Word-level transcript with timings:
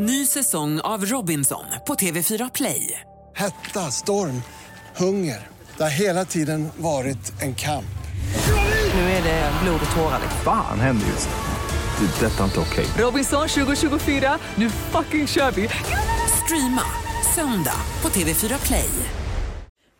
Ny 0.00 0.26
säsong 0.26 0.80
av 0.80 1.04
Robinson 1.04 1.64
på 1.86 1.94
TV4 1.94 2.50
Play. 2.54 3.00
Hetta, 3.34 3.80
storm, 3.80 4.42
hunger. 4.96 5.46
Det 5.76 5.82
har 5.82 6.00
hela 6.00 6.24
tiden 6.24 6.68
varit 6.76 7.42
en 7.42 7.54
kamp. 7.54 7.98
Nu 8.94 9.00
är 9.00 9.22
det 9.22 9.52
blod 9.62 9.80
och 9.90 9.96
tårar. 9.96 10.20
Fan 10.44 10.80
händer 10.80 11.06
just 11.06 11.28
nu. 11.28 12.06
Det. 12.06 12.26
är 12.26 12.30
Detta 12.30 12.40
är 12.40 12.44
inte 12.44 12.60
okej. 12.60 12.86
Robinson 13.04 13.48
2024, 13.48 14.38
nu 14.54 14.70
fucking 14.70 15.26
kör 15.26 15.50
vi! 15.50 15.68
Streama 16.44 16.82
söndag 17.34 17.80
på 18.00 18.08
TV4 18.08 18.66
Play. 18.66 18.90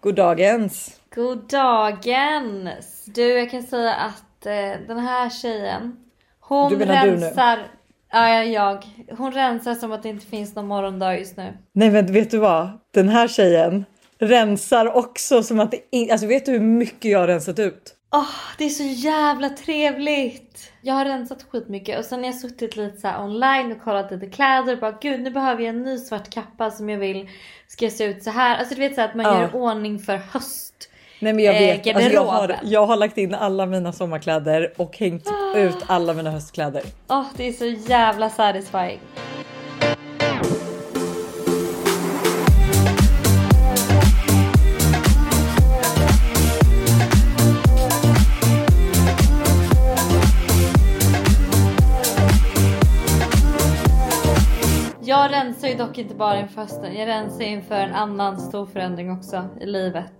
Goddagens. 0.02 1.00
God 1.14 1.48
dagens! 1.48 3.04
Du, 3.04 3.38
jag 3.38 3.50
kan 3.50 3.62
säga 3.62 3.94
att 3.94 4.46
eh, 4.46 4.86
den 4.86 4.98
här 4.98 5.30
tjejen, 5.30 5.96
hon 6.40 6.70
rensar... 6.72 7.77
Ja, 8.10 8.28
ja, 8.28 8.42
jag. 8.44 8.84
Hon 9.18 9.32
rensar 9.32 9.74
som 9.74 9.92
att 9.92 10.02
det 10.02 10.08
inte 10.08 10.26
finns 10.26 10.54
någon 10.54 10.66
morgondag 10.66 11.18
just 11.18 11.36
nu. 11.36 11.58
Nej 11.72 11.90
men 11.90 12.12
vet 12.12 12.30
du 12.30 12.38
vad? 12.38 12.70
Den 12.94 13.08
här 13.08 13.28
tjejen 13.28 13.84
rensar 14.18 14.96
också 14.96 15.42
som 15.42 15.60
att 15.60 15.70
det 15.70 15.78
in... 15.90 16.10
Alltså 16.10 16.26
vet 16.26 16.46
du 16.46 16.52
hur 16.52 16.60
mycket 16.60 17.10
jag 17.10 17.18
har 17.18 17.26
rensat 17.26 17.58
ut? 17.58 17.94
Åh, 18.14 18.28
det 18.58 18.64
är 18.64 18.68
så 18.68 18.82
jävla 18.82 19.48
trevligt! 19.48 20.72
Jag 20.82 20.94
har 20.94 21.04
rensat 21.04 21.42
skitmycket 21.50 21.98
och 21.98 22.04
sen 22.04 22.18
har 22.18 22.26
jag 22.26 22.34
suttit 22.34 22.76
lite 22.76 22.96
så 22.96 23.08
online 23.18 23.72
och 23.72 23.82
kollat 23.82 24.10
lite 24.10 24.26
kläder 24.26 24.72
och 24.72 24.78
bara 24.80 24.98
gud 25.00 25.20
nu 25.20 25.30
behöver 25.30 25.62
jag 25.62 25.74
en 25.74 25.82
ny 25.82 25.98
svart 25.98 26.30
kappa 26.30 26.70
som 26.70 26.90
jag 26.90 26.98
vill 26.98 27.28
ska 27.66 27.90
se 27.90 28.04
ut 28.04 28.22
så 28.22 28.30
här. 28.30 28.56
Alltså 28.58 28.74
du 28.74 28.80
vet 28.80 28.94
så 28.94 29.00
att 29.00 29.14
man 29.14 29.26
Ja. 29.26 29.40
gör 29.40 29.54
ordning 29.56 29.98
för 29.98 30.16
höst. 30.16 30.90
Nej 31.20 31.32
men 31.32 31.44
jag 31.44 31.54
Eh, 31.54 31.60
vet. 31.60 31.96
Alltså, 31.96 32.10
jag, 32.12 32.24
har, 32.24 32.56
jag 32.62 32.86
har 32.86 32.96
lagt 32.96 33.18
in 33.18 33.34
alla 33.34 33.66
mina 33.66 33.92
sommarkläder 33.92 34.72
och 34.76 34.98
hängt 34.98 35.26
ut 35.56 35.76
alla 35.86 36.14
mina 36.14 36.30
höstkläder. 36.30 36.82
Åh, 37.08 37.24
det 37.36 37.48
är 37.48 37.52
så 37.52 37.64
jävla 37.90 38.30
satisfying. 38.30 39.00
Jag 55.02 55.32
rensar 55.32 55.68
ju 55.68 55.74
dock 55.74 55.98
inte 55.98 56.14
bara 56.14 56.40
inför 56.40 56.60
hösten. 56.60 56.94
Jag 56.96 57.06
rensar 57.08 57.44
inför 57.44 57.74
en 57.74 57.94
annan 57.94 58.40
stor 58.40 58.66
förändring 58.66 59.12
också 59.12 59.44
i 59.60 59.66
livet. 59.66 60.12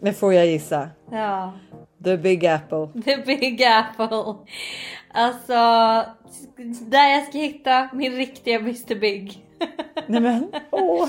Men 0.00 0.14
får 0.14 0.34
jag 0.34 0.46
gissa? 0.46 0.88
Ja. 1.10 1.52
The 2.04 2.16
Big 2.16 2.46
Apple. 2.46 2.88
The 3.04 3.16
Big 3.16 3.62
Apple. 3.64 4.34
Alltså, 5.14 5.54
där 6.86 7.08
jag 7.08 7.24
ska 7.28 7.38
hitta 7.38 7.88
min 7.92 8.12
riktiga 8.16 8.58
Mr 8.58 8.94
Big. 8.94 9.44
Nej 10.06 10.20
men 10.20 10.52
åh, 10.70 11.08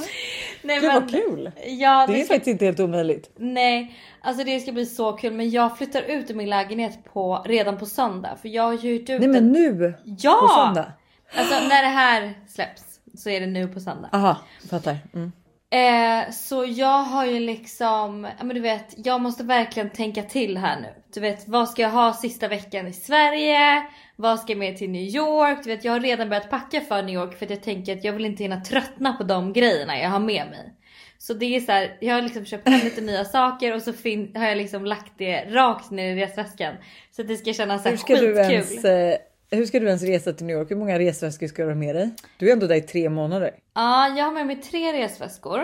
Nej, 0.62 0.80
gud 0.80 0.94
vad 0.94 1.10
kul. 1.12 1.52
Ja, 1.68 2.06
Det 2.08 2.14
är 2.14 2.18
det 2.18 2.24
ska, 2.24 2.34
faktiskt 2.34 2.48
inte 2.48 2.66
helt 2.66 2.80
omöjligt. 2.80 3.32
nej, 3.38 3.96
alltså 4.22 4.44
det 4.44 4.60
ska 4.60 4.72
bli 4.72 4.86
så 4.86 5.14
kul. 5.14 5.34
Men 5.34 5.50
jag 5.50 5.78
flyttar 5.78 6.02
ut 6.02 6.30
ur 6.32 6.36
min 6.36 6.50
lägenhet 6.50 7.00
på, 7.14 7.44
redan 7.46 7.78
på 7.78 7.86
söndag. 7.86 8.38
För 8.42 8.50
jag 8.50 8.64
har 8.64 8.72
ju 8.74 8.78
hyrt 8.78 9.10
ut 9.10 9.20
Nej 9.20 9.30
men 9.30 9.52
nu 9.52 9.94
Ja! 10.06 10.38
på 10.42 10.48
söndag. 10.48 10.92
Alltså 11.38 11.68
när 11.68 11.82
det 11.84 11.90
här 11.90 12.34
släpps 12.48 12.84
så 13.16 13.30
är 13.30 13.40
det 13.40 13.48
nu 13.48 13.68
på 13.68 13.80
söndag. 13.80 14.10
Aha, 14.12 14.38
fattar. 14.70 14.98
Mm. 15.14 15.32
Eh, 15.72 16.32
så 16.32 16.66
jag 16.68 17.04
har 17.04 17.26
ju 17.26 17.40
liksom, 17.40 18.28
ja 18.38 18.44
men 18.44 18.56
du 18.56 18.62
vet, 18.62 18.94
jag 18.98 19.22
måste 19.22 19.44
verkligen 19.44 19.90
tänka 19.90 20.24
till 20.24 20.58
här 20.58 20.80
nu. 20.80 20.88
Du 21.14 21.20
vet, 21.20 21.48
vad 21.48 21.70
ska 21.70 21.82
jag 21.82 21.90
ha 21.90 22.14
sista 22.14 22.48
veckan 22.48 22.88
i 22.88 22.94
Sverige? 22.94 23.84
Vad 24.16 24.40
ska 24.40 24.52
jag 24.52 24.60
med 24.60 24.78
till 24.78 24.90
New 24.90 25.02
York? 25.16 25.58
Du 25.64 25.70
vet, 25.70 25.84
jag 25.84 25.92
har 25.92 26.00
redan 26.00 26.30
börjat 26.30 26.50
packa 26.50 26.82
för 26.82 27.02
New 27.04 27.16
York 27.16 27.38
för 27.38 27.46
att 27.46 27.50
jag 27.50 27.64
tänker 27.64 27.98
att 27.98 28.04
jag 28.04 28.14
vill 28.14 28.26
inte 28.26 28.44
hinna 28.44 28.62
tröttna 28.62 29.14
på 29.14 29.24
de 29.24 29.54
grejerna 29.54 30.00
jag 30.00 30.10
har 30.10 30.20
med 30.20 30.48
mig. 30.48 30.74
Så 31.18 31.34
det 31.34 31.56
är 31.56 31.60
så 31.60 31.72
här, 31.72 31.98
jag 32.02 32.16
har 32.16 32.22
liksom 32.22 32.46
köpt 32.46 32.70
hem 32.70 32.80
lite 32.84 33.02
nya 33.02 33.26
saker 33.26 33.76
och 33.76 33.82
så 33.82 33.94
fin- 33.94 34.32
har 34.36 34.46
jag 34.48 34.58
liksom 34.58 34.86
lagt 34.86 35.12
det 35.18 35.46
rakt 35.46 35.92
ner 35.92 36.16
i 36.18 36.22
resväskan. 36.22 36.76
Så 37.12 37.22
att 37.22 37.28
det 37.28 37.38
ska 37.38 37.54
kännas 37.54 37.84
så 37.84 37.90
här 37.90 37.92
Hur 37.92 37.98
ska, 37.98 38.14
du 38.16 38.20
skitkul. 38.36 38.52
ens, 38.54 38.86
eh, 38.86 39.18
hur 39.52 39.66
ska 39.66 39.80
du 39.80 39.88
ens 39.88 40.04
resa 40.04 40.34
till 40.34 40.46
New 40.46 40.58
York? 40.58 40.72
Hur 40.72 40.76
många 40.76 41.00
resväskor 41.00 41.48
ska 41.48 41.64
du 41.64 41.70
ha 41.70 41.76
med 41.76 41.96
dig? 41.96 42.10
Du 42.38 42.50
är 42.50 42.54
ändå 42.54 42.68
där 42.68 42.76
i 42.76 42.82
tre 42.82 43.10
månader. 43.10 43.52
Ja, 43.74 44.08
jag 44.08 44.26
har 44.26 44.32
med 44.32 44.48
mig 44.48 44.56
tre 44.56 44.94
resväskor. 44.94 45.62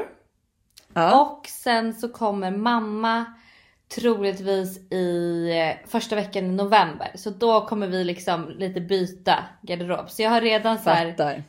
Ja. 0.94 1.22
Och 1.22 1.48
sen 1.48 1.94
så 1.94 2.10
kommer 2.10 2.52
mamma 2.52 3.26
troligtvis 3.96 4.92
i 4.92 5.50
eh, 5.60 5.90
första 5.90 6.16
veckan 6.16 6.46
i 6.46 6.52
november. 6.52 7.12
Så 7.16 7.30
då 7.30 7.66
kommer 7.66 7.88
vi 7.88 8.04
liksom 8.04 8.50
lite 8.50 8.82
byta 8.82 9.44
garderob. 9.62 10.10
Så 10.10 10.22
jag 10.22 10.30
har 10.30 10.42
redan 10.42 10.80
så 10.80 10.90
här 10.90 11.44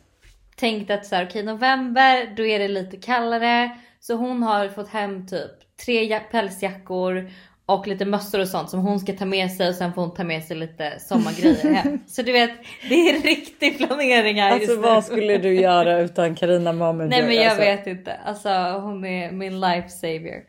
tänkt 0.56 0.90
att 0.90 1.06
så 1.06 1.16
här, 1.16 1.26
okej 1.26 1.42
november 1.42 2.34
då 2.36 2.46
är 2.46 2.58
det 2.58 2.68
lite 2.68 2.96
kallare. 2.96 3.78
Så 4.00 4.14
hon 4.14 4.42
har 4.42 4.68
fått 4.68 4.88
hem 4.88 5.26
typ 5.26 5.50
tre 5.84 6.04
ja- 6.04 6.20
pälsjackor 6.30 7.30
och 7.66 7.86
lite 7.86 8.04
mössor 8.04 8.40
och 8.40 8.48
sånt 8.48 8.70
som 8.70 8.80
hon 8.80 9.00
ska 9.00 9.12
ta 9.12 9.24
med 9.24 9.52
sig 9.52 9.68
och 9.68 9.74
sen 9.74 9.92
får 9.92 10.02
hon 10.02 10.14
ta 10.14 10.24
med 10.24 10.44
sig 10.44 10.56
lite 10.56 11.00
sommargrejer 11.00 11.74
hem. 11.74 11.98
Så 12.06 12.22
du 12.22 12.32
vet, 12.32 12.50
det 12.88 12.94
är 12.94 13.22
riktig 13.22 13.78
planering 13.78 14.40
här 14.40 14.52
Alltså 14.52 14.70
just 14.70 14.82
vad 14.82 15.04
skulle 15.04 15.38
du 15.38 15.54
göra 15.54 15.98
utan 16.00 16.34
Carina 16.34 16.72
Moment? 16.72 17.10
Nej 17.10 17.22
men 17.22 17.34
jag 17.34 17.44
alltså? 17.44 17.60
vet 17.60 17.86
inte. 17.86 18.12
Alltså 18.24 18.48
hon 18.80 19.04
är 19.04 19.32
min 19.32 19.60
life 19.60 19.88
savior. 19.88 20.42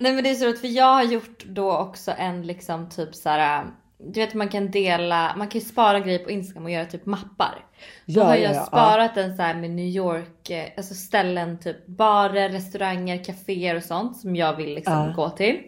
Nej 0.00 0.12
men 0.12 0.24
det 0.24 0.30
är 0.30 0.34
så 0.34 0.46
roligt 0.46 0.60
för 0.60 0.68
jag 0.68 0.94
har 0.94 1.02
gjort 1.02 1.44
då 1.46 1.76
också 1.76 2.12
en 2.18 2.46
liksom 2.46 2.88
typ 2.88 3.14
så 3.14 3.28
här. 3.28 3.64
Du 4.00 4.20
vet 4.20 4.34
man 4.34 4.48
kan 4.48 4.70
dela, 4.70 5.34
man 5.36 5.48
kan 5.48 5.60
ju 5.60 5.66
spara 5.66 6.00
grejer 6.00 6.18
på 6.18 6.30
Instagram 6.30 6.64
och 6.64 6.70
göra 6.70 6.86
typ 6.86 7.06
mappar. 7.06 7.64
Då 8.06 8.20
Ja, 8.20 8.24
har 8.24 8.34
ja, 8.36 8.42
jag 8.42 8.54
ja, 8.54 8.64
sparat 8.64 9.16
en 9.16 9.36
så 9.36 9.42
här 9.42 9.54
med 9.54 9.70
New 9.70 9.86
York, 9.86 10.50
eh, 10.50 10.64
alltså 10.76 10.94
ställen 10.94 11.58
typ 11.60 11.86
barer, 11.86 12.48
restauranger, 12.48 13.24
kaféer 13.24 13.76
och 13.76 13.82
sånt 13.82 14.16
som 14.16 14.36
jag 14.36 14.56
vill 14.56 14.74
liksom 14.74 14.92
Ja. 14.94 15.12
gå 15.16 15.30
till. 15.30 15.60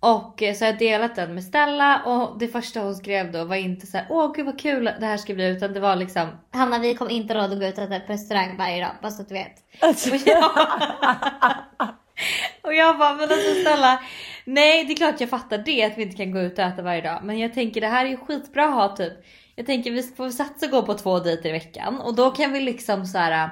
Och 0.00 0.42
eh, 0.42 0.54
så 0.54 0.64
har 0.64 0.70
jag 0.70 0.78
delat 0.78 1.16
den 1.16 1.34
med 1.34 1.44
Stella 1.44 2.02
och 2.04 2.38
det 2.38 2.48
första 2.48 2.80
hon 2.80 2.94
skrev 2.94 3.32
då 3.32 3.44
var 3.44 3.56
inte 3.56 3.86
så 3.86 3.96
här: 3.96 4.06
åh 4.10 4.32
gud 4.34 4.46
vad 4.46 4.60
kul 4.60 4.84
det 5.00 5.06
här 5.06 5.16
ska 5.16 5.34
bli 5.34 5.48
utan 5.48 5.72
det 5.72 5.80
var 5.80 5.96
liksom 5.96 6.28
Hanna 6.52 6.78
vi 6.78 6.94
kommer 6.94 7.10
inte 7.10 7.34
råd 7.34 7.52
att 7.52 7.60
gå 7.60 7.66
ut 7.66 7.78
och 7.78 7.84
äta 7.84 8.00
på 8.00 8.12
restaurang 8.12 8.56
varje 8.56 8.84
dag, 8.84 8.92
bara 9.02 9.10
så 9.12 9.22
att 9.22 9.28
du 9.28 9.34
vet. 9.34 9.54
Alltså, 9.80 10.10
och 10.10 10.16
jag, 10.26 10.44
och 12.62 12.74
jag 12.74 12.98
bara, 12.98 13.12
men 13.14 13.22
alltså 13.22 13.54
snälla. 13.62 14.00
Nej 14.44 14.84
det 14.84 14.92
är 14.92 14.96
klart 14.96 15.20
jag 15.20 15.30
fattar 15.30 15.58
det 15.58 15.84
att 15.84 15.98
vi 15.98 16.02
inte 16.02 16.16
kan 16.16 16.32
gå 16.32 16.40
ut 16.40 16.58
och 16.58 16.64
äta 16.64 16.82
varje 16.82 17.00
dag. 17.00 17.20
Men 17.24 17.38
jag 17.38 17.54
tänker 17.54 17.80
det 17.80 17.86
här 17.86 18.04
är 18.06 18.10
ju 18.10 18.16
skitbra 18.16 18.64
att 18.64 18.74
ha 18.74 18.96
typ. 18.96 19.12
Jag 19.56 19.66
tänker 19.66 19.90
vi 19.90 20.02
får 20.02 20.30
satsa 20.30 20.66
gå 20.66 20.82
på 20.82 20.94
två 20.94 21.18
dejter 21.18 21.48
i 21.48 21.52
veckan. 21.52 22.00
Och 22.00 22.14
då 22.14 22.30
kan 22.30 22.52
vi 22.52 22.60
liksom 22.60 23.06
så 23.06 23.18
här. 23.18 23.50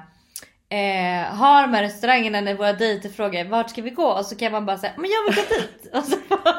Eh, 0.73 1.37
ha 1.37 1.61
de 1.63 1.75
här 1.75 1.83
restaurangerna 1.83 2.41
när 2.41 2.55
våra 2.55 2.73
dejter 2.73 3.09
frågar 3.09 3.45
vart 3.45 3.71
ska 3.71 3.83
vi 3.83 3.91
gå? 3.91 4.07
Och 4.07 4.27
så 4.27 4.37
kan 4.37 4.53
man 4.53 4.67
bara 4.67 4.79
säga 4.79 4.93
men 4.97 5.11
jag 5.11 5.25
vill 5.35 5.45
gå 5.45 5.55
dit. 5.55 5.95
Och 5.95 6.05
så, 6.05 6.17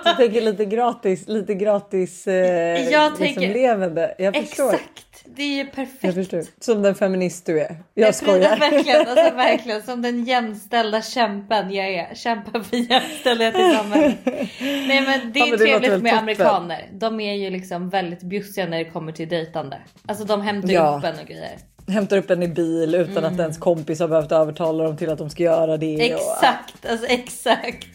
du 0.09 0.15
tänker 0.25 0.41
lite 0.41 0.65
gratis, 0.65 1.27
lite 1.27 1.53
gratis 1.53 2.27
eh, 2.27 2.33
Jag 2.35 3.11
liksom 3.11 3.17
tänker- 3.17 3.53
levande. 3.53 4.15
Jag 4.17 4.35
förstår. 4.35 4.73
exakt. 4.73 5.05
Det 5.35 5.43
är 5.43 5.55
ju 5.57 5.65
perfekt. 5.65 6.03
Jag 6.03 6.13
förstår. 6.15 6.43
Som 6.59 6.81
den 6.81 6.95
feminist 6.95 7.45
du 7.45 7.59
är. 7.61 7.69
Nej, 7.69 7.77
Jag 7.93 8.07
precis, 8.07 8.27
skojar. 8.27 8.57
Verkligen, 8.59 8.99
alltså, 9.07 9.15
verkligen 9.35 9.81
som 9.83 10.01
den 10.01 10.25
jämställda 10.25 11.01
kämpen 11.01 11.71
jag 11.73 11.93
är. 11.93 12.15
Kämpar 12.15 12.59
för 12.59 12.77
jämställdhet 12.77 13.55
i 13.55 13.75
samhället. 13.77 14.17
Nej 14.59 15.01
men 15.01 15.31
det 15.31 15.39
Ja, 15.39 15.45
är 15.45 15.49
men 15.49 15.59
det 15.59 15.65
trevligt 15.65 16.03
med 16.03 16.13
amerikaner. 16.17 16.89
De 16.93 17.19
är 17.19 17.33
ju 17.33 17.49
liksom 17.49 17.89
väldigt 17.89 18.21
bjussiga 18.23 18.65
när 18.67 18.77
det 18.77 18.85
kommer 18.85 19.11
till 19.11 19.29
dejtande. 19.29 19.77
Alltså 20.05 20.25
de 20.25 20.41
hämtar 20.41 20.69
Ja. 20.73 20.97
upp 20.97 21.03
en 21.03 21.19
och 21.19 21.27
grejer. 21.27 21.57
Hämtar 21.87 22.17
upp 22.17 22.29
en 22.29 22.43
i 22.43 22.47
bil 22.47 22.95
utan 22.95 23.25
att 23.25 23.39
ens 23.39 23.57
kompis 23.57 23.99
har 23.99 24.07
behövt 24.07 24.31
övertala 24.31 24.83
dem 24.83 24.97
till 24.97 25.09
att 25.09 25.17
de 25.17 25.29
ska 25.29 25.43
göra 25.43 25.77
det. 25.77 25.95
och- 25.95 26.01
Exakt, 26.01 26.85
alltså 26.89 27.05
exakt. 27.07 27.87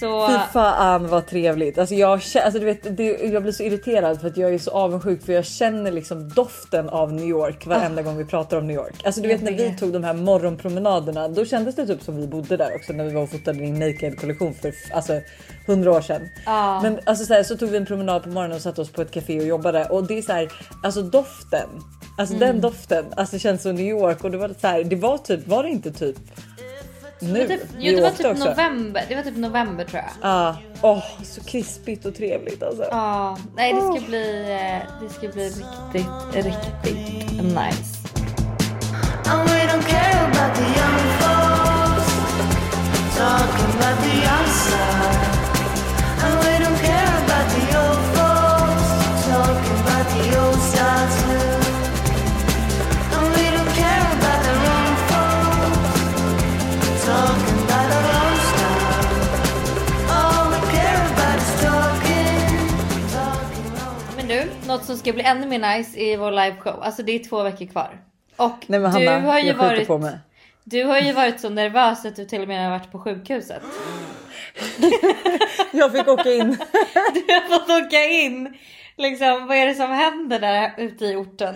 Så 0.00 0.28
Fy 0.28 0.34
fan 0.52 1.08
vad 1.08 1.26
trevligt. 1.26 1.78
Alltså 1.78 1.94
jag, 1.94 2.10
alltså 2.12 2.50
du 2.58 2.64
vet, 2.64 2.96
det, 2.96 3.04
jag 3.04 3.42
blir 3.42 3.52
så 3.52 3.62
irriterad 3.62 4.20
för 4.20 4.28
att 4.28 4.36
jag 4.36 4.54
är 4.54 4.58
så 4.58 4.70
avundsjuk 4.70 5.22
för 5.22 5.32
jag 5.32 5.44
känner 5.44 5.92
liksom 5.92 6.28
doften 6.28 6.88
av 6.88 7.12
New 7.12 7.24
York 7.28 7.66
varenda 7.66 8.02
gång 8.02 8.16
vi 8.16 8.24
pratar 8.24 8.56
om 8.56 8.66
New 8.66 8.76
York. 8.76 8.94
Alltså 9.04 9.20
du 9.20 9.28
vet 9.28 9.42
när 9.42 9.52
vi 9.52 9.76
tog 9.78 9.92
de 9.92 10.04
här 10.04 10.14
morgonpromenaderna 10.14 11.28
då 11.28 11.44
kändes 11.44 11.76
det 11.76 11.86
typ 11.86 12.02
som 12.02 12.16
vi 12.16 12.26
bodde 12.26 12.56
där 12.56 12.74
också 12.74 12.92
när 12.92 13.04
vi 13.04 13.14
var 13.14 13.22
och 13.22 13.30
fotade 13.30 13.58
din 13.58 13.78
naked 13.78 14.20
kollektion 14.20 14.54
för 14.54 14.72
alltså 14.92 15.20
100 15.66 15.92
år 15.92 16.00
sedan. 16.00 16.28
Ja. 16.46 16.80
Men 16.82 16.98
alltså 17.04 17.24
så, 17.24 17.34
här, 17.34 17.42
så 17.42 17.56
tog 17.56 17.70
vi 17.70 17.76
en 17.76 17.86
promenad 17.86 18.22
på 18.22 18.28
morgonen 18.28 18.56
och 18.56 18.62
satte 18.62 18.80
oss 18.80 18.90
på 18.92 19.02
ett 19.02 19.10
café 19.10 19.40
och 19.40 19.46
jobbade 19.46 19.84
och 19.84 20.06
det 20.06 20.18
är 20.18 20.22
så 20.22 20.32
här, 20.32 20.52
alltså 20.82 21.02
doften, 21.02 21.68
alltså 22.18 22.34
Mm. 22.34 22.48
den 22.48 22.60
doften, 22.60 23.04
alltså 23.16 23.38
känns 23.38 23.62
som 23.62 23.74
New 23.74 23.86
York 23.86 24.24
och 24.24 24.30
det 24.30 24.38
var 24.38 24.50
så 24.60 24.66
här, 24.66 24.84
det 24.84 24.96
var 24.96 25.18
typ, 25.18 25.46
var 25.48 25.62
det 25.62 25.68
inte 25.68 25.92
typ 25.92 26.16
nu? 27.20 27.32
det, 27.32 27.48
var 27.48 27.56
typ, 27.56 27.68
jo, 27.78 27.96
det 27.96 28.02
var 28.02 28.10
typ 28.10 28.26
också? 28.26 28.44
november. 28.44 29.04
Det 29.08 29.14
var 29.14 29.22
typ 29.22 29.36
november 29.36 29.84
tror 29.84 30.02
jag. 30.02 30.30
Ja, 30.30 30.56
åh 30.82 31.04
så 31.22 31.44
krispigt 31.44 32.04
och 32.04 32.14
trevligt 32.14 32.62
alltså. 32.62 32.84
Ja, 32.90 33.38
nej 33.56 33.72
det 33.72 33.80
ska 33.80 34.06
bli, 34.08 34.58
eh, 34.60 35.02
det 35.02 35.08
ska 35.14 35.28
bli 35.28 35.48
riktigt, 35.92 36.44
riktigt 36.44 37.42
nice. 37.44 37.98
And 39.30 39.48
we 39.50 39.66
don't 39.66 39.82
care 39.82 40.24
about 40.30 40.54
the 40.56 40.62
young 40.62 40.98
folks 41.20 42.08
talking 43.16 43.70
about 43.76 43.98
the 44.04 44.16
outside. 44.36 45.28
And 46.24 46.34
we 46.44 46.64
don't 46.64 46.80
care 46.80 47.24
about 47.24 47.47
som 64.88 64.96
ska 64.96 65.12
bli 65.12 65.22
ännu 65.22 65.46
mer 65.46 65.76
nice 65.76 66.00
i 66.00 66.16
vår 66.16 66.30
liveshow. 66.30 66.82
Alltså 66.82 67.02
det 67.02 67.12
är 67.12 67.18
två 67.18 67.42
veckor 67.42 67.66
kvar. 67.66 68.00
Och 68.36 68.64
Nej 68.66 68.80
men 68.80 68.94
du 68.94 69.08
Hanna, 69.08 69.32
har 69.32 69.38
ju 69.38 69.46
jag 69.46 69.54
varit 69.54 69.86
på 69.86 69.98
mig. 69.98 70.18
Du 70.64 70.84
har 70.84 70.98
ju 70.98 71.12
varit 71.12 71.40
så 71.40 71.48
nervös 71.48 72.04
att 72.04 72.16
du 72.16 72.24
till 72.24 72.42
och 72.42 72.48
med 72.48 72.64
har 72.64 72.70
varit 72.78 72.92
på 72.92 72.98
sjukhuset. 72.98 73.62
Jag 75.72 75.92
fick 75.92 76.08
åka 76.08 76.30
in. 76.30 76.48
Du 77.14 77.32
har 77.34 77.58
fått 77.58 77.86
åka 77.86 78.04
in. 78.04 78.54
Liksom, 78.96 79.46
vad 79.46 79.56
är 79.56 79.66
det 79.66 79.74
som 79.74 79.90
händer 79.90 80.40
där 80.40 80.72
ute 80.78 81.04
i 81.04 81.16
orten? 81.16 81.54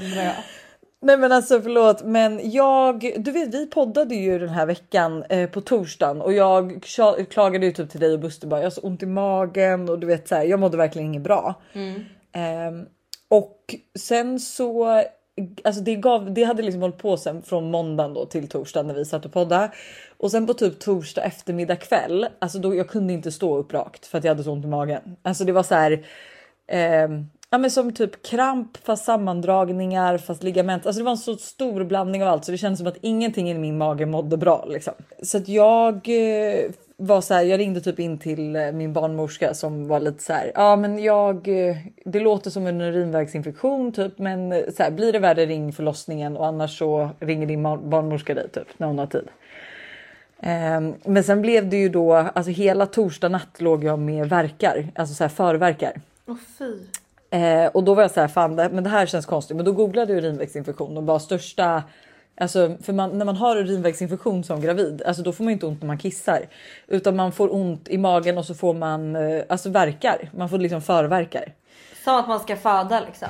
Nej 1.02 1.16
men 1.16 1.32
alltså 1.32 1.60
förlåt 1.60 2.04
men 2.04 2.50
jag, 2.50 3.12
du 3.18 3.30
vet 3.30 3.54
vi 3.54 3.66
poddade 3.66 4.14
ju 4.14 4.38
den 4.38 4.48
här 4.48 4.66
veckan 4.66 5.24
eh, 5.28 5.50
på 5.50 5.60
torsdagen 5.60 6.20
och 6.20 6.32
jag 6.32 6.72
kla- 6.72 7.24
klagade 7.24 7.66
ju 7.66 7.72
typ 7.72 7.90
till 7.90 8.00
dig 8.00 8.12
och 8.12 8.20
Buster 8.20 8.46
bara 8.46 8.60
jag 8.60 8.64
har 8.64 8.70
så 8.70 8.80
ont 8.80 9.02
i 9.02 9.06
magen 9.06 9.88
och 9.88 9.98
du 9.98 10.06
vet 10.06 10.28
så 10.28 10.34
här, 10.34 10.42
jag 10.44 10.60
mådde 10.60 10.76
verkligen 10.76 11.08
inget 11.08 11.22
bra. 11.22 11.54
Ehm, 12.32 12.86
och 13.32 13.74
sen 13.98 14.40
så 14.40 15.02
Alltså 15.64 15.82
det, 15.82 15.94
gav, 15.94 16.34
det 16.34 16.44
hade 16.44 16.62
liksom 16.62 16.82
hållit 16.82 16.98
på 16.98 17.16
sen 17.16 17.42
från 17.42 17.70
måndagen 17.70 18.14
då 18.14 18.26
till 18.26 18.48
torsdag 18.48 18.82
när 18.82 18.94
vi 18.94 19.04
satt 19.04 19.24
och 19.24 19.32
poddade. 19.32 19.70
Och 20.18 20.30
sen 20.30 20.46
på 20.46 20.54
typ 20.54 20.78
torsdag 20.78 21.22
eftermiddag 21.22 21.76
kväll, 21.76 22.26
alltså 22.38 22.58
då 22.58 22.74
jag 22.74 22.88
kunde 22.88 23.12
inte 23.12 23.32
stå 23.32 23.56
upp 23.56 23.72
rakt 23.72 24.06
för 24.06 24.18
att 24.18 24.24
jag 24.24 24.30
hade 24.30 24.44
så 24.44 24.52
ont 24.52 24.64
i 24.64 24.68
magen. 24.68 25.16
Alltså 25.22 25.44
det 25.44 25.52
var 25.52 25.62
så 25.62 25.74
här. 25.74 25.92
eh, 26.66 27.08
ja 27.50 27.58
men 27.58 27.70
som 27.70 27.92
typ 27.92 28.22
kramp 28.22 28.76
fast 28.76 29.04
sammandragningar 29.04 30.18
fast 30.18 30.42
ligament. 30.42 30.86
Alltså 30.86 31.00
det 31.00 31.04
var 31.04 31.12
en 31.12 31.18
så 31.18 31.36
stor 31.36 31.84
blandning 31.84 32.22
av 32.22 32.28
allt 32.28 32.44
så 32.44 32.52
det 32.52 32.58
kändes 32.58 32.78
som 32.78 32.88
att 32.88 32.98
ingenting 33.00 33.50
i 33.50 33.54
min 33.54 33.78
mage 33.78 34.06
mådde 34.06 34.36
bra 34.36 34.64
liksom. 34.68 34.94
Så 35.22 35.38
att 35.38 35.48
jag 35.48 35.94
eh, 36.08 36.70
var 37.06 37.20
så 37.20 37.34
här, 37.34 37.42
jag 37.42 37.60
ringde 37.60 37.80
typ 37.80 37.98
in 37.98 38.18
till 38.18 38.56
eh, 38.56 38.72
min 38.72 38.92
barnmorska 38.92 39.54
som 39.54 39.88
var 39.88 40.00
lite 40.00 40.22
så 40.22 40.32
här. 40.32 40.52
Ja, 40.54 40.76
men 40.76 40.98
jag. 41.02 41.48
eh, 41.68 41.76
Det 42.04 42.20
låter 42.20 42.50
som 42.50 42.66
en 42.66 42.80
urinvägsinfektion 42.80 43.92
typ, 43.92 44.18
men 44.18 44.52
eh, 44.52 44.62
så 44.76 44.82
här 44.82 44.90
blir 44.90 45.12
det 45.12 45.18
värre 45.18 45.46
ring 45.46 45.72
förlossningen 45.72 46.36
och 46.36 46.46
annars 46.46 46.78
så 46.78 47.10
ringer 47.20 47.46
din 47.46 47.62
barnmorska 47.62 48.34
dig 48.34 48.48
typ 48.48 48.68
när 48.78 48.86
hon 48.86 48.98
har 48.98 49.06
tid. 49.06 49.28
Ehm, 50.40 50.94
men 51.04 51.24
sen 51.24 51.42
blev 51.42 51.68
det 51.68 51.76
ju 51.76 51.88
då 51.88 52.12
alltså 52.14 52.50
hela 52.50 52.86
torsdag 52.86 53.28
natt 53.28 53.60
låg 53.60 53.84
jag 53.84 53.98
med 53.98 54.28
verkar, 54.28 54.88
alltså 54.94 55.14
så 55.14 55.24
här 55.24 55.28
förverkar. 55.28 55.92
Åh 56.26 56.36
fy. 56.58 56.78
Eh, 57.38 57.66
och 57.66 57.84
då 57.84 57.94
var 57.94 58.02
jag 58.02 58.10
så 58.10 58.20
här, 58.20 58.28
fan 58.28 58.56
det, 58.56 58.68
men 58.72 58.84
det 58.84 58.90
här 58.90 59.06
känns 59.06 59.26
konstigt. 59.26 59.56
Men 59.56 59.66
då 59.66 59.72
googlade 59.72 60.12
jag 60.12 60.24
urinvägsinfektion 60.24 60.96
och 60.96 61.02
bara 61.02 61.18
största, 61.18 61.82
alltså 62.36 62.76
för 62.82 62.92
man, 62.92 63.18
när 63.18 63.24
man 63.24 63.36
har 63.36 63.56
urinvägsinfektion 63.56 64.44
som 64.44 64.60
gravid, 64.60 65.02
alltså 65.06 65.22
då 65.22 65.32
får 65.32 65.44
man 65.44 65.52
inte 65.52 65.66
ont 65.66 65.80
när 65.80 65.86
man 65.86 65.98
kissar, 65.98 66.48
utan 66.86 67.16
man 67.16 67.32
får 67.32 67.54
ont 67.54 67.88
i 67.88 67.98
magen 67.98 68.38
och 68.38 68.46
så 68.46 68.54
får 68.54 68.74
man 68.74 69.16
eh, 69.16 69.42
alltså 69.48 69.70
verkar. 69.70 70.30
Man 70.36 70.48
får 70.48 70.58
liksom 70.58 70.82
förverkar. 70.82 71.52
Som 72.04 72.16
att 72.16 72.28
man 72.28 72.40
ska 72.40 72.56
föda 72.56 73.00
liksom. 73.00 73.28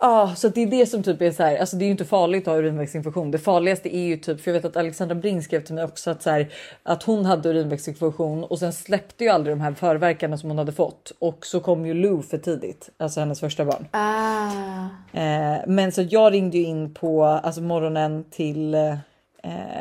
Ja, 0.00 0.32
så 0.36 0.46
att 0.46 0.54
det 0.54 0.62
är 0.62 0.66
det 0.66 0.86
som 0.86 1.02
typ 1.02 1.22
är 1.22 1.30
så 1.30 1.42
här. 1.42 1.56
Alltså 1.56 1.76
det 1.76 1.84
är 1.84 1.86
ju 1.86 1.90
inte 1.90 2.04
farligt 2.04 2.48
att 2.48 2.54
ha 2.54 2.58
urinvägsinfektion. 2.58 3.30
Det 3.30 3.38
farligaste 3.38 3.96
är 3.96 4.00
ju 4.00 4.16
typ, 4.16 4.40
för 4.40 4.50
jag 4.50 4.54
vet 4.54 4.64
att 4.64 4.76
Alexandra 4.76 5.14
Bring 5.14 5.42
skrev 5.42 5.60
till 5.60 5.74
mig 5.74 5.84
också 5.84 6.10
att 6.10 6.22
så 6.22 6.30
här 6.30 6.48
att 6.82 7.02
hon 7.02 7.24
hade 7.24 7.48
urinvägsinfektion 7.48 8.44
och 8.44 8.58
sen 8.58 8.72
släppte 8.72 9.24
ju 9.24 9.30
aldrig 9.30 9.56
de 9.56 9.60
här 9.60 9.72
förverkarna 9.72 10.38
som 10.38 10.50
hon 10.50 10.58
hade 10.58 10.72
fått 10.72 11.12
och 11.18 11.46
så 11.46 11.60
kom 11.60 11.86
ju 11.86 11.94
Lou 11.94 12.22
för 12.22 12.38
tidigt, 12.38 12.90
alltså 12.96 13.20
hennes 13.20 13.40
första 13.40 13.64
barn. 13.64 13.86
Ah. 13.90 15.18
Eh, 15.18 15.58
men 15.66 15.92
så 15.92 16.02
jag 16.02 16.32
ringde 16.32 16.58
ju 16.58 16.64
in 16.64 16.94
på 16.94 17.24
alltså 17.24 17.60
morgonen 17.60 18.24
till 18.30 18.74
eh, 18.74 18.94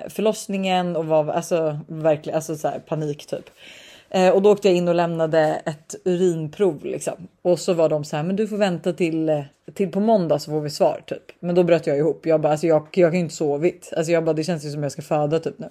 förlossningen 0.10 0.95
och 0.95 1.06
var 1.06 1.27
alltså 1.27 1.80
verkligen 1.88 2.36
alltså 2.36 2.56
så 2.56 2.68
här 2.68 2.80
panik 2.80 3.25
typ. 3.25 3.50
Eh, 4.10 4.30
och 4.30 4.42
då 4.42 4.52
åkte 4.52 4.68
jag 4.68 4.78
in 4.78 4.88
och 4.88 4.96
lämnade 4.96 5.62
ett 5.66 5.96
urinprov 6.06 6.86
liksom. 6.86 7.28
Och 7.42 7.60
så 7.60 7.74
var 7.74 7.90
de 7.90 8.04
så 8.04 8.16
här, 8.16 8.24
men 8.24 8.36
du 8.36 8.48
får 8.48 8.58
vänta 8.58 8.94
till, 8.94 9.30
eh, 9.30 9.42
till 9.74 9.92
på 9.92 10.00
måndag 10.00 10.40
så 10.40 10.52
får 10.52 10.62
vi 10.62 10.70
svar 10.70 11.02
typ. 11.08 11.24
Men 11.40 11.56
då 11.56 11.64
bröt 11.64 11.88
jag 11.88 11.98
ihop. 11.98 12.26
Jag 12.26 12.42
bara, 12.42 12.52
alltså 12.52 12.68
jag, 12.68 12.88
jag 12.92 13.12
kan 13.12 13.14
ju 13.14 13.20
inte 13.20 13.36
sovit. 13.36 13.94
Alltså 13.98 14.12
jag 14.12 14.24
bara, 14.24 14.34
det 14.34 14.44
känns 14.44 14.66
ju 14.66 14.70
som 14.70 14.84
jag 14.84 14.92
ska 14.92 15.02
föda 15.02 15.40
typ 15.40 15.60
nu. 15.60 15.70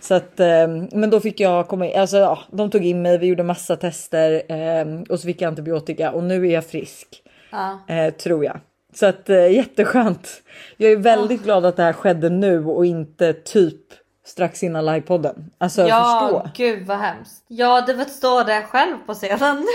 Så 0.00 0.14
att, 0.14 0.40
eh, 0.40 0.68
men 0.92 1.10
då 1.10 1.20
fick 1.20 1.40
jag 1.40 1.68
komma 1.68 1.86
in, 1.86 2.00
alltså 2.00 2.16
ja, 2.16 2.38
de 2.50 2.70
tog 2.70 2.84
in 2.86 3.02
mig, 3.02 3.18
vi 3.18 3.26
gjorde 3.26 3.42
massa 3.42 3.76
tester 3.76 4.42
eh, 4.52 5.02
och 5.08 5.20
så 5.20 5.26
fick 5.26 5.40
jag 5.40 5.48
antibiotika 5.48 6.12
och 6.12 6.24
nu 6.24 6.46
är 6.46 6.54
jag 6.54 6.66
frisk. 6.66 7.22
Eh, 7.88 8.14
tror 8.14 8.44
jag. 8.44 8.60
Så 8.94 9.06
att 9.06 9.30
eh, 9.30 9.52
jätteskönt. 9.52 10.42
Jag 10.76 10.92
är 10.92 10.96
väldigt 10.96 11.44
glad 11.44 11.66
att 11.66 11.76
det 11.76 11.82
här 11.82 11.92
skedde 11.92 12.30
nu 12.30 12.64
och 12.64 12.86
inte 12.86 13.32
typ 13.32 13.80
strax 14.28 14.62
innan 14.62 14.86
livepodden. 14.86 15.50
Alltså 15.58 15.82
Ja, 15.82 16.28
förstå. 16.44 16.50
gud 16.64 16.86
vad 16.86 16.98
hemskt. 16.98 17.44
Jag 17.48 17.80
hade 17.80 17.96
fått 17.98 18.10
stå 18.10 18.42
där 18.42 18.62
själv 18.62 18.96
på 19.06 19.14
scenen. 19.14 19.66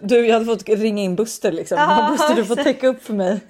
Du, 0.00 0.26
jag 0.26 0.32
hade 0.34 0.44
fått 0.46 0.68
ringa 0.68 1.02
in 1.02 1.16
Buster 1.16 1.52
liksom. 1.52 1.78
Ja, 1.78 2.08
Buster, 2.10 2.34
du 2.34 2.44
får 2.44 2.56
täcka 2.56 2.88
upp 2.88 3.02
för 3.02 3.12
mig. 3.14 3.40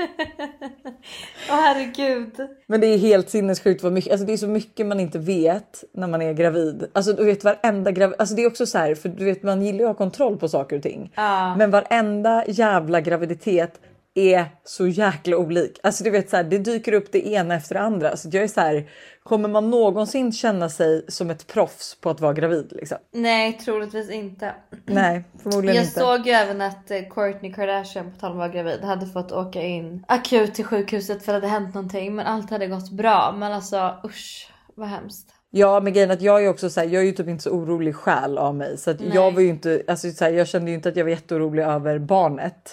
Åh 1.51 1.55
herregud. 1.57 2.33
Men 2.67 2.81
det 2.81 2.87
är 2.87 2.99
helt 2.99 3.31
sinnessjukt 3.31 3.83
vad 3.83 3.93
mycket, 3.93 4.13
alltså 4.13 4.27
det 4.27 4.33
är 4.33 4.37
så 4.37 4.47
mycket 4.49 4.87
man 4.87 5.01
inte 5.01 5.19
vet 5.19 5.85
när 5.95 6.07
man 6.07 6.23
är 6.23 6.33
gravid. 6.33 6.87
Alltså 6.93 7.13
du 7.13 7.25
vet 7.25 7.45
varenda 7.45 7.91
gravid, 7.91 8.17
alltså 8.19 8.35
det 8.35 8.43
är 8.43 8.47
också 8.47 8.67
så 8.67 8.79
här, 8.79 8.95
för 8.95 9.09
du 9.09 9.25
vet 9.25 9.43
man 9.43 9.63
gillar 9.63 9.79
ju 9.79 9.85
att 9.85 9.89
ha 9.91 9.95
kontroll 9.95 10.37
på 10.37 10.49
saker 10.49 10.77
och 10.77 10.83
ting. 10.83 11.13
Ja. 11.15 11.57
Men 11.57 11.71
varenda 11.71 12.45
jävla 12.49 13.01
graviditet 13.01 13.81
är 14.15 14.47
så 14.65 14.87
jäkla 14.87 15.37
olik. 15.37 15.81
Alltså 15.83 16.05
du 16.05 16.11
vet 16.11 16.31
så 16.31 16.37
här, 16.37 16.45
det 16.45 16.59
dyker 16.59 16.93
upp 16.93 17.13
det 17.13 17.29
ena 17.29 17.55
efter 17.55 17.75
det 17.75 17.81
andra. 17.81 18.17
Så 18.17 18.29
jag 18.33 18.43
är 18.43 18.49
så 18.49 18.61
här, 18.61 18.91
kommer 19.23 19.49
man 19.49 19.71
någonsin 19.71 20.33
känna 20.33 20.69
sig 20.69 21.05
som 21.09 21.31
ett 21.31 21.47
proffs 21.47 22.01
på 22.01 22.11
att 22.11 22.21
vara 22.21 22.33
gravid 22.33 22.73
liksom? 22.77 22.99
Nej, 23.13 23.53
troligtvis 23.53 24.11
inte. 24.11 24.55
Nej, 24.87 25.25
förmodligen 25.43 25.77
Jag 25.77 25.85
inte. 25.85 26.01
såg 26.01 26.27
ju 26.27 26.33
även 26.33 26.61
att 26.61 26.91
eh, 26.91 27.01
Kourtney 27.03 27.53
Kardashian, 27.53 28.13
på 28.13 28.19
tal 28.19 28.33
om 28.33 28.37
att 28.37 28.39
vara 28.39 28.63
gravid, 28.63 28.81
hade 28.81 29.07
fått 29.07 29.33
åka 29.33 29.63
in 29.63 30.05
akut 30.09 30.55
till 30.55 30.65
sjukhuset 30.65 31.25
för 31.25 31.35
att 31.35 31.43
det 31.43 31.49
hade 31.49 31.61
hänt 31.63 31.75
någonting. 31.75 32.15
Men 32.15 32.27
allt 32.27 32.51
hade 32.51 32.67
gått 32.67 32.91
bra. 32.91 33.35
Men 33.39 33.53
alltså 33.53 33.95
usch, 34.05 34.51
vad 34.75 34.89
hemskt. 34.89 35.35
Ja 35.51 35.81
men 35.81 35.93
grejen 35.93 36.11
att 36.11 36.23
jag 36.23 36.45
är 36.45 36.49
också 36.49 36.71
så 36.71 36.81
här, 36.81 36.87
jag 36.87 37.03
är 37.03 37.07
ju 37.07 37.13
typ 37.13 37.29
inte 37.29 37.43
så 37.43 37.51
orolig 37.51 37.95
själ 37.97 38.39
av 38.39 38.55
mig 38.55 38.79
så 38.79 38.91
att 38.91 39.01
Nej. 39.01 39.11
jag 39.15 39.33
var 39.33 39.41
ju 39.41 39.49
inte, 39.49 39.83
alltså 39.89 40.11
så 40.11 40.25
här, 40.25 40.33
jag 40.33 40.49
kände 40.49 40.71
ju 40.71 40.77
inte 40.77 40.89
att 40.89 40.97
jag 40.97 41.05
var 41.05 41.11
jätteorolig 41.11 41.63
över 41.63 41.99
barnet 41.99 42.73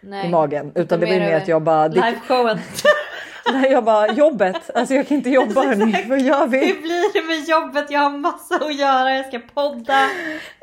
Nej. 0.00 0.26
i 0.26 0.30
magen 0.30 0.72
utan 0.74 1.00
det 1.00 1.06
var 1.06 1.12
ju 1.12 1.20
mer 1.20 1.36
att 1.36 1.48
jag 1.48 1.62
bara, 1.62 1.88
Liveshowen. 1.88 2.58
nej, 3.52 3.72
jag 3.72 3.84
bara 3.84 4.12
jobbet, 4.12 4.70
alltså 4.74 4.94
jag 4.94 5.08
kan 5.08 5.16
inte 5.16 5.30
jobba 5.30 5.62
hörni, 5.62 6.04
vad 6.08 6.20
gör 6.20 6.46
vi? 6.46 6.66
Hur 6.66 6.82
blir 6.82 7.12
det 7.12 7.26
med 7.26 7.48
jobbet? 7.48 7.90
Jag 7.90 8.00
har 8.00 8.10
massa 8.10 8.54
att 8.54 8.74
göra. 8.74 9.14
Jag 9.14 9.26
ska 9.26 9.38
podda. 9.54 10.08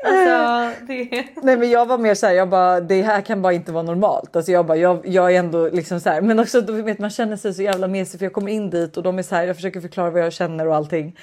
Alltså, 0.04 0.84
det... 0.86 1.24
Nej 1.42 1.56
men 1.56 1.70
jag 1.70 1.86
var 1.86 1.98
mer 1.98 2.14
så 2.14 2.26
här, 2.26 2.34
jag 2.34 2.48
bara 2.48 2.80
det 2.80 3.02
här 3.02 3.20
kan 3.20 3.42
bara 3.42 3.52
inte 3.52 3.72
vara 3.72 3.82
normalt. 3.82 4.36
Alltså 4.36 4.52
jag 4.52 4.66
bara 4.66 4.78
jag, 4.78 5.06
jag 5.06 5.34
är 5.34 5.38
ändå 5.38 5.68
liksom 5.68 6.00
så 6.00 6.10
här, 6.10 6.20
men 6.20 6.38
också 6.38 6.60
du 6.60 6.82
vet 6.82 6.98
man 6.98 7.10
känner 7.10 7.36
sig 7.36 7.54
så 7.54 7.62
jävla 7.62 7.88
mesig 7.88 8.18
för 8.18 8.26
jag 8.26 8.32
kommer 8.32 8.52
in 8.52 8.70
dit 8.70 8.96
och 8.96 9.02
de 9.02 9.18
är 9.18 9.22
så 9.22 9.34
här, 9.34 9.46
jag 9.46 9.56
försöker 9.56 9.80
förklara 9.80 10.10
vad 10.10 10.22
jag 10.22 10.32
känner 10.32 10.68
och 10.68 10.76
allting. 10.76 11.18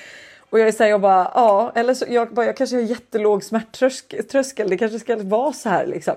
Och 0.49 0.59
jag 0.59 0.67
är 0.67 0.71
så 0.71 0.83
här, 0.83 0.89
jag 0.89 1.01
bara 1.01 1.31
ja, 1.33 1.71
eller 1.75 1.93
så 1.93 2.05
jag 2.09 2.33
bara 2.33 2.45
jag 2.45 2.57
kanske 2.57 2.75
har 2.75 2.83
jättelåg 2.83 3.43
smärttröskel. 3.43 4.69
Det 4.69 4.77
kanske 4.77 4.99
ska 4.99 5.15
vara 5.15 5.53
så 5.53 5.69
här 5.69 5.85
liksom. 5.85 6.15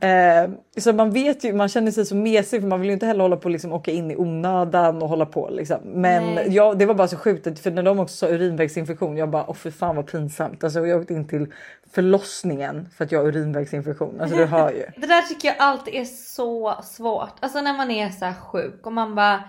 Eh, 0.00 0.50
så 0.76 0.92
man 0.92 1.10
vet 1.10 1.44
ju, 1.44 1.52
man 1.52 1.68
känner 1.68 1.90
sig 1.90 2.06
så 2.06 2.16
mesig 2.16 2.60
för 2.60 2.68
man 2.68 2.80
vill 2.80 2.88
ju 2.88 2.94
inte 2.94 3.06
heller 3.06 3.22
hålla 3.22 3.36
på 3.36 3.44
och 3.44 3.50
liksom 3.50 3.72
åka 3.72 3.90
in 3.90 4.10
i 4.10 4.16
onödan 4.16 5.02
och 5.02 5.08
hålla 5.08 5.26
på 5.26 5.48
liksom. 5.52 5.78
Men 5.84 6.34
Nej. 6.34 6.46
ja, 6.50 6.74
det 6.74 6.86
var 6.86 6.94
bara 6.94 7.08
så 7.08 7.16
sjukt 7.16 7.58
för 7.58 7.70
när 7.70 7.82
de 7.82 7.98
också 7.98 8.16
sa 8.16 8.28
urinvägsinfektion, 8.28 9.16
jag 9.16 9.30
bara 9.30 9.50
åh 9.50 9.54
för 9.54 9.70
fan 9.70 9.96
vad 9.96 10.06
pinsamt. 10.06 10.64
Alltså 10.64 10.86
jag 10.86 11.00
åkte 11.00 11.14
in 11.14 11.28
till 11.28 11.52
förlossningen 11.92 12.88
för 12.96 13.04
att 13.04 13.12
jag 13.12 13.20
har 13.20 13.26
urinvägsinfektion. 13.26 14.20
Alltså 14.20 14.36
du 14.36 14.44
hör 14.44 14.70
ju. 14.70 14.86
det 15.00 15.06
där 15.06 15.22
tycker 15.22 15.48
jag 15.48 15.56
alltid 15.58 15.94
är 15.94 16.04
så 16.04 16.74
svårt. 16.82 17.34
Alltså 17.40 17.60
när 17.60 17.76
man 17.76 17.90
är 17.90 18.10
så 18.10 18.32
sjuk 18.40 18.86
och 18.86 18.92
man 18.92 19.14
bara 19.14 19.44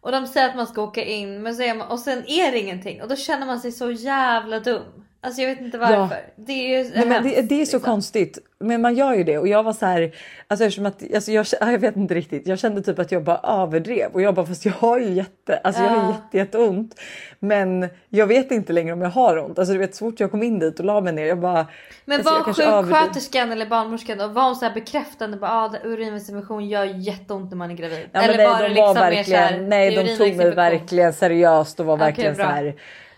och 0.00 0.12
de 0.12 0.26
säger 0.26 0.48
att 0.48 0.56
man 0.56 0.66
ska 0.66 0.82
åka 0.82 1.04
in 1.04 1.42
men 1.42 1.54
så 1.54 1.62
är 1.62 1.74
man, 1.74 1.88
och 1.88 2.00
sen 2.00 2.18
är 2.26 2.52
det 2.52 2.58
ingenting 2.58 3.02
och 3.02 3.08
då 3.08 3.16
känner 3.16 3.46
man 3.46 3.60
sig 3.60 3.72
så 3.72 3.90
jävla 3.90 4.60
dum. 4.60 5.04
Alltså 5.24 5.42
jag 5.42 5.48
vet 5.48 5.60
inte 5.60 5.78
varför. 5.78 6.16
Det 6.36 6.52
är 6.52 6.78
ju 6.78 6.90
Nej, 6.94 7.06
men 7.06 7.22
det, 7.22 7.28
hemskt, 7.28 7.48
det 7.48 7.54
är 7.54 7.66
så 7.66 7.76
liksom. 7.76 7.80
konstigt, 7.80 8.38
men 8.58 8.80
man 8.80 8.94
gör 8.94 9.14
ju 9.14 9.24
det 9.24 9.38
och 9.38 9.48
jag 9.48 9.62
var 9.62 9.72
så 9.72 9.86
här. 9.86 10.14
Alltså 10.48 10.64
eftersom 10.64 10.86
att 10.86 11.14
alltså 11.14 11.30
jag, 11.32 11.46
jag 11.60 11.78
vet 11.78 11.96
inte 11.96 12.14
riktigt. 12.14 12.46
Jag 12.46 12.58
kände 12.58 12.82
typ 12.82 12.98
att 12.98 13.12
jag 13.12 13.22
bara 13.24 13.40
överdrev 13.62 14.10
och 14.12 14.22
jag 14.22 14.34
bara 14.34 14.46
fast 14.46 14.64
jag 14.64 14.72
har 14.72 14.98
ju 14.98 15.10
jätte, 15.10 15.56
alltså 15.58 15.82
jag 15.82 15.90
har 15.90 15.96
Ja. 15.96 16.08
jätte, 16.24 16.36
jätteont. 16.38 17.00
Men 17.38 17.88
jag 18.08 18.26
vet 18.26 18.50
inte 18.50 18.72
längre 18.72 18.92
om 18.92 19.02
jag 19.02 19.10
har 19.10 19.38
ont. 19.44 19.58
Alltså 19.58 19.72
du 19.72 19.78
vet 19.78 19.94
så 19.94 20.10
fort 20.10 20.20
jag 20.20 20.30
kom 20.30 20.42
in 20.42 20.58
dit 20.58 20.78
och 20.78 20.84
la 20.84 21.00
mig 21.00 21.12
ner. 21.12 21.26
Jag 21.26 21.40
bara. 21.40 21.66
Men 22.04 22.18
alltså, 22.18 22.32
var 22.34 22.72
överdrev. 22.72 22.94
sjuksköterskan 22.96 23.52
eller 23.52 23.66
barnmorskan 23.66 24.20
och 24.20 24.34
var 24.34 24.44
hon 24.44 24.56
så 24.56 24.64
här 24.64 24.74
bekräftande 24.74 25.36
på 25.36 25.46
ah, 25.46 25.74
urinvägsinfektion 25.84 26.68
gör 26.68 26.84
jätteont 26.84 27.50
när 27.50 27.56
man 27.56 27.70
är 27.70 27.74
gravid? 27.74 28.06
Ja, 28.12 28.22
eller 28.22 28.36
nej, 28.36 28.46
var 28.46 28.58
det 28.58 28.62
de 28.62 28.68
liksom 28.68 28.84
var 28.94 28.94
mer 28.94 29.10
så 29.10 29.16
verkligen, 29.16 29.42
här, 29.42 29.60
nej 29.60 29.94
de 29.94 30.16
tog 30.16 30.36
mig 30.36 30.50
verkligen 30.54 31.12
seriöst 31.12 31.80
och 31.80 31.86
var 31.86 31.96
verkligen 31.96 32.34
bra. 32.34 32.44
så 32.44 32.50
här. 32.50 32.74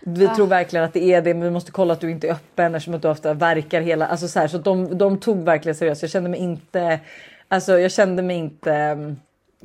Vi 0.07 0.27
tror 0.27 0.47
verkligen 0.47 0.85
att 0.85 0.93
det 0.93 1.13
är 1.13 1.21
det 1.21 1.33
men 1.33 1.43
vi 1.43 1.51
måste 1.51 1.71
kolla 1.71 1.93
att 1.93 2.01
du 2.01 2.11
inte 2.11 2.27
är 2.27 2.31
öppen 2.31 2.75
eftersom 2.75 2.93
att 2.93 3.01
du 3.01 3.07
ofta 3.07 3.33
verkar 3.33 3.81
hela, 3.81 4.07
alltså 4.07 4.27
så 4.27 4.39
här 4.39 4.47
så 4.47 4.57
de, 4.57 4.97
de 4.97 5.19
tog 5.19 5.43
verkligen 5.43 5.75
seriöst. 5.75 6.01
Jag 6.01 6.11
kände 6.11 6.29
mig 6.29 6.39
inte, 6.39 6.99
alltså 7.47 7.79
jag 7.79 7.91
kände 7.91 8.23
mig 8.23 8.37
inte 8.37 8.73
ehm, 8.73 9.15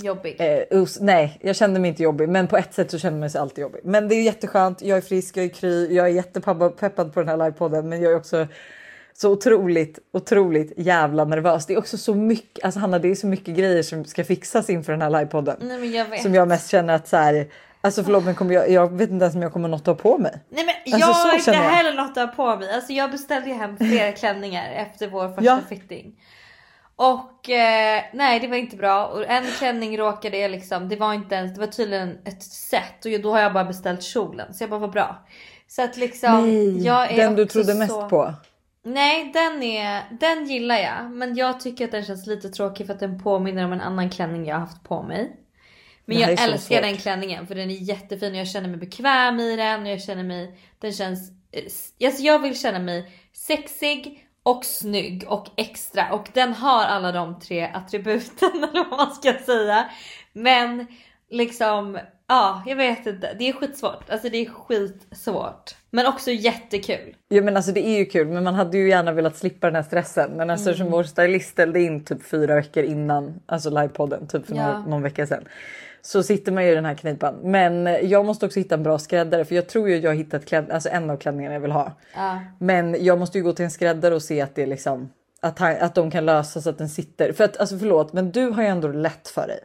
Jobbig. 0.02 0.36
Eh, 0.38 0.84
nej, 1.00 1.38
jag 1.40 1.56
kände 1.56 1.80
mig 1.80 1.88
inte 1.88 2.02
jobbig, 2.02 2.28
men 2.28 2.48
på 2.48 2.56
ett 2.56 2.74
sätt 2.74 2.90
så 2.90 2.98
kände 2.98 3.20
man 3.20 3.30
sig 3.30 3.40
alltid 3.40 3.62
jobbig. 3.62 3.80
Men 3.84 4.08
det 4.08 4.14
är 4.14 4.22
jätteskönt. 4.22 4.82
Jag 4.82 4.98
är 4.98 5.02
frisk, 5.02 5.36
jag 5.36 5.44
är 5.44 5.48
kry, 5.48 5.94
jag 5.94 6.06
är 6.06 6.10
jättepeppad 6.10 7.14
på 7.14 7.20
den 7.20 7.28
här 7.28 7.36
livepodden, 7.36 7.88
men 7.88 8.02
jag 8.02 8.12
är 8.12 8.16
också 8.16 8.46
Så 9.14 9.30
otroligt, 9.30 9.98
otroligt 10.12 10.72
jävla 10.76 11.24
nervös. 11.24 11.66
Det 11.66 11.74
är 11.74 11.78
också 11.78 11.98
så 11.98 12.14
mycket, 12.14 12.64
alltså 12.64 12.80
Hanna 12.80 12.98
det 12.98 13.10
är 13.10 13.14
så 13.14 13.26
mycket 13.26 13.56
grejer 13.56 13.82
som 13.82 14.04
ska 14.04 14.24
fixas 14.24 14.70
inför 14.70 14.92
den 14.92 15.02
här 15.02 15.10
livepodden. 15.10 15.56
Nej 15.60 15.78
men 15.78 15.92
jag 15.92 16.08
vet. 16.08 16.22
Som 16.22 16.34
jag 16.34 16.48
mest 16.48 16.70
känner 16.70 16.94
att 16.94 17.08
så 17.08 17.16
här, 17.16 17.46
alltså 17.80 18.04
förlåt 18.04 18.24
men 18.24 18.34
kommer 18.34 18.54
jag, 18.54 18.70
jag 18.70 18.92
vet 18.92 19.10
inte 19.10 19.24
ens 19.24 19.34
om 19.36 19.42
jag 19.42 19.52
kommer 19.52 19.68
något 19.68 19.80
att 19.80 19.86
ha 19.86 19.94
på 19.94 20.18
mig. 20.18 20.40
Nej 20.48 20.64
men 20.64 20.94
Alltså, 20.94 21.08
jag 21.08 21.14
har 21.14 21.34
inte 21.38 21.52
heller 21.52 21.92
något 21.94 22.16
att 22.16 22.36
ha 22.36 22.54
på 22.54 22.56
mig. 22.60 22.74
Alltså 22.74 22.92
jag 22.92 23.10
beställde 23.10 23.48
ju 23.48 23.54
hem 23.54 23.76
flera 23.76 24.12
klänningar 24.20 24.72
efter 24.72 25.08
vår 25.08 25.28
första 25.28 25.44
Ja. 25.44 25.58
fitting. 25.68 26.14
Och 26.96 27.50
eh, 27.50 28.02
nej 28.12 28.40
det 28.40 28.48
var 28.48 28.56
inte 28.56 28.76
bra 28.76 29.06
och 29.06 29.24
en 29.30 29.44
klänning 29.58 29.98
råkade 29.98 30.38
jag 30.38 30.50
liksom, 30.50 30.88
det 30.88 30.96
var 30.96 31.14
inte 31.14 31.34
ens, 31.34 31.54
det 31.54 31.60
var 31.60 31.66
tydligen 31.66 32.18
ett 32.24 32.42
set 32.42 33.04
och 33.04 33.20
då 33.22 33.32
har 33.32 33.40
jag 33.40 33.52
bara 33.52 33.64
beställt 33.64 34.02
kjolen 34.02 34.54
så 34.54 34.62
jag 34.62 34.70
bara 34.70 34.80
var 34.80 34.88
bra. 34.88 35.26
Så 35.68 35.82
att 35.82 35.96
liksom 35.96 36.42
Nej, 36.42 36.84
jag 36.86 37.12
är 37.12 37.16
den 37.16 37.34
du 37.36 37.46
trodde 37.46 37.74
mest 37.74 37.92
så... 37.92 38.08
på. 38.08 38.34
Nej 38.84 39.30
den 39.34 39.62
är, 39.62 40.02
den 40.20 40.46
gillar 40.46 40.76
jag 40.78 41.10
men 41.10 41.34
jag 41.36 41.60
tycker 41.60 41.84
att 41.84 41.90
den 41.90 42.04
känns 42.04 42.26
lite 42.26 42.48
tråkig 42.48 42.86
för 42.86 42.94
att 42.94 43.00
den 43.00 43.22
påminner 43.22 43.64
om 43.64 43.72
en 43.72 43.80
annan 43.80 44.10
klänning 44.10 44.46
jag 44.46 44.54
har 44.56 44.60
haft 44.60 44.84
på 44.84 45.02
mig. 45.02 45.36
Men 46.18 46.36
jag 46.36 46.42
älskar 46.52 46.82
den 46.82 46.96
klänningen 46.96 47.46
för 47.46 47.54
den 47.54 47.70
är 47.70 47.74
jättefin 47.74 48.32
och 48.32 48.38
jag 48.38 48.48
känner 48.48 48.68
mig 48.68 48.78
bekväm 48.78 49.40
i 49.40 49.56
den 49.56 49.82
och 49.82 49.88
jag 49.88 50.02
känner 50.02 50.24
mig, 50.24 50.58
den 50.78 50.92
känns, 50.92 51.30
alltså 52.04 52.22
jag 52.22 52.38
vill 52.38 52.58
känna 52.60 52.78
mig 52.78 53.12
sexig 53.32 54.26
och 54.42 54.64
snygg 54.64 55.24
och 55.28 55.46
extra 55.56 56.12
och 56.12 56.28
den 56.34 56.52
har 56.52 56.84
alla 56.84 57.12
de 57.12 57.40
tre 57.40 57.70
attributen 57.74 58.48
eller 58.72 58.90
vad 58.90 58.98
man 58.98 59.14
ska 59.14 59.32
säga. 59.46 59.90
Men 60.32 60.86
liksom, 61.30 61.98
ja 62.28 62.62
jag 62.66 62.76
vet 62.76 63.06
inte, 63.06 63.34
det 63.38 63.48
är 63.48 63.52
skitsvårt. 63.52 64.10
Alltså 64.10 64.28
det 64.28 64.38
är 64.46 64.50
skitsvårt. 64.50 65.74
Men 65.90 66.06
också 66.06 66.30
jättekul. 66.30 67.14
Ja 67.28 67.42
men 67.42 67.56
alltså 67.56 67.72
det 67.72 67.86
är 67.86 67.98
ju 67.98 68.04
kul 68.06 68.28
men 68.28 68.44
man 68.44 68.54
hade 68.54 68.78
ju 68.78 68.88
gärna 68.88 69.12
velat 69.12 69.36
slippa 69.36 69.66
den 69.66 69.76
här 69.76 69.82
stressen. 69.82 70.30
Men 70.30 70.50
alltså 70.50 70.68
Mm. 70.68 70.78
som 70.78 70.90
vår 70.90 71.02
stylist 71.04 71.50
ställde 71.50 71.80
in 71.80 72.04
typ 72.04 72.22
fyra 72.26 72.54
veckor 72.54 72.84
innan 72.84 73.40
alltså 73.46 73.70
livepodden 73.70 74.28
typ 74.28 74.46
för 74.46 74.54
Ja. 74.54 74.72
någon, 74.78 74.90
någon 74.90 75.02
vecka 75.02 75.26
sedan. 75.26 75.44
Så 76.02 76.22
sitter 76.22 76.52
man 76.52 76.64
ju 76.64 76.72
i 76.72 76.74
den 76.74 76.84
här 76.84 76.94
knipan. 76.94 77.34
Men 77.42 77.98
jag 78.02 78.24
måste 78.24 78.46
också 78.46 78.60
hitta 78.60 78.74
en 78.74 78.82
bra 78.82 78.98
skräddare 78.98 79.44
för 79.44 79.54
jag 79.54 79.68
tror 79.68 79.88
ju 79.88 79.96
jag 79.96 80.10
har 80.10 80.14
hittat 80.14 80.46
kläd, 80.46 80.70
alltså 80.70 80.88
en 80.88 81.10
av 81.10 81.16
klänningarna 81.16 81.54
jag 81.54 81.60
vill 81.60 81.72
ha. 81.72 81.92
Ja. 82.14 82.40
Men 82.58 83.04
jag 83.04 83.18
måste 83.18 83.38
ju 83.38 83.44
gå 83.44 83.52
till 83.52 83.64
en 83.64 83.70
skräddare 83.70 84.14
och 84.14 84.22
se 84.22 84.40
att 84.40 84.54
det 84.54 84.62
är 84.62 84.66
liksom 84.66 85.10
att, 85.40 85.58
han, 85.58 85.76
att 85.80 85.94
de 85.94 86.10
kan 86.10 86.26
lösa 86.26 86.60
så 86.60 86.70
att 86.70 86.78
den 86.78 86.88
sitter. 86.88 87.32
För 87.32 87.44
att 87.44 87.56
alltså 87.56 87.78
förlåt 87.78 88.12
men 88.12 88.30
du 88.30 88.50
har 88.50 88.62
ju 88.62 88.68
ändå 88.68 88.88
lätt 88.88 89.28
för 89.28 89.46
dig. 89.46 89.60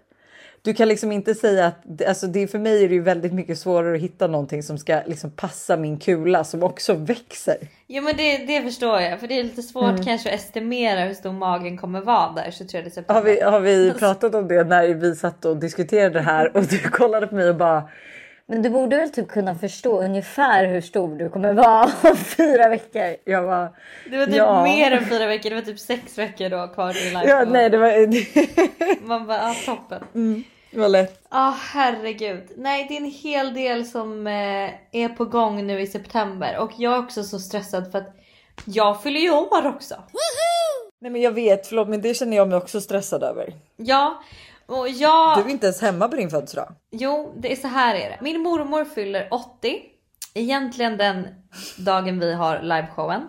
Du 0.65 0.73
kan 0.73 0.87
liksom 0.87 1.11
inte 1.11 1.35
säga 1.35 1.65
att 1.65 2.07
alltså 2.07 2.27
det 2.27 2.47
för 2.47 2.59
mig 2.59 2.83
är 2.83 2.87
det 2.89 2.93
ju 2.95 3.01
väldigt 3.01 3.33
mycket 3.33 3.57
svårare 3.59 3.95
att 3.95 4.01
hitta 4.01 4.27
någonting 4.27 4.63
som 4.63 4.77
ska 4.77 4.99
liksom 5.05 5.31
passa 5.31 5.77
min 5.77 5.97
kula 5.99 6.43
som 6.43 6.63
också 6.63 6.93
växer. 6.93 7.57
Jo 7.87 8.03
men 8.03 8.17
det, 8.17 8.37
det 8.37 8.61
förstår 8.61 9.01
jag 9.01 9.19
för 9.19 9.27
det 9.27 9.39
är 9.39 9.43
lite 9.43 9.61
svårt 9.61 9.89
Mm. 9.89 10.05
kanske 10.05 10.29
att 10.29 10.35
estimera 10.35 10.99
hur 10.99 11.13
stor 11.13 11.31
magen 11.31 11.77
kommer 11.77 12.01
vara 12.01 12.31
där 12.31 12.51
23 12.51 12.83
september. 12.89 13.13
Har 13.13 13.21
vi, 13.21 13.41
har 13.41 13.59
vi 13.59 13.93
pratat 13.99 14.35
om 14.35 14.47
det 14.47 14.63
när 14.63 14.87
vi 14.93 15.15
satt 15.15 15.45
och 15.45 15.57
diskuterade 15.57 16.13
det 16.13 16.21
här 16.21 16.57
och 16.57 16.63
du 16.63 16.79
kollade 16.79 17.27
på 17.27 17.35
mig 17.35 17.49
och 17.49 17.55
bara 17.55 17.89
Men 18.47 18.61
du 18.61 18.69
borde 18.69 18.97
väl 18.97 19.09
typ 19.09 19.27
kunna 19.27 19.55
förstå 19.55 20.01
ungefär 20.01 20.65
hur 20.65 20.81
stor 20.81 21.15
du 21.17 21.29
kommer 21.29 21.53
vara 21.53 21.83
om 22.03 22.15
fyra 22.37 22.69
veckor. 22.69 23.15
jag 23.25 23.43
bara 23.45 23.69
Det 24.11 24.17
var 24.17 24.25
typ 24.25 24.35
Ja. 24.35 24.63
mer 24.63 24.91
än 24.91 25.05
fyra 25.05 25.27
veckor, 25.27 25.49
det 25.49 25.55
var 25.55 25.63
typ 25.63 25.79
sex 25.79 26.17
veckor 26.17 26.49
då 26.49 26.67
kvar 26.67 26.93
till 26.93 27.05
live. 27.07 27.29
ja, 27.29 27.45
nej 27.51 27.69
det 27.69 27.77
var, 27.77 29.07
Man 29.07 29.27
bara, 29.27 29.41
ah, 29.49 29.55
toppen. 29.65 30.03
Det 30.75 30.81
var 30.81 30.89
lätt. 30.89 31.27
Ja 31.31 31.57
herregud. 31.59 32.51
Nej 32.57 32.85
det 32.89 32.93
är 32.97 33.01
en 33.01 33.11
hel 33.11 33.53
del 33.53 33.85
som 33.85 34.27
eh, 34.27 34.69
är 34.91 35.09
på 35.09 35.25
gång 35.25 35.67
nu 35.67 35.81
i 35.81 35.87
september 35.87 36.57
och 36.57 36.71
jag 36.77 36.93
är 36.93 36.99
också 36.99 37.23
så 37.23 37.39
stressad 37.39 37.91
för 37.91 37.99
att 37.99 38.15
jag 38.65 39.03
fyller 39.03 39.19
ju 39.19 39.31
år 39.31 39.67
också. 39.67 39.95
Nej 41.01 41.11
men 41.11 41.21
jag 41.21 41.31
vet 41.31 41.67
förlåt 41.67 41.87
men 41.87 42.01
det 42.01 42.13
känner 42.13 42.37
jag 42.37 42.47
mig 42.47 42.57
också 42.57 42.81
stressad 42.81 43.23
över. 43.23 43.53
Ja 43.75 44.23
och 44.65 44.89
jag... 44.89 45.37
Du 45.37 45.41
är 45.41 45.49
inte 45.49 45.65
ens 45.65 45.81
hemma 45.81 46.07
på 46.07 46.15
din 46.15 46.29
födelsedag. 46.29 46.75
Jo, 46.91 47.33
det 47.37 47.51
är 47.51 47.55
så 47.55 47.67
här 47.67 47.95
är 47.95 48.09
det. 48.09 48.17
Min 48.21 48.41
mormor 48.41 48.85
fyller 48.85 49.27
80. 49.31 49.81
Egentligen 50.33 50.97
den 50.97 51.27
dagen 51.77 52.19
vi 52.19 52.33
har 52.33 52.61
liveshowen. 52.61 53.21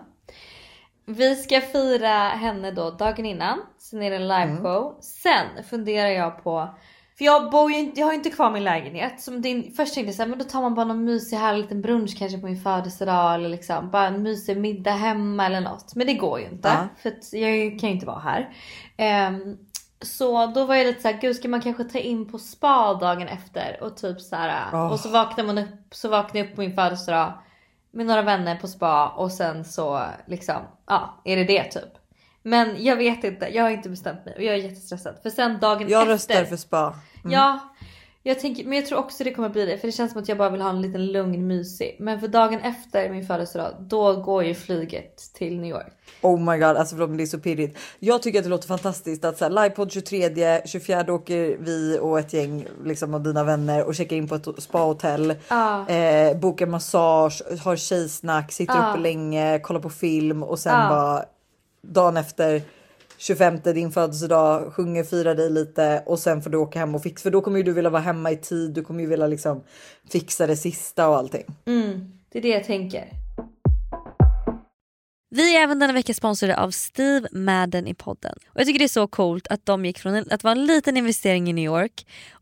Vi 1.05 1.35
ska 1.35 1.61
fira 1.61 2.29
henne 2.29 2.71
då 2.71 2.91
dagen 2.91 3.25
innan. 3.25 3.59
Sen 3.77 4.01
är 4.01 4.09
det 4.09 4.15
en 4.15 4.27
liveshow. 4.27 4.97
Sen 5.01 5.63
funderar 5.69 6.09
jag 6.09 6.43
på 6.43 6.69
för 7.17 7.25
jag 7.25 7.49
bor 7.51 7.71
ju 7.71 7.77
inte, 7.79 7.99
jag 7.99 8.07
har 8.07 8.13
inte 8.13 8.29
kvar 8.29 8.51
min 8.51 8.63
lägenhet. 8.63 9.21
Som 9.21 9.41
din, 9.41 9.73
först 9.75 9.93
tänkte 9.93 10.09
jag 10.09 10.15
såhär, 10.15 10.29
men 10.29 10.39
då 10.39 10.45
tar 10.45 10.61
man 10.61 10.75
bara 10.75 10.85
någon 10.85 11.03
mysig 11.05 11.37
härlig 11.37 11.61
liten 11.61 11.81
brunch 11.81 12.17
kanske 12.17 12.37
på 12.37 12.45
min 12.45 12.61
födelsedag 12.61 13.35
eller 13.35 13.49
liksom 13.49 13.89
bara 13.91 14.07
en 14.07 14.23
mysig 14.23 14.57
middag 14.57 14.91
hemma 14.91 15.45
eller 15.45 15.61
något. 15.61 15.95
Men 15.95 16.07
det 16.07 16.13
går 16.13 16.39
ju 16.39 16.45
inte 16.45 16.67
Ja. 16.67 16.87
för 17.01 17.37
jag 17.37 17.79
kan 17.79 17.89
ju 17.89 17.95
inte 17.95 18.05
vara 18.05 18.19
här. 18.19 18.49
Ehm, 18.97 19.57
så 20.01 20.45
då 20.47 20.65
var 20.65 20.75
jag 20.75 20.87
lite 20.87 21.01
såhär, 21.01 21.21
gud 21.21 21.35
ska 21.35 21.47
man 21.47 21.61
kanske 21.61 21.83
ta 21.83 21.99
in 21.99 22.31
på 22.31 22.37
spa 22.37 22.93
dagen 22.93 23.27
efter 23.27 23.77
och 23.83 23.97
typ 23.97 24.21
såhär 24.21 24.65
Åh. 24.73 24.91
och 24.91 24.99
så 24.99 25.09
vaknar 25.09 25.43
man 25.45 25.57
upp, 25.57 25.69
så 25.91 26.09
vaknar 26.09 26.41
jag 26.41 26.49
upp 26.49 26.55
på 26.55 26.61
min 26.61 26.75
födelsedag 26.75 27.33
med 27.91 28.05
några 28.05 28.21
vänner 28.21 28.55
på 28.55 28.67
spa 28.67 29.07
och 29.07 29.31
sen 29.31 29.65
så 29.65 30.03
liksom, 30.27 30.55
ja 30.87 31.21
är 31.23 31.35
det 31.35 31.43
det 31.43 31.63
typ. 31.63 31.96
Men 32.47 32.83
jag 32.83 32.95
vet 32.95 33.23
inte, 33.23 33.47
jag 33.47 33.63
har 33.63 33.69
inte 33.69 33.89
bestämt 33.89 34.25
mig 34.25 34.33
och 34.37 34.43
jag 34.43 34.53
är 34.55 34.59
jättestressad 34.59 35.15
för 35.23 35.29
sen 35.29 35.59
dagen 35.59 35.89
Jag 35.89 36.01
efter. 36.01 36.13
röstar 36.13 36.43
för 36.45 36.55
spa. 36.57 36.95
Ja, 37.29 37.59
jag 38.23 38.39
tänker, 38.39 38.63
men 38.65 38.73
jag 38.73 38.85
tror 38.85 38.99
också 38.99 39.23
det 39.23 39.33
kommer 39.33 39.49
bli 39.49 39.65
det 39.65 39.77
för 39.77 39.87
det 39.87 39.91
känns 39.91 40.11
som 40.11 40.21
att 40.21 40.29
jag 40.29 40.37
bara 40.37 40.49
vill 40.49 40.61
ha 40.61 40.69
en 40.69 40.81
liten 40.81 41.05
lugn 41.05 41.47
mysig. 41.47 41.97
Men 41.99 42.19
för 42.19 42.27
dagen 42.27 42.59
efter 42.59 43.09
min 43.09 43.25
födelsedag, 43.27 43.73
då 43.79 44.15
går 44.21 44.43
ju 44.43 44.53
flyget 44.55 45.17
till 45.33 45.59
New 45.59 45.69
York. 45.69 45.93
Oh 46.21 46.39
my 46.39 46.57
god, 46.57 46.63
alltså 46.77 46.95
förlåt 46.95 47.09
men 47.09 47.17
det 47.17 47.23
är 47.23 47.25
så 47.25 47.39
pirrigt. 47.39 47.79
Jag 47.99 48.21
tycker 48.21 48.39
att 48.39 48.43
det 48.45 48.49
låter 48.49 48.67
fantastiskt 48.67 49.25
att 49.25 49.37
så 49.37 49.45
här, 49.45 49.49
livepodd 49.51 49.91
23, 49.91 50.61
24 50.65 51.13
åker 51.13 51.57
vi 51.59 51.99
och 52.01 52.19
ett 52.19 52.33
gäng 52.33 52.65
liksom, 52.85 53.13
av 53.13 53.23
dina 53.23 53.43
vänner 53.43 53.83
och 53.83 53.95
checkar 53.95 54.15
in 54.15 54.27
på 54.27 54.35
ett 54.35 54.47
spahotell. 54.63 55.35
Ja. 55.49 55.89
Eh, 55.89 56.37
bokar 56.37 56.65
massage, 56.65 57.41
har 57.63 57.75
tjejsnack, 57.75 58.51
sitter 58.51 58.73
Ja. 58.75 58.89
uppe 58.91 58.99
länge, 58.99 59.59
kollar 59.59 59.79
på 59.79 59.89
film 59.89 60.43
och 60.43 60.59
sen 60.59 60.73
Ja. 60.81 60.89
bara 60.89 61.25
dagen 61.93 62.17
efter 62.17 62.61
25 63.17 63.59
din 63.63 63.91
födelsedag, 63.91 64.73
sjunger, 64.73 65.03
firar 65.03 65.35
dig 65.35 65.49
lite 65.49 66.03
och 66.05 66.19
sen 66.19 66.41
får 66.41 66.49
du 66.49 66.57
åka 66.57 66.79
hem 66.79 66.95
och 66.95 67.03
fixa. 67.03 67.23
För 67.23 67.31
då 67.31 67.41
kommer 67.41 67.57
ju 67.57 67.63
du 67.63 67.73
vilja 67.73 67.89
vara 67.89 68.01
hemma 68.01 68.31
i 68.31 68.37
tid. 68.37 68.73
Du 68.73 68.83
kommer 68.83 69.01
ju 69.01 69.07
vilja 69.07 69.27
liksom 69.27 69.63
fixa 70.11 70.47
det 70.47 70.55
sista 70.55 71.09
och 71.09 71.17
allting. 71.17 71.45
Mm, 71.65 72.11
det 72.31 72.37
är 72.37 72.41
det 72.41 72.49
jag 72.49 72.63
tänker. 72.63 73.09
Vi 75.29 75.57
är 75.57 75.63
även 75.63 75.79
denna 75.79 75.93
vecka 75.93 76.13
sponsrade 76.13 76.57
av 76.57 76.71
Steve 76.71 77.27
Madden 77.31 77.87
i 77.87 77.93
podden. 77.93 78.35
Och 78.47 78.59
Jag 78.59 78.65
tycker 78.65 78.79
det 78.79 78.85
är 78.85 78.87
så 78.87 79.07
coolt 79.07 79.47
att 79.47 79.65
de 79.65 79.85
gick 79.85 79.99
från 79.99 80.25
att 80.31 80.43
vara 80.43 80.51
en 80.51 80.65
liten 80.65 80.97
investering 80.97 81.49
i 81.49 81.53
New 81.53 81.65
York 81.65 82.05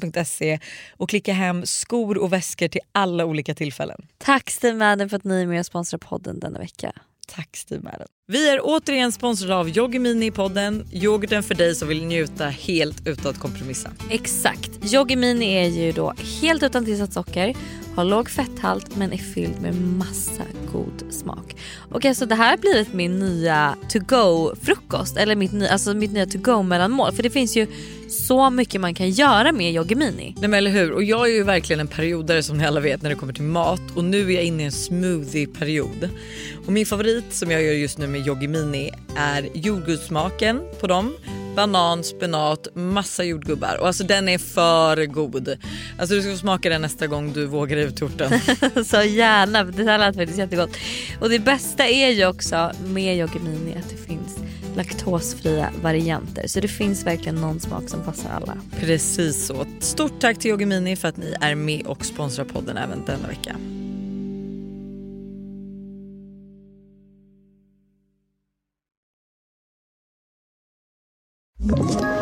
steamadden.se 0.00 0.58
och 0.96 1.08
klicka 1.08 1.32
hem 1.32 1.66
skor 1.66 2.18
och 2.18 2.32
väskor 2.32 2.68
till 2.68 2.80
alla 2.92 3.24
olika 3.24 3.54
tillfällen. 3.54 4.06
Tack 4.18 4.50
Steve 4.50 4.78
Madden 4.78 5.08
för 5.08 5.16
att 5.16 5.24
ni 5.24 5.42
är 5.42 5.46
med 5.46 5.60
och 5.60 5.66
sponsrar 5.66 5.98
podden 5.98 6.40
denna 6.40 6.58
vecka. 6.58 6.92
Tack 7.26 7.56
Steve 7.56 7.82
Madden. 7.82 8.06
Vi 8.26 8.50
är 8.50 8.60
återigen 8.62 9.12
sponsrade 9.12 9.56
av 9.56 9.68
Yoggi 9.68 9.98
Mini 9.98 10.26
i 10.26 10.30
podden. 10.30 10.86
Yoghurten 10.92 11.42
för 11.42 11.54
dig 11.54 11.74
som 11.74 11.88
vill 11.88 12.04
njuta 12.04 12.48
helt 12.48 13.06
utan 13.06 13.30
att 13.30 13.38
kompromissa. 13.38 13.90
Exakt. 14.10 14.70
Yoggi 14.94 15.16
Mini 15.16 15.54
är 15.54 15.68
ju 15.68 15.92
då 15.92 16.14
helt 16.42 16.62
utan 16.62 16.84
tillsatt 16.84 17.12
socker 17.12 17.54
har 17.94 18.04
låg 18.04 18.30
fetthalt 18.30 18.96
men 18.96 19.12
är 19.12 19.16
fylld 19.16 19.60
med 19.60 19.74
massa 19.74 20.42
god 20.72 21.04
smak. 21.10 21.56
Och 21.90 22.04
alltså 22.04 22.26
det 22.26 22.34
här 22.34 22.50
har 22.50 22.56
blivit 22.56 22.92
min 22.92 23.18
nya 23.18 23.76
to 23.88 23.98
go 23.98 24.54
frukost 24.62 25.16
eller 25.16 25.36
mitt, 25.36 25.52
ny, 25.52 25.66
alltså 25.66 25.94
mitt 25.94 26.12
nya 26.12 26.26
to 26.26 26.38
go 26.38 26.62
mellanmål 26.62 27.12
för 27.12 27.22
det 27.22 27.30
finns 27.30 27.56
ju 27.56 27.66
så 28.12 28.50
mycket 28.50 28.80
man 28.80 28.94
kan 28.94 29.10
göra 29.10 29.52
med 29.52 29.74
Yoggi 29.74 29.94
Mini. 29.94 30.34
Nej 30.38 30.48
men 30.48 30.54
eller 30.54 30.70
hur 30.70 30.92
och 30.92 31.02
jag 31.02 31.28
är 31.28 31.32
ju 31.32 31.42
verkligen 31.42 31.80
en 31.80 31.88
periodare 31.88 32.42
som 32.42 32.58
ni 32.58 32.66
alla 32.66 32.80
vet 32.80 33.02
när 33.02 33.10
det 33.10 33.16
kommer 33.16 33.32
till 33.32 33.42
mat 33.42 33.80
och 33.94 34.04
nu 34.04 34.30
är 34.30 34.34
jag 34.34 34.44
inne 34.44 34.62
i 34.62 34.66
en 34.66 34.72
smoothie-period. 34.72 36.08
Och 36.66 36.72
min 36.72 36.86
favorit 36.86 37.24
som 37.30 37.50
jag 37.50 37.62
gör 37.62 37.72
just 37.72 37.98
nu 37.98 38.06
med 38.06 38.26
Yoggi 38.26 38.48
Mini 38.48 38.90
är 39.16 39.48
jordgubbssmaken 39.54 40.60
på 40.80 40.86
dem. 40.86 41.16
Banan, 41.56 42.04
spenat, 42.04 42.68
massa 42.74 43.24
jordgubbar 43.24 43.76
och 43.80 43.86
alltså 43.86 44.04
den 44.04 44.28
är 44.28 44.38
för 44.38 45.06
god. 45.06 45.56
Alltså 45.98 46.14
du 46.14 46.22
ska 46.22 46.30
få 46.30 46.38
smaka 46.38 46.68
den 46.68 46.82
nästa 46.82 47.06
gång 47.06 47.32
du 47.32 47.46
vågar 47.46 47.76
ut 47.76 47.96
torten. 47.96 48.40
så 48.84 49.02
gärna, 49.02 49.64
det 49.64 49.84
här 49.84 49.98
lät 49.98 50.16
faktiskt 50.16 50.38
jättegott. 50.38 50.70
Och 51.20 51.30
det 51.30 51.38
bästa 51.38 51.86
är 51.86 52.10
ju 52.10 52.26
också 52.26 52.72
med 52.84 53.16
Yoggi 53.16 53.38
Mini 53.38 53.74
att 53.78 53.90
det 53.90 54.06
finns 54.06 54.51
laktosfria 54.76 55.70
varianter. 55.82 56.46
Så 56.46 56.60
det 56.60 56.68
finns 56.68 57.06
verkligen 57.06 57.34
någon 57.34 57.60
smak 57.60 57.88
som 57.88 58.04
passar 58.04 58.30
alla. 58.30 58.56
Precis 58.80 59.46
så. 59.46 59.66
Stort 59.80 60.20
tack 60.20 60.38
till 60.38 60.50
Yogimini 60.50 60.96
för 60.96 61.08
att 61.08 61.16
ni 61.16 61.34
är 61.40 61.54
med 61.54 61.86
och 61.86 62.04
sponsrar 62.04 62.44
podden 62.44 62.76
även 62.76 63.04
denna 63.04 63.28
vecka. 63.28 63.56
Ett 71.62 72.21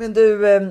Men 0.00 0.12
du, 0.12 0.48
eh, 0.48 0.62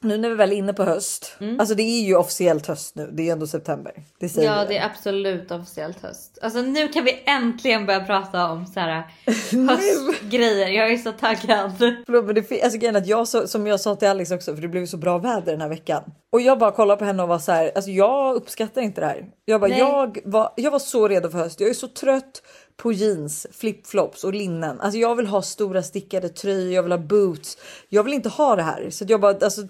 nu 0.00 0.18
när 0.18 0.28
vi 0.28 0.34
väl 0.34 0.52
är 0.52 0.56
inne 0.56 0.72
på 0.72 0.84
höst. 0.84 1.36
Alltså 1.58 1.74
det 1.74 1.82
är 1.82 2.02
ju 2.02 2.16
officiellt 2.16 2.66
höst 2.66 2.94
nu. 2.94 3.10
Det 3.12 3.22
är 3.22 3.24
ju 3.24 3.30
ändå 3.30 3.46
september. 3.46 3.92
Det 4.20 4.28
säger 4.28 4.52
Ja 4.52 4.64
det 4.64 4.78
är 4.78 4.86
absolut 4.86 5.50
officiellt 5.50 6.02
höst. 6.02 6.38
Alltså 6.42 6.62
nu 6.62 6.88
kan 6.88 7.04
vi 7.04 7.22
äntligen 7.26 7.86
börja 7.86 8.04
prata 8.04 8.50
om 8.50 8.66
så 8.66 8.80
här 8.80 9.04
höstgrejer. 9.68 10.68
Jag 10.68 10.92
är 10.92 10.96
så 10.96 11.12
taggad. 11.12 11.72
Förlåt, 11.78 12.24
men 12.24 12.34
det, 12.34 12.62
alltså, 12.62 12.78
grejen 12.78 12.96
att 12.96 13.06
jag 13.06 13.28
som 13.28 13.66
jag 13.66 13.80
sa 13.80 13.96
till 13.96 14.08
Alex 14.08 14.30
också, 14.30 14.54
för 14.54 14.62
det 14.62 14.68
blev 14.68 14.86
så 14.86 14.96
bra 14.96 15.18
väder 15.18 15.52
den 15.52 15.60
här 15.60 15.68
veckan. 15.68 16.02
Och 16.32 16.40
jag 16.40 16.58
bara 16.58 16.70
kollade 16.70 16.98
på 16.98 17.04
henne 17.04 17.22
och 17.22 17.28
var 17.28 17.38
så 17.38 17.52
här, 17.52 17.72
alltså 17.74 17.90
jag 17.90 18.34
uppskattar 18.34 18.82
inte 18.82 19.00
det 19.00 19.06
här. 19.06 19.26
Jag 19.44 19.60
bara, 19.60 19.70
Nej. 19.70 19.78
jag 19.78 20.18
var, 20.24 20.52
jag 20.56 20.70
var 20.70 20.78
så 20.78 21.08
redo 21.08 21.30
för 21.30 21.38
höst. 21.38 21.60
Jag 21.60 21.70
är 21.70 21.74
så 21.74 21.88
trött 21.88 22.42
på 22.76 22.92
jeans, 22.92 23.46
flipflops 23.52 24.24
och 24.24 24.34
linnen. 24.34 24.80
Alltså 24.80 24.98
jag 24.98 25.16
vill 25.16 25.26
ha 25.26 25.42
stora 25.42 25.82
stickade 25.82 26.28
tröjor, 26.28 26.72
jag 26.72 26.82
vill 26.82 26.92
ha 26.92 26.98
boots. 26.98 27.58
Jag 27.88 28.02
vill 28.02 28.14
inte 28.14 28.28
ha 28.28 28.56
det 28.56 28.62
här. 28.62 28.90
Så 28.90 29.04
jag 29.08 29.20
bara, 29.20 29.36
alltså 29.40 29.62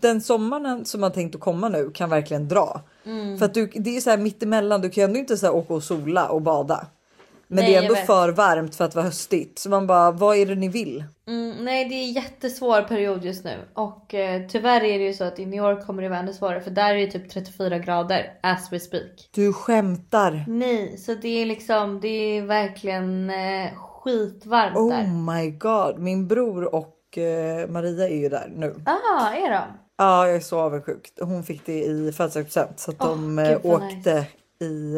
den 0.00 0.20
sommaren 0.20 0.84
som 0.84 1.00
man 1.00 1.12
tänkt 1.12 1.34
att 1.34 1.40
komma 1.40 1.68
nu 1.68 1.90
kan 1.90 2.10
verkligen 2.10 2.48
dra. 2.48 2.80
Mm. 3.04 3.38
För 3.38 3.46
att 3.46 3.54
du, 3.54 3.66
det 3.66 3.96
är 3.96 4.00
så 4.00 4.10
här 4.10 4.18
mittemellan, 4.18 4.80
du 4.80 4.90
kan 4.90 5.02
ju 5.02 5.04
ändå 5.04 5.18
inte 5.18 5.36
så 5.36 5.50
åka 5.50 5.74
och 5.74 5.82
sola 5.82 6.28
och 6.28 6.42
bada. 6.42 6.86
Men 7.48 7.56
Nej, 7.64 7.72
det 7.72 7.78
är 7.78 7.82
ändå 7.82 7.94
för 7.94 8.28
varmt 8.28 8.74
för 8.74 8.84
att 8.84 8.94
vara 8.94 9.04
höstigt. 9.04 9.58
Så 9.58 9.68
man 9.70 9.86
bara, 9.86 10.10
vad 10.10 10.36
är 10.36 10.46
det 10.46 10.54
ni 10.54 10.68
vill? 10.68 11.04
Mm, 11.28 11.64
nej 11.64 11.88
det 11.88 11.94
är 11.94 12.02
en 12.02 12.12
jättesvår 12.12 12.82
period 12.82 13.24
just 13.24 13.44
nu. 13.44 13.56
Och 13.74 14.14
eh, 14.14 14.46
tyvärr 14.48 14.84
är 14.84 14.98
det 14.98 15.04
ju 15.04 15.14
så 15.14 15.24
att 15.24 15.38
i 15.38 15.46
New 15.46 15.58
York 15.64 15.86
kommer 15.86 16.02
det 16.02 16.08
vara 16.08 16.18
ännu 16.18 16.32
svårare. 16.32 16.60
För 16.60 16.70
där 16.70 16.94
är 16.94 17.06
det 17.06 17.12
typ 17.12 17.30
34 17.30 17.78
grader 17.78 18.32
as 18.42 18.72
we 18.72 18.80
speak. 18.80 19.28
Du 19.34 19.52
skämtar. 19.52 20.44
Nej, 20.48 20.98
så 20.98 21.14
det 21.14 21.42
är 21.42 21.46
liksom, 21.46 22.00
det 22.00 22.08
är 22.08 22.42
verkligen 22.42 23.30
eh, 23.30 23.70
skitvarmt 23.76 24.76
Oh 24.76 24.90
där. 24.90 25.34
my 25.34 25.50
god, 25.50 25.98
min 25.98 26.28
bror 26.28 26.74
och 26.74 27.18
eh, 27.18 27.68
Maria 27.68 28.08
är 28.08 28.16
ju 28.16 28.28
där 28.28 28.52
nu. 28.56 28.74
Ah, 28.86 29.30
är 29.34 29.50
de? 29.50 29.62
Ja, 29.96 30.26
jag 30.26 30.36
är 30.36 30.40
så 30.40 30.58
avundsjuk. 30.60 31.12
Hon 31.20 31.42
fick 31.42 31.66
det 31.66 31.84
i 31.84 32.12
födelsedagspresent 32.12 32.80
så 32.80 32.90
att 32.90 32.96
Åh, 33.00 33.08
de 33.08 33.36
gud, 33.36 33.46
eh, 33.46 33.58
vad 33.62 33.82
åkte 33.82 34.26
i. 34.60 34.96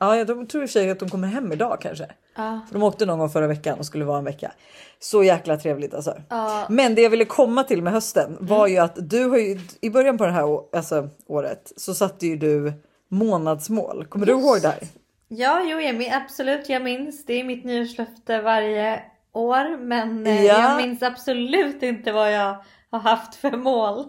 Ja, 0.00 0.16
jag 0.16 0.26
tror 0.26 0.42
i 0.42 0.44
och 0.46 0.50
för 0.50 0.66
sig 0.66 0.90
att 0.90 0.98
de 0.98 1.08
kommer 1.08 1.28
hem 1.28 1.52
idag 1.52 1.78
kanske. 1.80 2.06
Ja. 2.36 2.60
För 2.66 2.74
de 2.74 2.82
åkte 2.82 3.06
någon 3.06 3.18
gång 3.18 3.30
förra 3.30 3.46
veckan 3.46 3.78
och 3.78 3.86
skulle 3.86 4.04
vara 4.04 4.18
en 4.18 4.24
vecka. 4.24 4.52
Så 5.00 5.24
jäkla 5.24 5.56
trevligt 5.56 5.94
alltså. 5.94 6.14
Ja. 6.28 6.66
Men 6.70 6.94
det 6.94 7.02
jag 7.02 7.10
ville 7.10 7.24
komma 7.24 7.64
till 7.64 7.82
med 7.82 7.92
hösten 7.92 8.36
var 8.40 8.66
ju 8.66 8.78
att 8.78 9.10
du 9.10 9.24
har 9.24 9.38
ju 9.38 9.60
i 9.80 9.90
början 9.90 10.18
på 10.18 10.26
det 10.26 10.32
här 10.32 10.76
alltså, 10.76 11.08
året 11.26 11.72
så 11.76 11.94
satte 11.94 12.26
ju 12.26 12.36
du 12.36 12.72
månadsmål. 13.08 14.06
Kommer 14.08 14.26
du 14.26 14.32
ihåg 14.32 14.62
det 14.62 14.68
här? 14.68 14.78
Ja, 15.28 15.62
jo, 15.64 15.80
jag 15.80 15.96
min, 15.96 16.12
absolut, 16.12 16.68
jag 16.68 16.82
minns. 16.82 17.24
Det 17.24 17.32
är 17.40 17.44
mitt 17.44 17.64
nyårslöfte 17.64 18.40
varje 18.40 19.02
år, 19.32 19.78
men 19.78 20.26
eh, 20.26 20.44
Ja. 20.44 20.62
jag 20.62 20.86
minns 20.86 21.02
absolut 21.02 21.82
inte 21.82 22.12
vad 22.12 22.32
jag 22.32 22.56
har 22.90 22.98
haft 22.98 23.34
för 23.34 23.50
mål. 23.50 24.04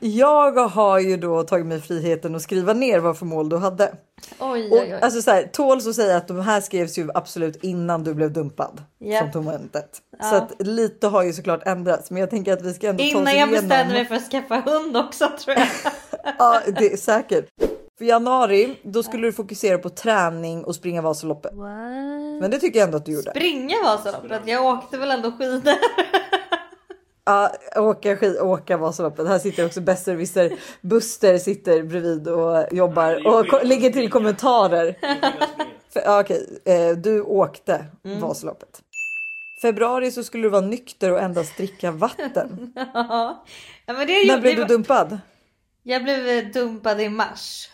Jag 0.00 0.52
har 0.68 0.98
ju 0.98 1.16
då 1.16 1.42
tagit 1.42 1.66
mig 1.66 1.80
friheten 1.80 2.34
att 2.34 2.42
skriva 2.42 2.72
ner 2.72 2.98
vad 2.98 3.18
för 3.18 3.26
mål 3.26 3.48
du 3.48 3.56
hade. 3.56 3.94
Oj, 4.38 4.70
Och, 4.70 4.76
oj, 4.78 4.80
oj. 4.94 4.98
alltså 5.02 5.22
så 5.22 5.30
här, 5.30 5.42
tåls 5.52 5.86
att 5.86 5.94
säga 5.94 6.16
att 6.16 6.28
de 6.28 6.40
här 6.40 6.60
skrevs 6.60 6.98
ju 6.98 7.08
absolut 7.14 7.56
innan 7.64 8.04
du 8.04 8.14
blev 8.14 8.32
dumpad 8.32 8.82
Ja. 8.98 9.32
som 9.32 9.44
momentet. 9.44 9.98
Ja. 10.18 10.24
Så 10.30 10.34
att 10.36 10.52
lite 10.58 11.06
har 11.06 11.22
ju 11.22 11.32
såklart 11.32 11.66
ändrats, 11.66 12.10
men 12.10 12.20
jag 12.20 12.30
tänker 12.30 12.52
att 12.52 12.62
vi 12.62 12.74
ska 12.74 12.88
ändå 12.88 13.02
ta 13.02 13.06
oss 13.08 13.12
Innan 13.12 13.24
jag 13.24 13.34
igenom. 13.34 13.52
bestämde 13.68 13.94
mig 13.94 14.04
för 14.04 14.14
att 14.14 14.30
skaffa 14.30 14.54
hund 14.66 14.96
också 14.96 15.28
tror 15.44 15.56
jag. 15.56 15.68
Ja, 16.38 16.60
det 16.78 16.92
är 16.92 16.96
säkert. 16.96 17.44
För 17.98 18.04
januari, 18.04 18.78
då 18.82 19.02
skulle 19.02 19.26
du 19.26 19.32
fokusera 19.32 19.78
på 19.78 19.88
träning 19.90 20.64
och 20.64 20.74
springa 20.74 21.02
Vasaloppet. 21.02 21.52
Men 22.40 22.50
det 22.50 22.58
tycker 22.58 22.78
jag 22.78 22.86
ändå 22.86 22.96
att 22.96 23.06
du 23.06 23.12
gjorde. 23.12 23.30
Springa 23.30 23.76
Vasaloppet, 23.84 24.42
jag 24.44 24.64
åkte 24.66 24.98
väl 24.98 25.10
ändå 25.10 25.32
skidor. 25.32 25.74
Ja, 27.26 27.52
åka, 27.76 28.16
skid, 28.16 28.40
åka 28.40 28.76
Vasaloppet. 28.76 29.28
Här 29.28 29.38
sitter 29.38 29.66
också 29.66 29.80
besserwisser. 29.80 30.52
Buster 30.80 31.38
sitter 31.38 31.82
bredvid 31.82 32.28
och 32.28 32.66
jobbar 32.72 33.26
och 33.26 33.66
lägger 33.66 33.90
till 33.90 34.10
kommentarer. 34.10 34.96
För, 35.92 36.20
okej, 36.20 36.60
eh, 36.64 36.96
du 36.96 37.20
åkte 37.20 37.86
Mm. 38.04 38.20
Vasaloppet. 38.20 38.82
Februari 39.62 40.10
så 40.10 40.24
skulle 40.24 40.42
du 40.42 40.48
vara 40.48 40.66
nykter 40.66 41.12
och 41.12 41.20
endast 41.20 41.56
dricka 41.56 41.90
vatten. 41.90 42.72
ja, 42.94 43.44
men 43.86 44.06
det 44.06 44.26
När 44.26 44.40
blev 44.40 44.56
det 44.56 44.62
du 44.62 44.68
dumpad? 44.68 45.18
Jag 45.82 46.04
blev 46.04 46.28
eh, 46.28 46.44
dumpad 46.44 47.00
i 47.00 47.08
mars. 47.08 47.70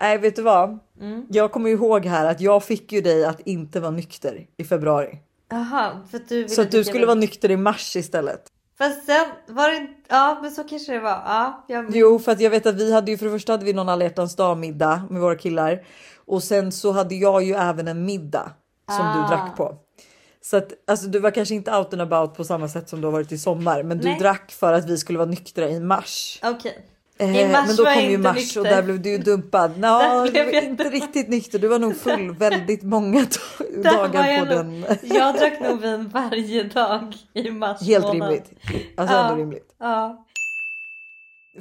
Nej, 0.00 0.18
vet 0.18 0.36
du 0.36 0.42
vad? 0.42 0.78
Mm. 1.00 1.26
Jag 1.30 1.52
kommer 1.52 1.70
ihåg 1.70 2.06
här 2.06 2.26
att 2.26 2.40
jag 2.40 2.64
fick 2.64 2.92
ju 2.92 3.00
dig 3.00 3.24
att 3.24 3.40
inte 3.40 3.80
vara 3.80 3.90
nykter 3.90 4.46
i 4.56 4.64
februari. 4.64 5.18
Jaha, 5.50 6.00
för 6.10 6.16
att 6.16 6.28
du 6.28 6.34
ville 6.34 6.48
Så 6.48 6.62
att 6.62 6.70
du 6.70 6.84
skulle 6.84 7.06
vara 7.06 7.14
nykter 7.14 7.50
i 7.50 7.56
mars 7.56 7.96
istället. 7.96 8.52
Fast 8.78 9.06
sen 9.06 9.26
var 9.46 9.70
det 9.70 9.76
inte, 9.76 9.94
ja 10.08 10.38
men 10.42 10.50
så 10.50 10.64
kanske 10.64 10.92
det 10.92 11.00
var. 11.00 11.10
Ja, 11.10 11.64
jag, 11.68 11.86
Jo, 11.96 12.18
för 12.18 12.32
att 12.32 12.40
jag 12.40 12.50
vet 12.50 12.66
att 12.66 12.74
vi 12.74 12.92
hade 12.92 13.10
ju 13.10 13.18
för 13.18 13.24
det 13.24 13.32
första 13.32 13.52
hade 13.52 13.64
vi 13.64 13.72
någon 13.72 13.88
alla 13.88 14.04
hjärtans 14.04 14.36
dag 14.36 14.58
middag 14.58 15.02
med 15.10 15.20
våra 15.20 15.34
killar 15.36 15.84
och 16.26 16.42
sen 16.42 16.72
så 16.72 16.92
hade 16.92 17.14
jag 17.14 17.42
ju 17.44 17.54
även 17.54 17.88
en 17.88 18.04
middag 18.04 18.50
som 18.96 19.06
Ah. 19.06 19.22
du 19.22 19.28
drack 19.28 19.56
på. 19.56 19.76
Så 20.40 20.56
att 20.56 20.72
alltså, 20.86 21.06
du 21.06 21.18
var 21.18 21.30
kanske 21.30 21.54
inte 21.54 21.76
out 21.76 21.92
and 21.92 22.02
about 22.02 22.34
på 22.36 22.44
samma 22.44 22.68
sätt 22.68 22.88
som 22.88 23.00
du 23.00 23.06
har 23.06 23.12
varit 23.12 23.32
i 23.32 23.38
sommar, 23.38 23.82
men 23.82 23.98
du 23.98 24.04
Nej. 24.08 24.18
drack 24.18 24.50
för 24.52 24.72
att 24.72 24.84
vi 24.90 24.98
skulle 24.98 25.18
vara 25.18 25.28
nyktra 25.30 25.68
i 25.68 25.80
mars. 25.80 26.40
Okej. 26.44 26.86
Eh, 27.18 27.28
men 27.50 27.76
då 27.76 27.84
kom 27.84 28.02
ju 28.02 28.18
mars 28.18 28.36
nykter. 28.36 28.60
och 28.60 28.66
där 28.66 28.82
blev 28.82 29.00
du 29.02 29.10
ju 29.10 29.18
dumpad. 29.18 29.70
Nå, 29.78 30.26
du 30.32 30.44
var 30.44 30.62
inte 30.62 30.84
riktigt 30.84 31.28
nykter. 31.28 31.58
Du 31.58 31.68
var 31.68 31.78
nog 31.78 31.96
full 31.96 32.30
väldigt 32.38 32.82
många 32.82 33.26
dagar 33.84 34.38
på 34.38 34.44
nog- 34.44 34.54
den. 34.54 34.84
Jag 35.02 35.34
drack 35.34 35.60
nog 35.70 35.80
vin 35.80 36.08
varje 36.14 36.62
dag 36.62 37.14
i 37.34 37.50
mars 37.50 37.80
Helt 37.82 38.04
månad. 38.06 38.28
rimligt. 38.30 38.50
Alltså 38.96 39.16
ja. 39.16 39.28
ändå 39.28 39.40
rimligt. 39.40 39.74
Ja. 39.78 40.24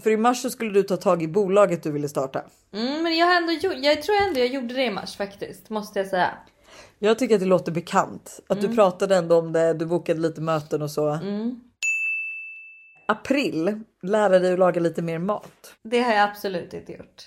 För 0.04 0.10
i 0.12 0.17
mars 0.17 0.41
så 0.41 0.50
skulle 0.50 0.72
du 0.72 0.84
ta 0.84 0.98
tag 0.98 1.24
i 1.24 1.28
bolaget 1.28 1.84
du 1.84 1.91
ville 1.91 2.10
starta. 2.10 2.41
Mm, 2.74 3.04
men 3.04 3.17
jag 3.17 3.38
ändå 3.38 3.52
jag 3.82 4.02
tror 4.02 4.15
ändå 4.28 4.39
jag 4.39 4.48
gjorde 4.48 4.74
det 4.74 4.84
i 4.84 4.91
mars 4.91 5.17
faktiskt, 5.17 5.70
måste 5.70 6.00
jag 6.00 6.08
säga. 6.08 6.30
Jag 7.00 7.20
tycker 7.20 7.36
att 7.36 7.41
det 7.41 7.48
låter 7.48 7.72
bekant. 7.72 8.39
Att 8.48 8.58
Mm. 8.58 8.70
du 8.70 8.76
pratade 8.76 9.15
ändå 9.15 9.39
om 9.39 9.54
det, 9.54 9.74
du 9.74 9.86
bokade 9.86 10.20
lite 10.20 10.41
möten 10.41 10.82
och 10.82 10.91
så. 10.91 11.10
Mm. 11.10 11.60
April, 13.10 13.80
lära 14.04 14.39
dig 14.39 14.54
att 14.54 14.60
laga 14.60 14.82
lite 14.82 15.02
mer 15.02 15.20
mat. 15.20 15.76
Det 15.84 16.02
har 16.02 16.13
jag 16.13 16.30
absolut 16.30 16.74
inte 16.74 16.91
gjort. 16.91 17.26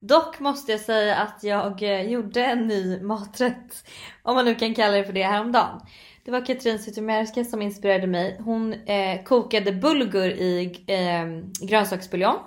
Dock 0.00 0.40
måste 0.40 0.72
jag 0.72 0.80
säga 0.80 1.16
att 1.16 1.42
jag 1.42 1.82
eh, 1.82 2.02
gjorde 2.02 2.44
en 2.44 2.66
ny 2.66 3.00
maträtt, 3.00 3.88
om 4.22 4.34
man 4.34 4.44
nu 4.44 4.54
kan 4.54 4.74
kalla 4.74 4.96
det 4.96 5.04
för 5.04 5.12
det, 5.12 5.22
häromdagen. 5.22 5.80
Det 6.24 6.30
var 6.30 6.46
Katrin 6.46 6.78
Zytomierska 6.78 7.44
som 7.44 7.62
inspirerade 7.62 8.06
mig. 8.06 8.40
Hon 8.44 8.72
eh, 8.72 9.22
kokade 9.24 9.72
bulgur 9.72 10.30
i 10.30 10.84
eh, 10.86 11.66
grönsaksbuljong. 11.68 12.38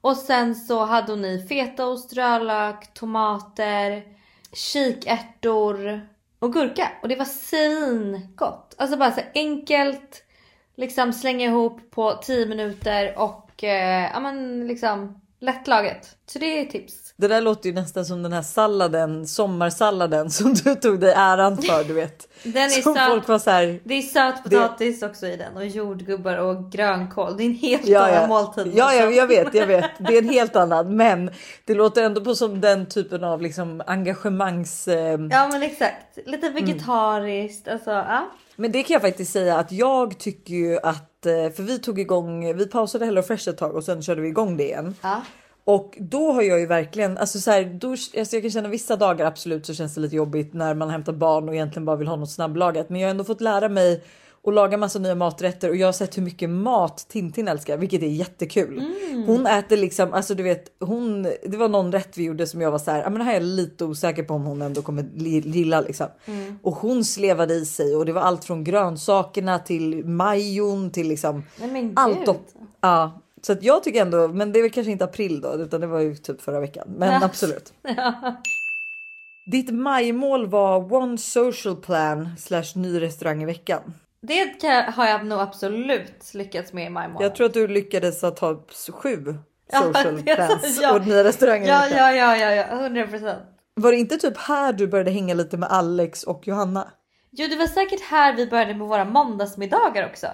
Och 0.00 0.16
sen 0.16 0.54
så 0.54 0.84
hade 0.84 1.12
hon 1.12 1.24
i 1.24 1.46
fetaost, 1.48 2.12
rödlök, 2.12 2.94
tomater, 2.94 4.02
kikärtor 4.52 6.08
och 6.38 6.52
gurka. 6.52 6.92
Och 7.02 7.08
det 7.08 7.16
var 7.16 7.24
svingott. 7.24 8.74
Alltså 8.78 8.96
bara 8.96 9.12
så 9.12 9.20
enkelt, 9.34 10.24
liksom 10.76 11.12
slänga 11.12 11.46
ihop 11.46 11.90
på 11.90 12.12
10 12.12 12.46
minuter 12.46 13.14
och 13.18 13.64
eh, 13.64 14.10
ja 14.12 14.20
men 14.20 14.66
liksom 14.66 15.20
lättlaget. 15.40 16.16
Så 16.26 16.38
det 16.38 16.60
är 16.60 16.64
tips. 16.64 16.94
Det 17.16 17.28
där 17.28 17.40
låter 17.40 17.68
ju 17.68 17.74
nästan 17.74 18.04
som 18.06 18.22
den 18.22 18.32
här 18.32 18.42
salladen, 18.42 19.26
sommarsalladen 19.26 20.30
som 20.30 20.54
du 20.54 20.74
tog 20.74 21.00
dig 21.00 21.12
äran 21.16 21.56
för 21.56 21.84
du 21.84 21.92
vet. 21.94 22.28
Den 22.42 22.62
är 22.62 22.68
som 22.68 22.94
söt. 22.94 23.08
folk 23.08 23.28
var 23.28 23.38
så 23.38 23.50
här. 23.50 23.80
Det 23.84 23.94
är 23.94 24.02
sötpotatis 24.02 25.02
också 25.02 25.26
i 25.26 25.36
den 25.36 25.56
och 25.56 25.66
jordgubbar 25.66 26.36
och 26.36 26.72
grönkål. 26.72 27.36
Det 27.36 27.42
är 27.42 27.46
en 27.46 27.54
helt 27.54 27.86
Ja, 27.86 28.00
annan 28.00 28.14
ja. 28.14 28.26
måltid. 28.26 28.72
ja, 28.74 28.94
ja, 28.94 29.10
jag 29.10 29.26
vet, 29.26 29.54
jag 29.54 29.66
vet. 29.66 29.90
Det 29.98 30.14
är 30.16 30.22
en 30.22 30.28
helt 30.28 30.56
annan, 30.56 30.96
men 30.96 31.30
det 31.64 31.74
låter 31.74 32.02
ändå 32.02 32.20
på 32.20 32.34
som 32.34 32.60
den 32.60 32.86
typen 32.86 33.24
av 33.24 33.42
liksom 33.42 33.82
engagemangs. 33.86 34.88
Eh, 34.88 35.18
Ja 35.30 35.48
men 35.52 35.62
exakt. 35.62 36.18
Lite 36.26 36.48
vegetariskt. 36.48 37.68
Alltså 37.68 37.90
ja. 37.90 38.30
Men 38.60 38.72
det 38.72 38.82
kan 38.82 38.94
jag 38.94 39.02
faktiskt 39.02 39.32
säga 39.32 39.58
att 39.58 39.72
jag 39.72 40.18
tycker 40.18 40.54
ju 40.54 40.78
att 40.82 41.26
eh, 41.26 41.50
för 41.50 41.62
vi 41.62 41.78
tog 41.78 41.98
igång. 41.98 42.56
Vi 42.56 42.66
pausade 42.66 43.04
Hello 43.04 43.22
Fresh 43.22 43.48
ett 43.48 43.58
tag 43.58 43.74
och 43.74 43.84
sen 43.84 44.02
körde 44.02 44.20
vi 44.20 44.28
igång 44.28 44.56
det 44.56 44.64
igen. 44.64 44.94
Ja. 45.02 45.22
Och 45.64 45.96
då 46.00 46.32
har 46.32 46.42
jag 46.42 46.60
ju 46.60 46.66
verkligen, 46.66 47.18
alltså 47.18 47.38
så 47.38 47.50
här, 47.50 47.64
då, 47.64 47.90
alltså 47.90 48.36
jag 48.36 48.42
kan 48.42 48.50
känna 48.50 48.68
vissa 48.68 48.96
dagar 48.96 49.26
absolut 49.26 49.66
så 49.66 49.74
känns 49.74 49.94
det 49.94 50.00
lite 50.00 50.16
jobbigt 50.16 50.54
när 50.54 50.74
man 50.74 50.90
hämtar 50.90 51.12
barn 51.12 51.48
och 51.48 51.54
egentligen 51.54 51.84
bara 51.84 51.96
vill 51.96 52.08
ha 52.08 52.16
något 52.16 52.30
snabblagat. 52.30 52.90
Men 52.90 53.00
jag 53.00 53.08
har 53.08 53.10
ändå 53.10 53.24
fått 53.24 53.40
lära 53.40 53.68
mig 53.68 54.02
att 54.46 54.54
laga 54.54 54.76
massa 54.76 54.98
nya 54.98 55.14
maträtter 55.14 55.68
och 55.68 55.76
jag 55.76 55.86
har 55.86 55.92
sett 55.92 56.16
hur 56.18 56.22
mycket 56.22 56.50
mat 56.50 57.06
Tintin 57.08 57.48
älskar, 57.48 57.76
vilket 57.76 58.02
är 58.02 58.06
jättekul. 58.06 58.82
Hon 59.26 59.46
äter 59.46 59.76
liksom, 59.76 60.12
alltså 60.12 60.34
du 60.34 60.42
vet, 60.42 60.64
hon, 60.80 61.22
det 61.22 61.56
var 61.56 61.68
någon 61.68 61.92
rätt 61.92 62.18
vi 62.18 62.24
gjorde 62.24 62.46
som 62.46 62.60
jag 62.60 62.70
var 62.70 62.78
så 62.78 62.90
här, 62.90 63.02
"Ja, 63.02 63.10
men 63.10 63.18
det 63.18 63.24
här 63.24 63.30
är 63.32 63.34
jag 63.34 63.42
lite 63.42 63.84
osäker 63.84 64.22
på 64.22 64.34
om 64.34 64.44
hon 64.44 64.62
ändå 64.62 64.82
kommer 64.82 65.02
gilla 65.44 65.80
liksom. 65.80 66.06
Och 66.62 66.74
hon 66.74 67.04
slevade 67.04 67.54
i 67.54 67.64
sig 67.64 67.96
och 67.96 68.06
det 68.06 68.12
var 68.12 68.22
allt 68.22 68.44
från 68.44 68.64
grönsakerna 68.64 69.58
till 69.58 70.04
majon 70.06 70.90
till 70.90 71.08
liksom 71.08 71.42
Nej 71.60 71.92
allt 71.96 72.28
upp. 72.28 72.46
Ja, 72.80 73.20
så 73.42 73.52
att 73.52 73.62
jag 73.62 73.82
tycker 73.84 74.02
ändå, 74.02 74.28
men 74.28 74.52
det 74.52 74.58
är 74.58 74.62
väl 74.62 74.70
kanske 74.70 74.90
inte 74.92 75.04
april 75.04 75.40
då, 75.40 75.54
utan 75.54 75.80
det 75.80 75.86
var 75.86 76.00
ju 76.00 76.14
typ 76.16 76.40
förra 76.42 76.60
veckan. 76.60 76.88
Men 76.96 77.12
Ja. 77.12 77.24
absolut. 77.24 77.72
Ditt 79.50 79.74
majmål 79.74 80.46
var 80.46 80.92
one 80.92 81.18
social 81.18 81.76
plan 81.76 82.28
slash 82.38 82.64
ny 82.74 83.00
restaurang 83.00 83.42
i 83.42 83.46
veckan. 83.46 83.80
Det 84.22 84.60
kan, 84.60 84.92
har 84.92 85.06
jag 85.06 85.26
nog 85.26 85.40
absolut 85.40 86.34
lyckats 86.34 86.72
med 86.72 86.86
i 86.86 86.90
maj 86.90 87.08
månad. 87.08 87.22
Jag 87.22 87.34
tror 87.34 87.46
att 87.46 87.54
du 87.54 87.68
lyckades 87.68 88.24
att 88.24 88.38
ha 88.38 88.64
sju 88.92 89.34
Ja, 89.72 89.80
social 89.80 90.22
plans 90.22 90.78
ja. 90.82 90.94
och 90.94 91.06
nya 91.06 91.24
restauranger 91.24 91.66
Ja, 91.66 91.88
ja, 91.88 92.12
ja, 92.12 92.36
ja, 92.36 92.54
ja, 92.54 92.62
100 92.62 93.06
procent. 93.06 93.42
Var 93.74 93.92
det 93.92 93.98
inte 93.98 94.16
typ 94.16 94.38
här 94.38 94.72
du 94.72 94.86
började 94.86 95.10
hänga 95.10 95.34
lite 95.34 95.56
med 95.56 95.68
Alex 95.68 96.22
och 96.22 96.48
Johanna? 96.48 96.90
Jo, 97.30 97.46
det 97.50 97.56
var 97.56 97.66
säkert 97.66 98.00
här 98.00 98.36
vi 98.36 98.46
började 98.46 98.74
med 98.74 98.88
våra 98.88 99.04
måndagsmiddagar 99.04 100.06
också. 100.06 100.26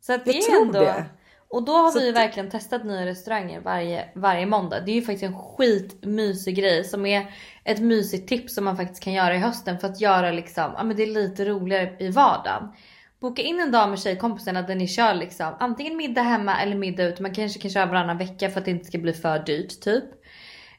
Så 0.00 0.12
att 0.12 0.24
det 0.24 0.30
Jag 0.30 0.38
är 0.38 0.50
tror 0.50 0.62
ändå... 0.62 0.80
det. 0.80 1.04
Och 1.48 1.64
då 1.64 1.72
har 1.72 1.90
Så 1.90 1.98
vi 1.98 2.06
ju 2.06 2.12
verkligen 2.12 2.50
testat 2.50 2.84
nya 2.84 3.06
restauranger 3.06 3.60
varje, 3.60 4.08
varje 4.14 4.46
måndag. 4.46 4.80
Det 4.80 4.90
är 4.90 4.94
ju 4.94 5.02
faktiskt 5.02 5.24
en 5.24 5.38
skitmysig 5.38 6.56
grej 6.56 6.84
som 6.84 7.06
är 7.06 7.26
ett 7.64 7.80
mysigt 7.80 8.28
tips 8.28 8.54
som 8.54 8.64
man 8.64 8.76
faktiskt 8.76 9.02
kan 9.02 9.12
göra 9.12 9.34
i 9.34 9.38
hösten 9.38 9.78
för 9.78 9.88
att 9.88 10.00
göra 10.00 10.30
liksom, 10.30 10.72
ja 10.76 10.84
men 10.84 10.96
det 10.96 11.02
är 11.02 11.06
lite 11.06 11.44
roligare 11.44 11.96
i 11.98 12.10
vardagen. 12.10 12.68
Boka 13.20 13.42
in 13.42 13.60
en 13.60 13.70
dag 13.72 13.88
med 13.88 13.98
tjejkompisarna 14.00 14.62
där 14.62 14.74
ni 14.74 14.88
kör 14.88 15.14
liksom 15.14 15.54
antingen 15.60 15.96
middag 15.96 16.22
hemma 16.22 16.60
eller 16.60 16.76
middag 16.76 17.04
ute. 17.04 17.22
Man 17.22 17.34
kanske 17.34 17.58
kan 17.60 17.70
köra 17.70 17.86
varannan 17.86 18.18
vecka 18.18 18.50
för 18.50 18.58
att 18.58 18.64
det 18.64 18.70
inte 18.70 18.84
ska 18.84 18.98
bli 18.98 19.12
för 19.12 19.38
dyrt 19.38 19.80
typ. 19.80 20.04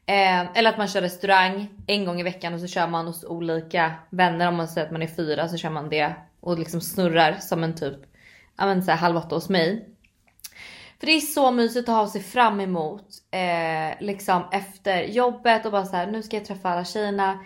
Eh, 0.06 0.58
eller 0.58 0.70
att 0.70 0.78
man 0.78 0.88
kör 0.88 1.02
restaurang 1.02 1.70
en 1.88 2.06
gång 2.06 2.20
i 2.20 2.24
veckan 2.24 2.54
och 2.54 2.60
så 2.60 2.68
kör 2.68 2.88
man 2.88 3.08
hos 3.08 3.24
olika 3.24 3.94
vänner. 4.10 4.48
Om 4.48 4.56
man 4.56 4.68
säger 4.68 4.88
att 4.88 4.92
man 4.94 5.02
är 5.02 5.08
fyra 5.08 5.48
så 5.48 5.58
kör 5.58 5.70
man 5.70 5.90
det 5.90 6.14
och 6.40 6.60
liksom 6.60 6.82
snurrar 6.82 7.34
som 7.40 7.64
en 7.64 7.76
typ, 7.76 7.98
ja 8.58 8.66
men 8.66 8.84
så 8.84 8.92
här 8.92 8.98
halv 8.98 9.18
åtta 9.18 9.36
hos 9.36 9.50
mig. 9.50 9.90
För 11.00 11.06
det 11.08 11.12
är 11.12 11.20
så 11.20 11.52
mysigt 11.52 11.90
att 11.90 11.96
ha 11.96 12.08
sig 12.08 12.22
fram 12.24 12.60
emot 12.60 13.06
eh, 13.32 14.06
liksom 14.06 14.44
efter 14.52 15.04
jobbet 15.04 15.66
och 15.66 15.72
bara 15.72 15.86
så 15.86 15.96
här 15.96 16.08
nu 16.08 16.24
ska 16.24 16.38
jag 16.38 16.46
träffa 16.46 16.70
alla 16.70 16.86
tjejerna. 16.86 17.40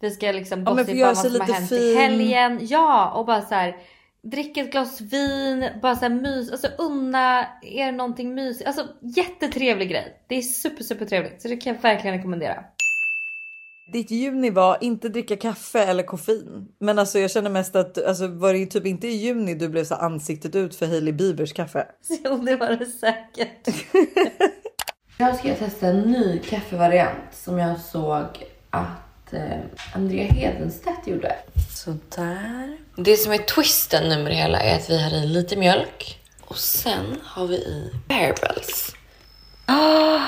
Vi 0.00 0.10
ska 0.10 0.32
liksom 0.32 0.64
Ja, 0.64 0.70
gossipa 0.70 0.92
om 0.92 1.14
vad 1.14 1.18
som 1.18 1.40
har 1.40 1.52
hänt 1.52 1.72
i 1.72 1.78
fin. 1.78 1.96
helgen. 1.98 2.58
Ja 2.62 3.10
och 3.10 3.26
bara 3.26 3.42
så 3.42 3.54
här 3.54 3.76
dricka 4.30 4.60
ett 4.60 4.72
glas 4.72 5.00
vin, 5.00 5.68
bara 5.82 5.96
så 5.96 6.00
här 6.00 6.10
mys, 6.10 6.50
alltså 6.50 6.68
unna 6.78 7.46
er 7.62 7.92
någonting 7.92 8.34
mysigt. 8.34 8.66
Alltså 8.66 8.86
jättetrevlig 9.00 9.90
grej. 9.90 10.22
Det 10.28 10.34
är 10.36 10.42
super 10.42 10.84
super 10.84 11.06
trevligt 11.06 11.42
så 11.42 11.48
det 11.48 11.56
kan 11.56 11.74
jag 11.74 11.82
verkligen 11.82 12.16
rekommendera. 12.16 12.64
Ditt 13.92 14.10
juni 14.10 14.50
var 14.50 14.78
inte 14.80 15.08
dricka 15.08 15.36
kaffe 15.36 15.84
eller 15.84 16.02
koffein. 16.02 16.68
Men 16.78 16.98
alltså 16.98 17.18
jag 17.18 17.30
känner 17.30 17.50
mest 17.50 17.76
att 17.76 18.04
alltså, 18.04 18.26
var 18.26 18.52
det 18.52 18.66
typ 18.66 18.86
inte 18.86 19.08
i 19.08 19.16
juni 19.16 19.54
du 19.54 19.68
blev 19.68 19.84
så 19.84 19.94
ansiktet 19.94 20.56
ut 20.56 20.76
för 20.76 20.86
Hailey 20.86 21.12
Biebers 21.12 21.52
kaffe? 21.52 21.86
Jo 22.24 22.36
det 22.36 22.56
var 22.56 22.70
det 22.70 22.86
säkert. 22.86 23.68
jag 25.18 25.36
ska 25.36 25.54
testa 25.54 25.86
en 25.86 26.00
ny 26.00 26.38
kaffevariant 26.38 27.34
som 27.34 27.58
jag 27.58 27.80
såg 27.80 28.26
att 28.70 29.32
eh, 29.32 29.58
Andrea 29.94 30.24
Hedenstedt 30.24 31.06
gjorde. 31.06 31.36
Sådär. 31.74 32.85
Det 32.98 33.16
som 33.16 33.32
är 33.32 33.38
twisten 33.38 34.08
nu 34.08 34.22
med 34.22 34.32
det 34.32 34.36
hela 34.36 34.60
är 34.60 34.76
att 34.76 34.90
vi 34.90 35.02
har 35.02 35.10
i 35.10 35.26
lite 35.26 35.56
mjölk 35.56 36.20
och 36.46 36.56
sen 36.56 37.20
har 37.22 37.46
vi 37.46 37.56
i 37.56 37.92
Bearbells. 38.08 38.94
Ah! 39.66 40.20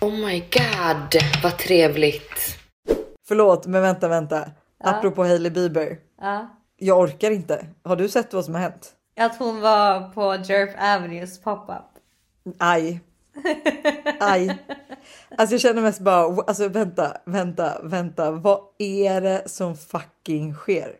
Oh 0.00 0.12
my 0.12 0.40
god, 0.40 1.22
vad 1.42 1.58
trevligt. 1.58 2.58
Förlåt, 3.28 3.66
men 3.66 3.82
vänta, 3.82 4.08
vänta. 4.08 4.50
Ja. 4.84 4.90
Apropå 4.90 5.24
Hailey 5.24 5.50
Bieber. 5.50 5.98
Ja. 6.20 6.56
Jag 6.76 6.98
orkar 6.98 7.30
inte. 7.30 7.66
Har 7.84 7.96
du 7.96 8.08
sett 8.08 8.32
vad 8.32 8.44
som 8.44 8.54
har 8.54 8.60
hänt? 8.60 8.92
Att 9.20 9.38
hon 9.38 9.60
var 9.60 10.00
på 10.08 10.34
Jerp 10.44 10.70
Avenues 10.78 11.40
pop-up. 11.40 11.84
Aj. 12.58 13.00
Aj. 14.20 14.58
Alltså 15.38 15.54
jag 15.54 15.60
känner 15.60 15.82
mest 15.82 16.00
bara, 16.00 16.42
alltså 16.46 16.68
vänta, 16.68 17.16
vänta, 17.24 17.80
vänta. 17.82 18.30
Vad 18.30 18.60
är 18.78 19.20
det 19.20 19.42
som 19.46 19.76
fucking 19.76 20.54
sker? 20.54 20.92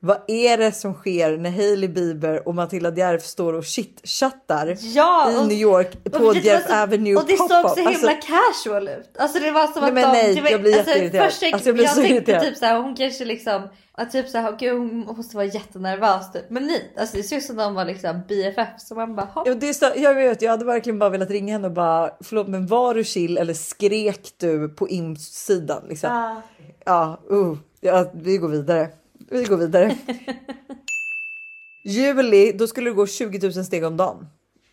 Vad 0.00 0.18
är 0.26 0.58
det 0.58 0.72
som 0.72 0.94
sker 0.94 1.36
när 1.36 1.50
Hailey 1.50 1.88
Bieber 1.88 2.48
och 2.48 2.54
Matilda 2.54 2.94
Djerf 2.94 3.22
står 3.24 3.52
och 3.52 3.64
shit-chattar 3.64 4.76
Ja, 4.80 5.30
i 5.32 5.36
och- 5.36 5.46
New 5.48 5.58
York 5.58 6.04
på 6.04 6.18
så- 6.18 6.74
Avenue 6.74 7.16
Och 7.16 7.26
det 7.26 7.36
såg 7.36 7.48
så 7.48 7.74
himla 7.76 7.90
Alltså, 7.90 8.08
casual 8.26 8.88
ut. 8.88 9.16
Alltså 9.18 9.38
det 9.38 9.50
var 9.50 9.66
som 9.66 9.94
Nej, 9.94 10.04
att 10.04 10.14
de... 10.14 10.18
nej, 10.18 10.40
var, 10.40 10.50
jag 10.50 10.60
blir 10.60 10.78
alltså, 10.78 10.90
jätteirriterad. 10.90 11.24
Först 11.30 11.42
Alltså, 11.52 11.68
jag 11.68 11.74
blir 11.74 11.84
jag 11.84 11.94
så 11.94 12.00
tänkte 12.00 12.14
irriterad. 12.14 12.42
typ 12.42 12.56
såhär, 12.56 12.80
hon 12.80 12.96
kanske 12.96 13.24
liksom... 13.24 13.68
Att 13.98 14.10
typ 14.12 14.28
såhär, 14.28 14.56
gud 14.58 14.78
hon 14.78 14.98
måste 15.16 15.36
vara 15.36 15.46
jättenervös 15.46 16.32
typ. 16.32 16.50
Men 16.50 16.66
nej, 16.66 16.92
alltså 16.98 17.16
det 17.16 17.22
ser 17.22 17.36
ut 17.36 17.44
som 17.44 17.56
de 17.56 17.74
var 17.74 17.84
liksom 17.84 18.20
BFF. 18.28 18.68
Så 18.78 18.94
man 18.94 19.16
bara. 19.16 19.28
Ja, 19.44 19.54
det 19.54 19.68
är 19.68 19.72
så, 19.72 19.86
jag 19.96 20.14
vet, 20.14 20.42
jag 20.42 20.50
hade 20.50 20.64
verkligen 20.64 20.98
bara 20.98 21.10
velat 21.10 21.30
ringa 21.30 21.52
henne 21.52 21.66
och 21.66 21.74
bara 21.74 22.10
förlåt, 22.20 22.48
men 22.48 22.66
var 22.66 22.94
du 22.94 23.04
chill 23.04 23.38
eller 23.38 23.54
skrek 23.54 24.28
du 24.36 24.68
på 24.68 24.88
insidan? 24.88 25.82
Liksom? 25.88 26.10
Ja. 26.12 26.42
Ja, 26.84 27.20
uh, 27.36 27.56
ja, 27.80 28.10
vi 28.14 28.38
går 28.38 28.48
vidare. 28.48 28.88
Vi 29.30 29.44
går 29.44 29.56
vidare. 29.56 29.96
Juli, 31.84 32.52
då 32.52 32.66
skulle 32.66 32.90
du 32.90 32.94
gå 32.94 33.06
20 33.06 33.38
000 33.48 33.64
steg 33.64 33.84
om 33.84 33.96
dagen. 33.96 34.26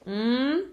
Mm. 0.05 0.63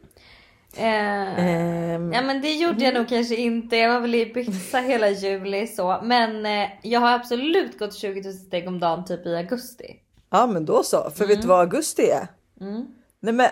Eh, 0.76 1.44
Ehm, 1.46 2.12
Ja 2.12 2.22
men 2.22 2.42
det 2.42 2.52
gjorde 2.54 2.84
jag 2.84 2.94
nog 2.94 3.08
kanske 3.08 3.36
inte. 3.36 3.76
Jag 3.76 3.92
var 3.92 4.00
väl 4.00 4.14
i 4.14 4.26
byxa 4.26 4.78
hela 4.78 5.08
juli 5.10 5.66
så. 5.66 6.00
Men 6.02 6.46
eh, 6.46 6.68
jag 6.82 7.00
har 7.00 7.12
absolut 7.12 7.78
gått 7.78 7.94
20 7.94 8.22
000 8.22 8.32
steg 8.34 8.68
om 8.68 8.80
dagen 8.80 9.04
typ 9.04 9.26
i 9.26 9.36
augusti. 9.36 9.96
Ja, 10.30 10.46
men 10.46 10.64
då 10.66 10.82
så. 10.82 11.10
För 11.10 11.26
vet 11.26 11.42
du 11.42 11.48
vad 11.48 11.60
augusti 11.60 12.02
är? 12.10 12.26
Mm. 12.60 12.86
Nej, 13.20 13.34
men 13.34 13.46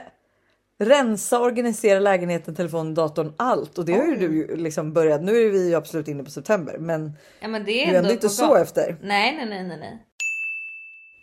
rensa, 0.80 1.40
organisera 1.40 2.00
lägenheten, 2.00 2.54
telefonen, 2.54 2.94
datorn, 2.94 3.32
allt. 3.36 3.78
Och 3.78 3.84
det 3.84 3.92
har 3.92 4.06
ju 4.06 4.16
du 4.16 4.56
liksom 4.56 4.92
börjat. 4.92 5.22
Nu 5.22 5.46
är 5.46 5.50
vi 5.50 5.68
ju 5.68 5.74
absolut 5.74 6.08
inne 6.08 6.24
på 6.24 6.30
september, 6.30 6.78
men 6.78 7.12
Ja 7.40 7.48
men 7.48 7.64
det 7.64 7.72
du 7.72 7.78
är 7.78 7.82
är 7.82 7.86
ändå 7.88 7.98
ändå 7.98 8.10
inte 8.12 8.28
så 8.28 8.46
gång. 8.48 8.56
efter. 8.56 8.96
Nej 9.02 9.36
nej 9.36 9.46
nej 9.46 9.78
nej. 9.78 10.04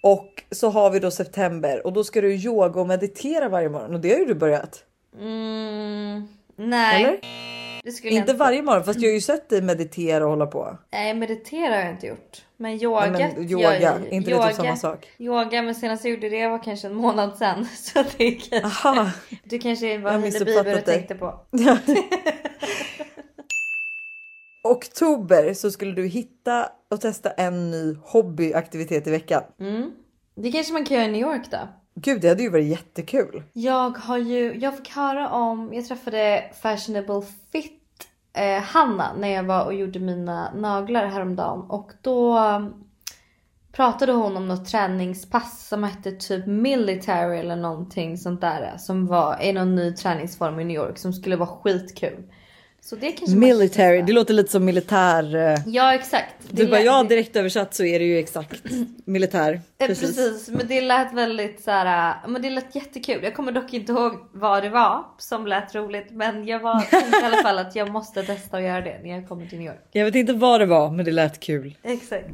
Och 0.05 0.43
så 0.51 0.69
har 0.69 0.89
vi 0.89 0.99
då 0.99 1.11
september 1.11 1.87
och 1.87 1.93
då 1.93 2.03
ska 2.03 2.21
du 2.21 2.35
yoga 2.35 2.81
och 2.81 2.87
meditera 2.87 3.49
varje 3.49 3.69
morgon 3.69 3.93
och 3.93 3.99
det 3.99 4.11
har 4.11 4.19
ju 4.19 4.25
du 4.25 4.33
börjat. 4.33 4.83
Mm, 5.19 6.27
nej. 6.55 7.03
Eller? 7.03 7.19
Jag 7.83 8.11
Inte 8.11 8.33
varje 8.33 8.61
morgon, 8.61 8.83
fast 8.83 8.99
jag 8.99 9.09
har 9.09 9.13
ju 9.13 9.21
sett 9.21 9.49
dig 9.49 9.61
meditera 9.61 10.23
och 10.23 10.29
hålla 10.29 10.45
på. 10.47 10.77
Nej 10.91 11.13
meditera 11.13 11.75
har 11.75 11.81
jag 11.81 11.91
inte 11.91 12.07
gjort. 12.07 12.43
Men 12.57 12.83
yoga. 12.83 13.09
Nej, 13.09 13.33
men 13.35 13.49
yoga, 13.49 13.99
inte 14.09 14.31
det 14.31 14.47
typ 14.47 14.55
samma 14.55 14.75
sak? 14.75 15.07
Yoga 15.17 15.61
men 15.61 15.75
senast 15.75 16.05
jag 16.05 16.13
gjorde 16.13 16.29
det 16.29 16.47
var 16.47 16.63
kanske 16.63 16.87
en 16.87 16.95
månad 16.95 17.37
sedan. 17.37 17.65
Så 17.75 18.03
det 18.17 18.31
kanske, 18.31 18.87
Aha. 18.87 19.11
det 19.43 19.59
kanske 19.59 19.93
Jag 19.93 19.99
var 19.99 20.11
Hailey 20.11 20.45
Bieber 20.45 20.75
du 20.75 20.81
tänkte 20.81 21.15
på. 21.15 21.39
Oktober 24.85 25.53
så 25.53 25.71
skulle 25.71 25.91
du 25.91 26.07
hitta 26.07 26.69
och 26.91 27.01
testa 27.01 27.31
en 27.31 27.71
ny 27.71 27.97
hobbyaktivitet 28.03 29.07
i 29.07 29.11
veckan. 29.11 29.43
Mm. 29.59 29.91
Det 30.35 30.51
kanske 30.51 30.73
man 30.73 30.85
kan 30.85 30.97
göra 30.97 31.07
i 31.07 31.11
New 31.11 31.21
York 31.21 31.51
då. 31.51 31.57
Gud 31.95 32.21
det 32.21 32.29
hade 32.29 32.43
ju 32.43 32.49
varit 32.49 32.65
jättekul. 32.65 33.43
Jag 33.53 33.97
har 33.97 34.17
ju, 34.17 34.53
jag 34.55 34.77
fick 34.77 34.89
höra 34.89 35.29
om, 35.29 35.73
jag 35.73 35.87
träffade 35.87 36.51
Fashionable 36.61 37.21
Fit 37.51 37.81
eh, 38.33 38.61
Hanna 38.61 39.13
när 39.17 39.27
jag 39.27 39.43
var 39.43 39.65
och 39.65 39.73
gjorde 39.73 39.99
mina 39.99 40.53
naglar 40.55 41.05
häromdagen 41.05 41.61
och 41.69 41.91
då 42.01 42.39
um, 42.39 42.85
pratade 43.71 44.11
hon 44.11 44.37
om 44.37 44.47
något 44.47 44.65
träningspass 44.65 45.67
som 45.67 45.83
hette 45.83 46.11
typ 46.11 46.45
military 46.45 47.37
eller 47.37 47.55
någonting 47.55 48.17
sånt 48.17 48.41
där 48.41 48.77
som 48.77 49.07
var 49.07 49.41
i 49.41 49.53
någon 49.53 49.75
ny 49.75 49.93
träningsform 49.93 50.59
i 50.59 50.63
New 50.63 50.75
York 50.75 50.97
som 50.97 51.13
skulle 51.13 51.35
vara 51.35 51.49
skitkul. 51.49 52.23
Så 52.89 52.95
det 52.95 53.11
kanske 53.11 53.37
Military, 53.37 54.01
det 54.01 54.13
låter 54.13 54.33
lite 54.33 54.51
som 54.51 54.65
militär. 54.65 55.35
eh, 55.35 55.57
Ja 55.67 55.93
exakt. 55.93 56.35
Det 56.49 56.63
Du 56.63 56.69
bara 56.69 56.75
lät- 56.77 56.85
ja 56.85 57.03
direkt 57.03 57.35
översatt 57.35 57.73
så 57.73 57.83
är 57.83 57.99
det 57.99 58.05
ju 58.05 58.17
exakt 58.19 58.63
militär. 59.05 59.61
Eh, 59.77 59.87
Precis. 59.87 60.49
men 60.49 60.67
det 60.67 60.81
lät 60.81 61.13
väldigt 61.13 61.63
så 61.63 61.71
här, 61.71 62.15
men 62.27 62.41
det 62.41 62.49
lät 62.49 62.75
jättekul. 62.75 63.19
Jag 63.23 63.35
kommer 63.35 63.51
dock 63.51 63.73
inte 63.73 63.91
ihåg 63.91 64.13
vad 64.33 64.63
det 64.63 64.69
var 64.69 65.03
som 65.17 65.47
lät 65.47 65.75
roligt 65.75 66.07
men 66.11 66.47
jag 66.47 66.59
var 66.59 66.79
tänkte 66.91 67.19
i 67.21 67.23
alla 67.25 67.37
fall 67.43 67.57
att 67.57 67.75
jag 67.75 67.91
måste 67.91 68.23
testa 68.23 68.57
att 68.57 68.63
göra 68.63 68.81
det 68.81 68.99
när 69.03 69.09
jag 69.09 69.27
kommer 69.27 69.45
till 69.47 69.57
New 69.57 69.67
York. 69.67 69.81
Jag 69.91 70.05
vet 70.05 70.15
inte 70.15 70.33
vad 70.33 70.59
det 70.61 70.65
var 70.65 70.91
men 70.91 71.05
det 71.05 71.11
lät 71.11 71.39
kul. 71.39 71.77
Exakt. 71.83 72.25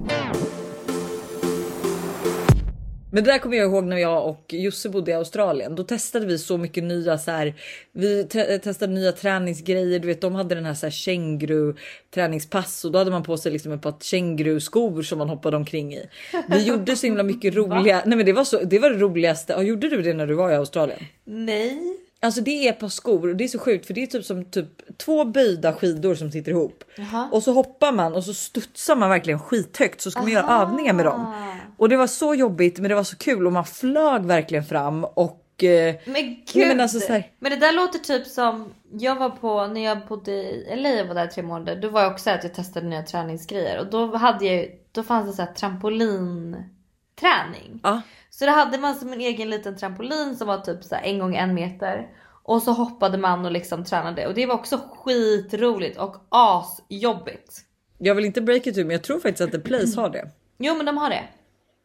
Men 3.13 3.24
det 3.24 3.32
där 3.32 3.39
kommer 3.39 3.58
jag 3.58 3.71
ihåg 3.71 3.84
när 3.84 3.97
jag 3.97 4.26
och 4.30 4.45
Josse 4.54 4.89
bodde 4.89 5.12
i 5.12 5.13
Australien. 5.13 5.76
Då 5.76 5.84
testade 5.84 6.26
vi 6.26 6.38
så 6.38 6.58
mycket 6.58 6.84
nya 6.84 7.17
så 7.17 7.32
här. 7.32 7.54
Vi 7.91 8.24
te- 8.24 8.60
testade 8.60 8.93
nya 8.93 9.12
träningsgrejer. 9.12 10.00
Du 10.00 10.08
vet, 10.08 10.21
de 10.21 10.36
hade 10.36 10.56
den 10.56 10.65
här, 10.65 10.74
så 10.74 10.86
här 10.86 10.91
känguru 10.91 11.76
träningspass 12.13 12.86
och 12.86 12.91
då 12.91 13.00
hade 13.00 13.12
man 13.12 13.24
på 13.24 13.38
sig 13.38 13.52
liksom 13.52 13.71
ett 13.71 13.82
par 13.82 13.93
känguru 14.02 14.60
skor 14.60 15.02
som 15.02 15.17
man 15.17 15.30
hoppade 15.30 15.58
omkring 15.58 15.93
i. 15.93 16.06
Vi 16.47 16.63
gjorde 16.63 16.95
så 16.95 17.06
himla 17.06 17.24
mycket 17.24 17.56
roliga. 17.56 18.02
Nej, 18.06 18.17
men 18.17 18.26
det 18.26 18.34
var 18.34 18.43
så. 18.43 18.60
Det 18.63 18.80
var 18.80 18.89
det 18.89 18.97
roligaste. 18.97 19.54
Ja, 19.54 19.63
gjorde 19.63 19.89
du 19.89 20.02
det 20.02 20.13
när 20.13 20.28
du 20.28 20.34
var 20.34 20.52
i 20.52 20.56
Australien? 20.56 21.00
Nej. 21.26 21.97
Alltså 22.24 22.41
det 22.41 22.52
är 22.52 22.69
ett 22.69 22.80
par 22.80 22.89
skor 22.89 23.30
och 23.30 23.36
det 23.36 23.43
är 23.43 23.47
så 23.47 23.60
sjukt 23.60 23.86
för 23.86 23.93
det 23.93 24.04
är 24.04 24.08
typ 24.08 24.26
som 24.26 24.45
typ 24.45 24.67
två 24.97 25.26
böjda 25.26 25.74
skidor 25.74 26.15
som 26.15 26.32
sitter 26.32 26.52
ihop. 26.52 26.84
Jaha. 26.95 27.30
Och 27.32 27.43
så 27.43 27.54
hoppar 27.54 27.91
man 27.91 28.13
och 28.13 28.24
så 28.24 28.34
studsar 28.34 28.95
man 28.95 29.10
verkligen 29.10 29.39
skithögt 29.39 30.02
så 30.02 30.12
ska 30.12 30.21
man 30.21 30.32
göra 30.32 30.62
övningar 30.62 30.93
med 30.93 31.06
dem. 31.06 31.34
Och 31.81 31.89
det 31.89 31.97
var 31.97 32.07
så 32.07 32.35
jobbigt 32.35 32.79
men 32.79 32.89
det 32.89 32.95
var 32.95 33.03
så 33.03 33.17
kul 33.17 33.47
och 33.47 33.53
man 33.53 33.65
flög 33.65 34.25
verkligen 34.25 34.63
fram 34.63 35.03
och 35.03 35.63
eh, 35.63 35.95
Men 36.05 36.43
gud. 36.53 36.67
Men 36.67 36.79
alltså 36.79 37.13
Men 37.39 37.51
det 37.51 37.57
där 37.57 37.73
låter 37.73 37.99
typ 37.99 38.27
som 38.27 38.73
jag 38.91 39.15
var 39.15 39.29
på 39.29 39.67
när 39.67 39.83
jag 39.83 40.07
bodde 40.07 40.31
i 40.31 40.75
LA 40.75 41.01
och 41.01 41.07
var 41.07 41.15
där 41.15 41.27
tre 41.27 41.43
månader. 41.43 41.81
Då 41.81 41.89
var 41.89 42.01
jag 42.01 42.11
också 42.11 42.29
att 42.29 42.43
jag 42.43 42.53
testade 42.53 42.87
nya 42.87 43.03
träningsgrejer 43.03 43.79
och 43.79 43.89
då 43.89 44.15
hade 44.15 44.45
jag 44.45 44.67
då 44.91 45.03
fanns 45.03 45.27
det 45.27 45.33
så 45.33 45.41
här 45.41 45.53
trampolinträning. 45.53 47.79
Ja. 47.83 48.01
Så 48.29 48.45
då 48.45 48.51
hade 48.51 48.77
man 48.77 48.95
som 48.95 49.13
en 49.13 49.21
egen 49.21 49.49
liten 49.49 49.77
trampolin 49.77 50.35
som 50.35 50.47
var 50.47 50.57
typ 50.57 50.83
så 50.83 50.95
här 50.95 51.03
en 51.03 51.19
gång 51.19 51.35
en 51.35 51.53
meter. 51.53 52.07
Och 52.43 52.63
så 52.63 52.71
hoppade 52.71 53.17
man 53.17 53.45
och 53.45 53.51
liksom 53.51 53.85
tränade 53.85 54.27
och 54.27 54.33
det 54.33 54.45
var 54.45 54.55
också 54.55 54.79
skitroligt 54.97 55.97
och 55.97 56.15
asjobbigt. 56.29 57.59
jag 57.97 58.15
vill 58.15 58.25
inte 58.25 58.41
break 58.41 58.67
it 58.67 58.75
to 58.75 58.81
men 58.81 58.89
jag 58.89 59.03
tror 59.03 59.19
faktiskt 59.19 59.41
att 59.41 59.51
The 59.51 59.59
Place 59.59 60.01
har 60.01 60.09
det. 60.09 60.29
Jo 60.57 60.75
men 60.75 60.85
de 60.85 60.97
har 60.97 61.09
det. 61.09 61.23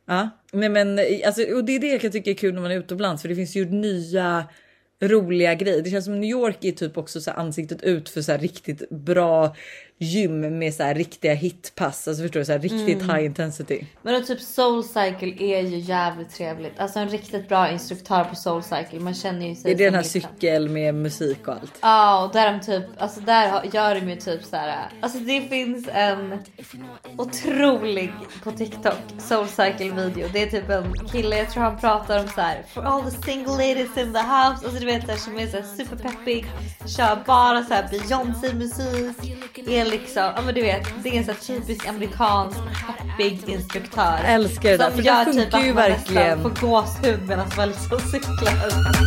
Ja, 0.07 0.31
nej 0.53 0.69
men 0.69 0.99
alltså, 1.27 1.43
och 1.43 1.65
det 1.65 1.73
är 1.73 1.81
det 1.81 1.89
jag 1.89 2.01
kan 2.01 2.11
tycka 2.13 2.31
är 2.31 2.35
kul 2.35 2.55
när 2.55 2.63
man 2.63 2.71
är 2.71 2.79
utomlands 2.79 3.23
för 3.23 3.29
det 3.29 3.35
finns 3.35 3.57
ju 3.57 3.65
nya 3.65 4.49
roliga 5.03 5.55
grejer. 5.55 5.83
Det 5.83 5.91
känns 5.91 6.05
som 6.05 6.21
New 6.21 6.31
York 6.31 6.65
är 6.65 6.73
typ 6.73 6.97
också 6.97 7.21
så 7.21 7.31
här 7.31 7.39
ansiktet 7.39 7.83
ut 7.83 8.09
för 8.09 8.23
så 8.23 8.33
här 8.33 8.39
riktigt 8.39 8.91
bra 8.91 9.57
gym 9.99 10.59
med 10.59 10.75
så 10.75 10.83
här 10.83 10.95
riktiga 10.95 11.35
hitpass. 11.35 12.09
Alltså 12.09 12.23
förstår 12.23 12.41
du? 12.41 12.47
Så 12.47 12.53
här 12.53 12.59
riktigt 12.59 13.03
Mm. 13.03 13.17
high 13.17 13.25
intensity. 13.25 13.85
Men 14.03 14.15
då 14.15 14.27
typ 14.27 14.41
Soulcycle 14.41 15.35
är 15.45 15.61
ju 15.61 15.79
jävligt 15.79 16.31
trevligt. 16.35 16.81
Alltså 16.81 16.99
en 16.99 17.09
riktigt 17.09 17.49
bra 17.49 17.71
instruktör 17.71 18.25
på 18.25 18.35
Soulcycle. 18.37 19.01
Man 19.01 19.15
känner 19.15 19.47
ju 19.49 19.55
sig 19.55 19.71
Är 19.73 19.75
det 19.75 19.85
den 19.85 19.93
som 19.93 19.97
här 19.97 20.03
liksom- 20.03 20.31
cykel 20.41 20.69
med 20.69 20.95
musik 20.95 21.49
och 21.49 21.55
allt? 21.55 21.73
Ja 21.83 22.25
och 22.25 22.33
där 22.33 22.53
de 22.53 22.61
typ, 22.61 22.85
alltså 22.99 23.21
där 23.21 23.63
gör 23.73 23.95
de 23.95 24.11
ju 24.11 24.17
typ 24.17 24.45
så 24.45 24.57
här. 24.57 24.89
Alltså 25.01 25.19
det 25.19 25.41
finns 25.41 25.89
en 25.93 26.39
otrolig 27.17 28.13
på 28.45 28.53
TikTok 28.53 28.95
Soulcycle 29.19 29.91
video. 29.91 30.29
Det 30.33 30.43
är 30.43 30.47
typ 30.47 30.69
en 30.71 30.93
kille, 31.13 31.37
jag 31.39 31.51
tror 31.51 31.63
han 31.63 31.79
pratar 31.79 32.21
om 32.21 32.29
så 32.29 32.41
här 32.41 32.63
for 32.75 32.83
all 32.83 33.03
the 33.03 33.23
single 33.23 33.53
ladies 33.53 33.97
in 33.97 34.13
the 34.13 34.19
house. 34.21 34.65
Alltså 34.67 34.71
du 34.81 34.87
vet 34.87 35.09
här, 35.09 35.17
som 35.17 35.39
är 35.39 35.47
så 35.47 35.57
här 35.57 35.65
superpeppig. 35.77 36.47
Kör 36.97 37.19
bara 37.27 37.65
så 37.65 37.75
här 37.75 37.89
Beyoncé 37.91 38.53
musik. 38.55 39.59
Är 39.69 39.85
liksom, 39.87 40.23
ja 40.37 40.43
men 40.43 40.55
du 40.55 40.63
vet 40.63 40.87
det 41.03 41.09
är 41.09 41.15
en 41.15 41.25
så 41.25 41.31
här 41.31 41.39
typisk 41.39 41.87
amerikansk 41.87 42.59
peppig 43.19 43.41
instruktör. 43.47 44.19
Jag 44.25 44.33
älskar 44.35 44.71
det 44.71 44.77
där, 44.77 44.85
Som 44.85 44.95
för 44.95 45.03
det 45.03 45.09
gör 45.09 45.25
funkar 45.25 45.45
typ 45.45 45.55
att 45.55 45.65
ju 45.65 45.75
man 45.75 45.83
verkligen. 45.83 46.39
nästan 46.39 46.55
får 46.61 46.67
gåshud 46.67 47.29
medan 47.29 47.47
man 47.57 47.69
liksom 47.69 47.99
cyklar. 48.01 49.07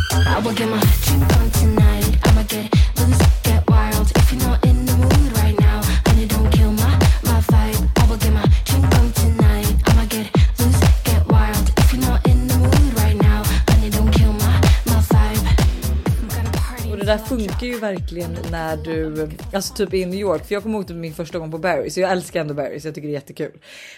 Där 17.10 17.18
funkar 17.18 17.68
ju 17.68 17.80
verkligen 17.80 18.38
när 18.52 18.78
du, 18.78 19.30
alltså 19.54 19.74
typ 19.74 19.94
i 19.94 20.06
New 20.06 20.20
York, 20.20 20.46
för 20.46 20.54
jag 20.54 20.64
kommer 20.64 20.78
ihåg 20.78 20.88
typ 20.88 20.98
min 20.98 21.14
första 21.14 21.40
gång 21.40 21.52
på 21.52 21.58
Barry's, 21.58 21.90
så 21.90 22.00
jag 22.00 22.12
älskar 22.12 22.42
ändå 22.42 22.54
Barry's, 22.54 22.86
jag 22.86 22.96
tycker 22.96 23.08
det 23.08 23.12
är 23.12 23.20
jättekul. 23.20 23.52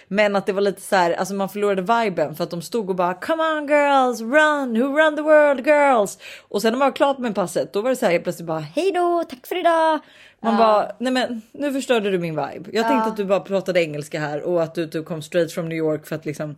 Men 0.08 0.36
att 0.36 0.46
det 0.46 0.54
var 0.54 0.62
lite 0.62 0.82
så 0.82 0.96
här, 0.96 1.14
alltså 1.14 1.34
man 1.34 1.50
förlorade 1.50 1.82
viben 1.82 2.36
för 2.36 2.44
att 2.44 2.50
de 2.52 2.62
stod 2.62 2.90
och 2.90 2.96
bara 2.96 3.14
come 3.14 3.44
on 3.44 3.68
girls, 3.68 4.22
run, 4.22 4.82
who 4.82 4.98
run 4.98 5.16
the 5.16 5.22
world 5.22 5.68
girls. 5.68 6.18
Och 6.50 6.62
sen 6.62 6.72
när 6.74 6.80
man 6.80 6.88
var 6.88 6.96
klart 6.96 7.18
med 7.18 7.36
passet, 7.36 7.74
då 7.74 7.82
var 7.82 7.90
det 7.90 7.96
så 7.96 8.06
här 8.06 8.12
helt 8.12 8.24
plötsligt 8.24 8.48
bara 8.48 8.60
hej 8.60 8.92
då, 8.92 9.24
tack 9.30 9.48
för 9.48 9.60
idag. 9.60 10.00
Man 10.42 10.54
Ja. 10.54 10.58
bara, 10.58 10.92
nej 11.00 11.14
men 11.14 11.42
nu 11.52 11.74
förstörde 11.74 12.12
du 12.12 12.20
min 12.20 12.36
vibe. 12.36 12.70
Jag 12.74 12.88
tänkte 12.88 12.94
Ja. 12.94 13.08
att 13.08 13.18
du 13.18 13.26
bara 13.26 13.40
pratade 13.40 13.84
engelska 13.84 14.20
här 14.20 14.42
och 14.42 14.64
att 14.64 14.76
du, 14.76 14.86
du 14.86 15.04
kom 15.04 15.22
straight 15.22 15.52
from 15.52 15.70
New 15.70 15.78
York 15.78 16.08
för 16.08 16.16
att 16.16 16.26
liksom 16.26 16.56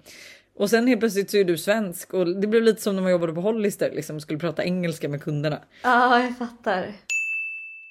och 0.56 0.70
sen 0.70 0.88
helt 0.88 1.00
plötsligt 1.00 1.32
så 1.32 1.38
är 1.38 1.44
du 1.44 1.58
svensk 1.58 2.14
och 2.14 2.28
det 2.42 2.48
blev 2.48 2.64
lite 2.64 2.82
som 2.82 2.96
när 2.96 3.02
man 3.04 3.12
jobbade 3.12 3.34
på 3.34 3.42
Hollister 3.42 3.92
liksom 3.92 4.20
skulle 4.20 4.40
prata 4.40 4.64
engelska 4.64 5.10
med 5.10 5.24
kunderna. 5.24 5.60
Ja 5.84 6.22
jag 6.24 6.38
fattar. 6.38 6.94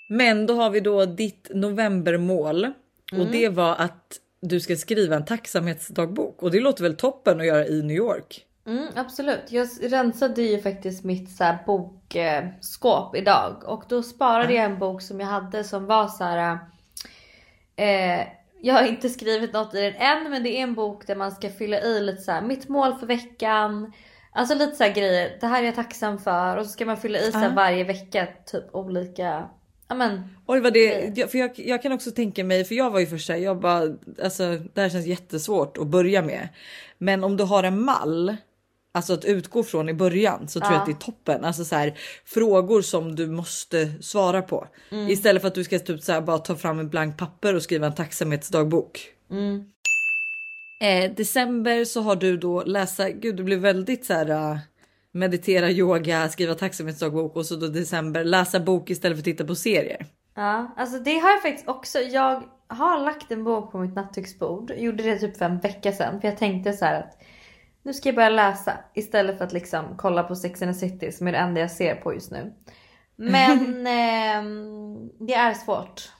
Men 0.08 0.46
då 0.46 0.54
har 0.54 0.70
vi 0.70 0.80
då 0.80 1.04
ditt 1.04 1.50
novembermål 1.54 2.64
och 3.12 3.18
Mm. 3.18 3.32
det 3.32 3.48
var 3.48 3.74
att 3.76 4.18
du 4.40 4.60
ska 4.60 4.76
skriva 4.76 5.16
en 5.16 5.24
tacksamhetsdagbok 5.24 6.42
och 6.42 6.50
det 6.50 6.60
låter 6.60 6.82
väl 6.82 6.96
toppen 6.96 7.40
att 7.40 7.46
göra 7.46 7.66
i 7.66 7.82
New 7.82 7.96
York? 7.96 8.46
Mm, 8.66 8.86
absolut. 8.96 9.42
Jag 9.48 9.68
rensade 9.82 10.42
ju 10.42 10.62
faktiskt 10.62 11.04
mitt 11.04 11.30
så 11.30 11.44
här 11.44 11.58
bokskåp 11.66 13.16
idag 13.16 13.62
och 13.66 13.84
då 13.88 14.02
sparade 14.02 14.54
jag 14.54 14.64
en 14.64 14.78
bok 14.78 15.02
som 15.02 15.20
jag 15.20 15.26
hade 15.26 15.64
som 15.64 15.86
var 15.86 16.08
så 16.08 16.24
här. 16.24 16.58
Eh, 17.76 18.26
jag 18.62 18.74
har 18.74 18.86
inte 18.86 19.08
skrivit 19.08 19.52
något 19.52 19.74
i 19.74 19.80
den 19.80 19.94
än 19.94 20.30
men 20.30 20.42
det 20.42 20.50
är 20.50 20.62
en 20.62 20.74
bok 20.74 21.06
där 21.06 21.16
man 21.16 21.32
ska 21.32 21.50
fylla 21.50 21.80
i 21.80 22.00
lite 22.00 22.22
så 22.22 22.32
här 22.32 22.42
mitt 22.42 22.68
mål 22.68 22.94
för 22.94 23.06
veckan. 23.06 23.92
Alltså 24.32 24.54
lite 24.54 24.76
så 24.76 24.84
här 24.84 24.94
grejer. 24.94 25.38
Det 25.40 25.46
här 25.46 25.62
är 25.62 25.66
jag 25.66 25.74
tacksam 25.74 26.18
för 26.18 26.56
och 26.56 26.66
så 26.66 26.72
ska 26.72 26.86
man 26.86 26.96
fylla 26.96 27.18
i 27.18 27.32
så 27.32 27.38
här 27.38 27.48
Ja. 27.48 27.54
varje 27.54 27.84
vecka 27.84 28.28
typ 28.46 28.74
olika. 28.74 29.48
Ja 29.88 29.94
men. 29.94 30.36
Oj 30.46 30.60
vad 30.60 30.72
det, 30.72 31.18
jag, 31.18 31.30
för 31.30 31.38
jag, 31.38 31.50
jag 31.56 31.82
kan 31.82 31.92
också 31.92 32.10
tänka 32.10 32.44
mig, 32.44 32.64
för 32.64 32.74
jag 32.74 32.90
var 32.90 33.00
ju 33.00 33.06
först 33.06 33.26
såhär, 33.26 33.40
jag 33.40 33.60
bara, 33.60 33.82
alltså 34.22 34.56
det 34.74 34.80
här 34.80 34.88
känns 34.88 35.06
jättesvårt 35.06 35.78
att 35.78 35.86
börja 35.86 36.22
med. 36.22 36.48
Men 36.98 37.24
om 37.24 37.36
du 37.36 37.44
har 37.44 37.62
en 37.62 37.84
mall, 37.84 38.36
alltså 38.92 39.12
att 39.12 39.24
utgå 39.24 39.62
från 39.62 39.88
i 39.88 39.94
början 39.94 40.48
så 40.48 40.60
tror 40.60 40.72
jag 40.72 40.78
Ja. 40.78 40.80
att 40.80 40.86
det 40.86 40.92
är 40.92 41.06
toppen. 41.06 41.44
Alltså 41.44 41.64
så 41.64 41.76
här, 41.76 41.98
frågor 42.24 42.82
som 42.82 43.16
du 43.16 43.26
måste 43.26 44.02
svara 44.02 44.42
på. 44.42 44.66
Mm. 44.90 45.08
Istället 45.08 45.42
för 45.42 45.48
att 45.48 45.54
du 45.54 45.64
ska 45.64 45.78
typ 45.78 46.02
så 46.02 46.12
här, 46.12 46.20
bara 46.20 46.38
ta 46.38 46.56
fram 46.56 46.78
en 46.78 46.88
blank 46.88 47.16
papper 47.18 47.54
och 47.54 47.62
skriva 47.62 47.86
en 47.86 47.94
tacksamhetsdagbok. 47.94 49.08
Mm. 49.30 49.64
Eh, 50.80 51.14
december 51.14 51.84
så 51.84 52.00
har 52.02 52.16
du 52.16 52.36
då 52.36 52.62
läsa, 52.64 53.10
gud 53.10 53.36
det 53.36 53.42
blir 53.42 53.56
väldigt 53.56 54.04
så 54.04 54.12
här 54.14 54.30
uh, 54.30 54.58
meditera, 55.12 55.70
yoga, 55.70 56.28
skriva 56.28 56.54
tacksamhetsdagbok 56.54 57.36
och 57.36 57.46
så 57.46 57.56
då 57.56 57.66
december 57.66 58.24
läsa 58.24 58.60
bok 58.60 58.90
istället 58.90 59.16
för 59.16 59.20
att 59.20 59.24
titta 59.24 59.44
på 59.44 59.54
serier. 59.54 60.06
Ja, 60.34 60.74
alltså 60.76 60.98
det 60.98 61.18
har 61.18 61.30
jag 61.30 61.42
faktiskt 61.42 61.68
också. 61.68 61.98
Jag 61.98 62.42
har 62.66 63.04
lagt 63.04 63.32
en 63.32 63.44
bok 63.44 63.72
på 63.72 63.78
mitt 63.78 63.94
nattduksbord. 63.94 64.72
Gjorde 64.76 65.02
det 65.02 65.18
typ 65.18 65.36
för 65.36 65.44
en 65.44 65.58
vecka 65.58 65.92
sedan. 65.92 66.20
För 66.20 66.28
jag 66.28 66.38
tänkte 66.38 66.72
så 66.72 66.84
här 66.84 67.00
att 67.00 67.22
nu 67.82 67.94
ska 67.94 68.08
jag 68.08 68.16
börja 68.16 68.28
läsa 68.28 68.78
istället 68.94 69.38
för 69.38 69.44
att 69.44 69.52
liksom 69.52 69.84
kolla 69.96 70.22
på 70.22 70.36
Sex 70.36 70.62
and 70.62 70.72
the 70.72 70.78
City 70.78 71.12
som 71.12 71.26
är 71.26 71.32
det 71.32 71.38
enda 71.38 71.60
jag 71.60 71.70
ser 71.70 71.94
på 71.94 72.14
just 72.14 72.30
nu. 72.30 72.52
Men 73.16 73.86
ehm, 73.86 75.10
det 75.18 75.34
är 75.34 75.54
svårt 75.54 76.12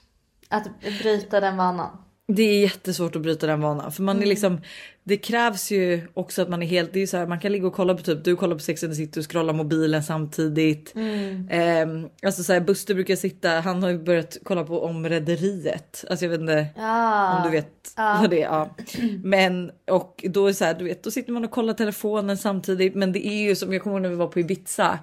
att 0.49 0.81
bryta 0.81 1.39
den 1.39 1.57
vanan. 1.57 1.97
Det 2.27 2.43
är 2.43 2.61
jättesvårt 2.61 3.15
att 3.15 3.21
bryta 3.21 3.47
den 3.47 3.61
vanan 3.61 3.91
för 3.91 4.03
man 4.03 4.15
är 4.15 4.19
Mm. 4.19 4.29
liksom. 4.29 4.61
Det 5.05 5.17
krävs 5.17 5.71
ju 5.71 6.01
också 6.13 6.41
att 6.41 6.49
man 6.49 6.63
är 6.63 6.67
helt. 6.67 6.93
Det 6.93 6.99
är 6.99 7.01
ju 7.01 7.07
så 7.07 7.17
här, 7.17 7.27
man 7.27 7.39
kan 7.39 7.51
ligga 7.51 7.67
och 7.67 7.73
kolla 7.73 7.95
på 7.95 8.01
typ 8.03 8.23
du 8.23 8.35
kollar 8.35 8.55
på 8.55 8.61
Sex 8.61 8.83
and 8.83 8.91
the 8.93 8.95
City 8.95 9.19
och 9.19 9.31
scrolla 9.31 9.53
mobilen 9.53 10.03
samtidigt. 10.03 10.95
Mm. 10.95 11.47
Ehm, 11.51 12.07
alltså 12.23 12.43
så 12.43 12.53
här, 12.53 12.59
Buster 12.59 12.93
brukar 12.93 13.15
sitta. 13.15 13.49
Han 13.49 13.83
har 13.83 13.89
ju 13.89 13.97
börjat 13.99 14.37
kolla 14.43 14.63
på 14.63 14.83
om 14.83 15.09
Rederiet. 15.09 16.05
Alltså 16.09 16.25
jag 16.25 16.29
vet 16.29 16.39
inte 16.39 16.67
Ah. 16.77 17.37
om 17.37 17.43
du 17.43 17.49
vet 17.49 17.93
Ja. 17.97 18.17
vad 18.21 18.29
det 18.29 18.41
är. 18.41 18.47
Ja. 18.47 18.75
Men 19.23 19.71
och 19.91 20.25
då 20.29 20.47
är 20.47 20.53
så 20.53 20.65
här, 20.65 20.73
du 20.73 20.85
vet, 20.85 21.03
då 21.03 21.11
sitter 21.11 21.31
man 21.31 21.45
och 21.45 21.51
kollar 21.51 21.73
telefonen 21.73 22.37
samtidigt. 22.37 22.95
Men 22.95 23.11
det 23.11 23.27
är 23.27 23.43
ju 23.47 23.55
som 23.55 23.73
jag 23.73 23.81
kommer 23.83 23.95
ihåg 23.95 24.01
när 24.01 24.09
vi 24.09 24.15
var 24.15 24.27
på 24.27 24.39
Ibiza 24.39 24.99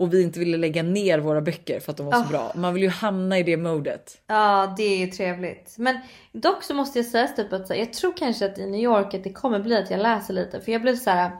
och 0.00 0.14
vi 0.14 0.22
inte 0.22 0.38
ville 0.38 0.56
lägga 0.56 0.82
ner 0.82 1.18
våra 1.18 1.40
böcker 1.40 1.80
för 1.80 1.90
att 1.90 1.96
de 1.96 2.06
var 2.06 2.12
så 2.12 2.18
Ah. 2.24 2.28
bra. 2.28 2.52
Man 2.54 2.74
vill 2.74 2.82
ju 2.82 2.88
hamna 2.88 3.38
i 3.38 3.42
det 3.42 3.56
modet. 3.56 4.22
Ja 4.26 4.74
det 4.76 4.82
är 4.82 4.98
ju 4.98 5.06
trevligt. 5.06 5.74
Men 5.78 5.98
dock 6.32 6.62
så 6.62 6.74
måste 6.74 6.98
jag 6.98 7.06
säga 7.06 7.28
typ 7.28 7.52
att 7.52 7.70
jag 7.76 7.92
tror 7.92 8.12
kanske 8.16 8.46
att 8.46 8.58
i 8.58 8.66
New 8.66 8.80
York 8.80 9.14
att 9.14 9.24
det 9.24 9.32
kommer 9.32 9.60
bli 9.60 9.76
att 9.76 9.90
jag 9.90 10.00
läser 10.00 10.34
lite. 10.34 10.60
För 10.60 10.72
jag 10.72 10.82
blev 10.82 10.96
så 10.96 11.10
här. 11.10 11.30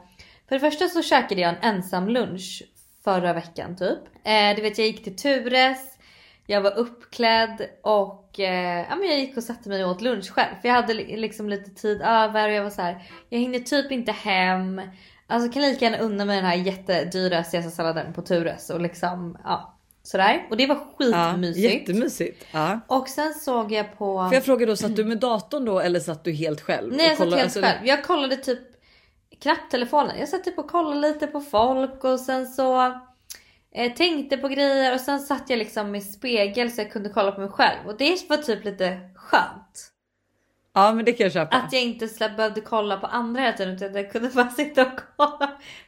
För 0.47 0.55
det 0.55 0.59
första 0.59 0.87
så 0.87 1.01
käkade 1.01 1.41
jag 1.41 1.49
en 1.49 1.75
ensam 1.75 2.09
lunch 2.09 2.63
förra 3.03 3.33
veckan 3.33 3.75
typ. 3.75 3.99
Eh, 4.23 4.55
du 4.55 4.61
vet 4.61 4.77
jag 4.77 4.87
gick 4.87 5.03
till 5.03 5.15
Tures. 5.15 5.77
Jag 6.47 6.61
var 6.61 6.77
uppklädd 6.77 7.61
och 7.81 8.39
eh, 8.39 8.85
ja, 8.89 8.95
men 8.95 9.07
jag 9.09 9.19
gick 9.19 9.37
och 9.37 9.43
satte 9.43 9.69
mig 9.69 9.85
och 9.85 9.91
åt 9.91 10.01
lunch 10.01 10.31
själv. 10.31 10.55
För 10.61 10.67
jag 10.67 10.75
hade 10.75 10.93
li- 10.93 11.17
liksom 11.17 11.49
lite 11.49 11.69
tid 11.81 12.01
över 12.01 12.49
och 12.49 12.53
jag 12.55 12.63
var 12.63 12.69
så 12.69 12.81
här. 12.81 13.03
Jag 13.29 13.39
hinner 13.39 13.59
typ 13.59 13.91
inte 13.91 14.11
hem. 14.11 14.81
Alltså 15.31 15.51
kan 15.51 15.61
lika 15.61 15.85
gärna 15.85 15.97
unna 15.97 16.25
mig 16.25 16.35
den 16.35 16.45
här 16.45 16.55
jättedyra 16.55 17.43
caesarsalladen 17.43 18.13
på 18.13 18.21
Tures 18.21 18.69
och 18.69 18.81
liksom 18.81 19.37
ja 19.43 19.77
sådär. 20.03 20.47
Och 20.49 20.57
det 20.57 20.67
var 20.67 20.79
skitmysigt. 20.97 21.73
jättemysigt. 21.73 22.45
Ja. 22.51 22.79
Och 22.87 23.09
sen 23.09 23.33
såg 23.33 23.71
jag 23.71 23.97
på... 23.97 24.23
Får 24.23 24.33
jag 24.33 24.45
fråga 24.45 24.65
då, 24.65 24.75
satt 24.75 24.95
du 24.95 25.05
med 25.05 25.17
datorn 25.17 25.65
då 25.65 25.79
eller 25.79 25.99
satt 25.99 26.23
du 26.23 26.31
helt 26.31 26.61
själv? 26.61 26.93
Nej 26.93 27.07
jag 27.07 27.17
satt 27.17 27.27
helt 27.27 27.43
alltså, 27.43 27.61
själv. 27.61 27.87
Jag 27.87 28.03
kollade 28.03 28.35
typ 28.35 28.59
knappt 29.41 29.71
telefonen. 29.71 30.19
Jag 30.19 30.29
satt 30.29 30.43
typ 30.43 30.57
och 30.59 30.69
kollade 30.69 30.99
lite 30.99 31.27
på 31.27 31.41
folk 31.41 32.03
och 32.03 32.19
sen 32.19 32.47
så 32.47 32.83
eh, 33.75 33.93
tänkte 33.93 34.37
på 34.37 34.47
grejer 34.47 34.93
och 34.93 35.01
sen 35.01 35.19
satt 35.19 35.49
jag 35.49 35.59
liksom 35.59 35.91
med 35.91 36.03
spegel 36.03 36.71
så 36.71 36.81
jag 36.81 36.91
kunde 36.91 37.09
kolla 37.09 37.31
på 37.31 37.41
mig 37.41 37.49
själv. 37.49 37.87
Och 37.87 37.97
det 37.97 38.29
var 38.29 38.37
typ 38.37 38.65
lite 38.65 38.99
skönt. 39.15 39.90
Ja 40.73 40.93
men 40.93 41.05
det 41.05 41.13
kan 41.13 41.23
jag 41.23 41.33
köpa. 41.33 41.57
Att 41.57 41.73
jag 41.73 41.81
inte 41.81 42.07
släpp, 42.07 42.37
behövde 42.37 42.61
kolla 42.61 42.97
på 42.97 43.07
andra 43.07 43.41
hela 43.41 43.57
tiden 43.57 43.75
utan 43.75 43.95
jag 43.95 44.11
kunde 44.11 44.29
bara 44.29 44.49
sitta 44.57 44.81
och 44.81 44.99
kolla 45.17 45.47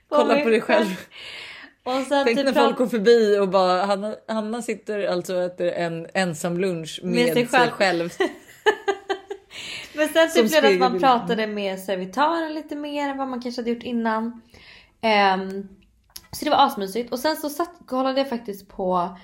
på 0.10 0.15
Kolla 0.15 0.34
mig 0.34 0.43
på 0.43 0.50
dig 0.50 0.62
själv. 0.62 0.86
Och 1.86 2.02
sen 2.08 2.26
Tänk 2.26 2.38
typ 2.38 2.46
när 2.46 2.54
folk 2.54 2.78
går 2.78 2.88
förbi 2.88 3.39
och 3.39 3.50
bara 3.50 3.86
Hanna, 3.86 4.15
Hanna 4.28 4.62
sitter 4.62 5.08
alltså 5.08 5.36
och 5.36 5.43
äter 5.43 5.67
en 5.67 6.08
ensam 6.13 6.58
lunch 6.58 7.00
med, 7.04 7.34
sig 7.34 7.48
själv. 7.48 8.10
Men 9.93 10.08
sen 10.08 10.30
typ 10.30 10.50
blev 10.50 10.63
det 10.63 10.74
att 10.74 10.91
man 10.91 11.00
pratade 11.00 11.48
med 11.48 11.80
servitören 11.80 12.54
lite 12.54 12.76
mer 12.76 13.10
än 13.10 13.17
vad 13.17 13.28
man 13.28 13.41
kanske 13.41 13.62
hade 13.62 13.72
gjort 13.72 13.84
innan. 13.84 14.41
Ehm, 15.02 15.67
så 16.32 16.46
det 16.46 16.52
var 16.52 16.65
asmysigt. 16.65 17.12
Och 17.12 17.19
sen 17.19 17.36
så 17.36 17.50
satt, 17.50 17.74
kollade 17.86 18.19
jag 18.19 18.30
faktiskt 18.30 18.69
på 18.69 19.17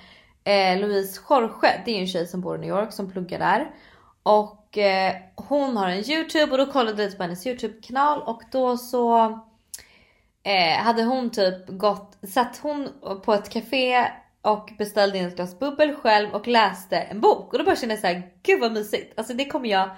eh, 0.44 0.80
Louise 0.80 1.20
Jorge. 1.30 1.82
Det 1.84 1.90
är 1.90 1.94
ju 1.94 2.00
en 2.00 2.06
tjej 2.06 2.26
som 2.26 2.40
bor 2.40 2.56
i 2.56 2.58
New 2.58 2.68
York 2.68 2.92
som 2.92 3.10
pluggar 3.10 3.38
där. 3.38 3.70
Och 4.22 4.59
eh, 4.78 5.14
hon 5.34 5.76
har 5.76 5.88
en 5.88 6.10
YouTube 6.10 6.52
och 6.52 6.58
då 6.58 6.66
kollade 6.66 7.02
jag 7.02 7.06
lite 7.06 7.16
på 7.16 7.22
hennes 7.22 7.46
YouTube-kanal 7.46 8.22
och 8.22 8.42
då 8.52 8.76
så 8.76 9.24
eh, 10.42 10.82
hade 10.82 11.02
hon 11.02 11.30
typ 11.30 11.68
gått, 11.68 12.18
satt 12.28 12.58
hon 12.62 12.88
på 13.24 13.34
ett 13.34 13.48
café 13.48 14.06
och 14.42 14.70
beställde 14.78 15.18
in 15.18 15.26
ett 15.26 15.36
glas 15.36 15.58
bubbel 15.58 15.94
själv 15.94 16.34
och 16.34 16.48
läste 16.48 16.96
en 16.96 17.20
bok. 17.20 17.52
Och 17.52 17.58
då 17.58 17.64
bara 17.64 17.76
kände 17.76 17.94
jag 17.94 18.00
såhär, 18.00 18.30
gud 18.42 18.60
vad 18.60 18.72
mysigt. 18.72 19.18
Alltså 19.18 19.34
det 19.34 19.44
kommer 19.44 19.68
jag 19.68 19.90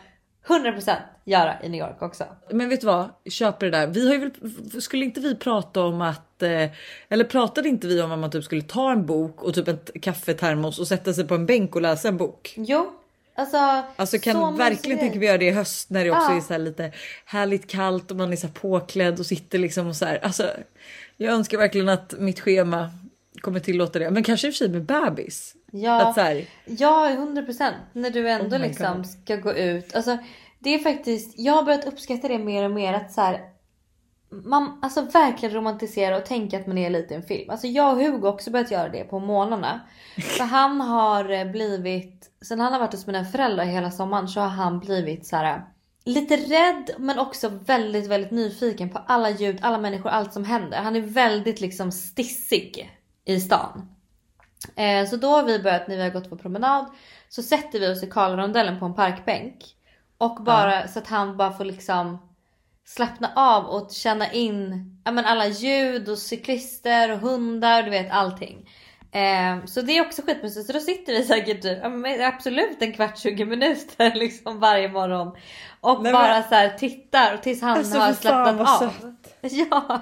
100% 0.46 0.96
göra 1.24 1.62
i 1.62 1.68
New 1.68 1.80
York 1.80 2.02
också. 2.02 2.24
Men 2.50 2.68
vet 2.68 2.80
du 2.80 2.86
vad? 2.86 3.10
Köper 3.30 3.66
det 3.66 3.78
där. 3.78 3.86
Vi 3.86 4.06
har 4.06 4.14
ju 4.14 4.20
väl, 4.20 4.82
skulle 4.82 5.04
inte 5.04 5.20
vi 5.20 5.34
prata 5.34 5.84
om 5.84 6.00
att 6.00 6.42
eh, 6.42 6.70
eller 7.08 7.24
pratade 7.24 7.68
inte 7.68 7.86
vi 7.86 8.02
om 8.02 8.12
att 8.12 8.18
man 8.18 8.30
typ 8.30 8.44
skulle 8.44 8.62
ta 8.62 8.92
en 8.92 9.06
bok 9.06 9.42
och 9.42 9.54
typ 9.54 9.68
ett 9.68 9.90
kaffetermos 10.02 10.78
och 10.78 10.88
sätta 10.88 11.12
sig 11.12 11.28
på 11.28 11.34
en 11.34 11.46
bänk 11.46 11.74
och 11.74 11.82
läsa 11.82 12.08
en 12.08 12.16
bok? 12.16 12.54
Jo, 12.56 12.92
alltså. 13.34 13.82
Alltså 13.96 14.18
kan 14.18 14.56
verkligen 14.56 14.98
tänka 14.98 15.18
vi 15.18 15.26
göra 15.26 15.38
det 15.38 15.44
i 15.44 15.50
höst 15.50 15.90
när 15.90 16.04
det 16.04 16.10
också 16.10 16.30
Ja. 16.30 16.36
är 16.36 16.40
så 16.40 16.52
här 16.52 16.58
lite 16.60 16.92
härligt 17.24 17.66
kallt 17.70 18.10
och 18.10 18.16
man 18.16 18.32
är 18.32 18.36
så 18.36 18.48
påklädd 18.48 19.18
och 19.20 19.26
sitter 19.26 19.58
liksom 19.58 19.86
och 19.86 19.96
så 19.96 20.04
här. 20.04 20.18
Alltså, 20.22 20.50
jag 21.16 21.34
önskar 21.34 21.58
verkligen 21.58 21.88
att 21.88 22.14
mitt 22.18 22.40
schema 22.40 22.90
kommer 23.40 23.60
tillåta 23.60 23.98
det. 23.98 24.10
Men 24.10 24.22
kanske 24.22 24.46
i 24.46 24.50
och 24.50 24.54
för 24.54 24.58
sig 24.58 24.68
med 24.68 24.82
bebis. 24.84 25.54
Ja, 25.72 26.02
Att 26.08 26.14
så 26.14 26.20
här, 26.20 26.44
ja 26.64 27.08
100% 27.10 27.72
när 27.92 28.10
du 28.10 28.30
ändå 28.30 28.56
Oh 28.56 28.62
liksom 28.62 28.96
God. 28.96 29.06
ska 29.06 29.36
gå 29.36 29.52
ut. 29.52 29.94
Alltså, 29.96 30.18
det 30.58 30.74
är 30.74 30.78
faktiskt, 30.78 31.34
jag 31.38 31.52
har 31.52 31.62
börjat 31.62 31.84
uppskatta 31.84 32.28
det 32.28 32.38
mer 32.38 32.64
och 32.64 32.70
mer 32.70 32.94
att 32.94 33.12
så 33.12 33.20
här, 33.20 33.40
man 34.32 34.78
alltså 34.82 35.00
verkligen 35.00 35.54
romantisera 35.54 36.16
och 36.16 36.26
tänka 36.26 36.60
att 36.60 36.66
man 36.66 36.78
är 36.78 36.90
lite 36.90 37.14
i 37.14 37.16
en 37.16 37.22
film. 37.22 37.50
Alltså 37.50 37.66
jag 37.66 37.92
och 37.92 38.02
Hugo 38.02 38.28
också 38.28 38.50
börjat 38.50 38.70
göra 38.70 38.88
det 38.88 39.04
på 39.04 39.18
månaderna. 39.18 39.80
För 40.38 40.44
han 40.44 40.80
har 40.80 41.30
eh, 41.30 41.44
blivit, 41.44 42.30
sen 42.42 42.60
han 42.60 42.72
har 42.72 42.80
varit 42.80 42.92
hos 42.92 43.06
mina 43.06 43.24
föräldrar 43.24 43.64
hela 43.64 43.90
sommaren 43.90 44.28
så 44.28 44.40
har 44.40 44.48
han 44.48 44.78
blivit 44.78 45.26
så 45.26 45.36
här 45.36 45.64
lite 46.04 46.36
rädd 46.36 46.90
men 46.98 47.18
också 47.18 47.48
väldigt 47.48 48.06
väldigt 48.06 48.30
nyfiken 48.30 48.90
på 48.90 49.00
alla 49.06 49.30
ljud, 49.30 49.58
alla 49.62 49.78
människor, 49.78 50.10
allt 50.10 50.32
som 50.32 50.44
händer. 50.44 50.78
Han 50.78 50.96
är 50.96 51.00
väldigt 51.00 51.60
liksom 51.60 51.92
stissig 51.92 52.90
i 53.24 53.40
stan. 53.40 53.88
Eh, 54.76 55.08
så 55.08 55.16
då 55.16 55.28
har 55.28 55.42
vi 55.42 55.58
börjat 55.58 55.88
när 55.88 55.96
vi 55.96 56.02
har 56.02 56.10
gått 56.10 56.30
på 56.30 56.36
promenad 56.36 56.86
så 57.28 57.42
sätter 57.42 57.80
vi 57.80 57.92
oss 57.92 58.02
i 58.02 58.10
Karlarondellen 58.10 58.78
på 58.78 58.86
en 58.86 58.94
parkbänk. 58.94 59.76
Och 60.18 60.42
bara 60.42 60.88
så 60.88 60.98
att 60.98 61.08
han 61.08 61.36
bara 61.36 61.52
får 61.52 61.64
liksom 61.64 62.18
slappna 62.84 63.32
av 63.36 63.64
och 63.64 63.90
känna 63.92 64.32
in 64.32 64.84
ja, 65.04 65.12
men 65.12 65.24
alla 65.24 65.46
ljud 65.46 66.08
och 66.08 66.18
cyklister 66.18 67.12
och 67.12 67.18
hundar, 67.18 67.82
du 67.82 67.90
vet 67.90 68.10
allting. 68.12 68.68
Eh, 69.12 69.64
så 69.64 69.80
det 69.80 69.98
är 69.98 70.06
också 70.06 70.22
skitmysigt. 70.22 70.66
Så 70.66 70.72
då 70.72 70.80
sitter 70.80 71.12
vi 71.12 71.24
säkert 71.24 71.64
ja, 71.64 72.26
absolut 72.28 72.76
en 72.82 72.92
kvart 72.92 73.18
20 73.18 73.44
minuter 73.44 74.14
liksom 74.14 74.60
varje 74.60 74.88
morgon. 74.88 75.36
Och 75.80 76.02
Nej, 76.02 76.12
bara 76.12 76.28
men- 76.32 76.42
så 76.42 76.54
här 76.54 76.68
tittar 76.78 77.34
och 77.34 77.42
tills 77.42 77.62
han 77.62 77.78
Alltså, 77.78 77.98
har 77.98 78.12
slappnat 78.12 78.82
av. 78.82 78.90
Ja. 79.44 80.00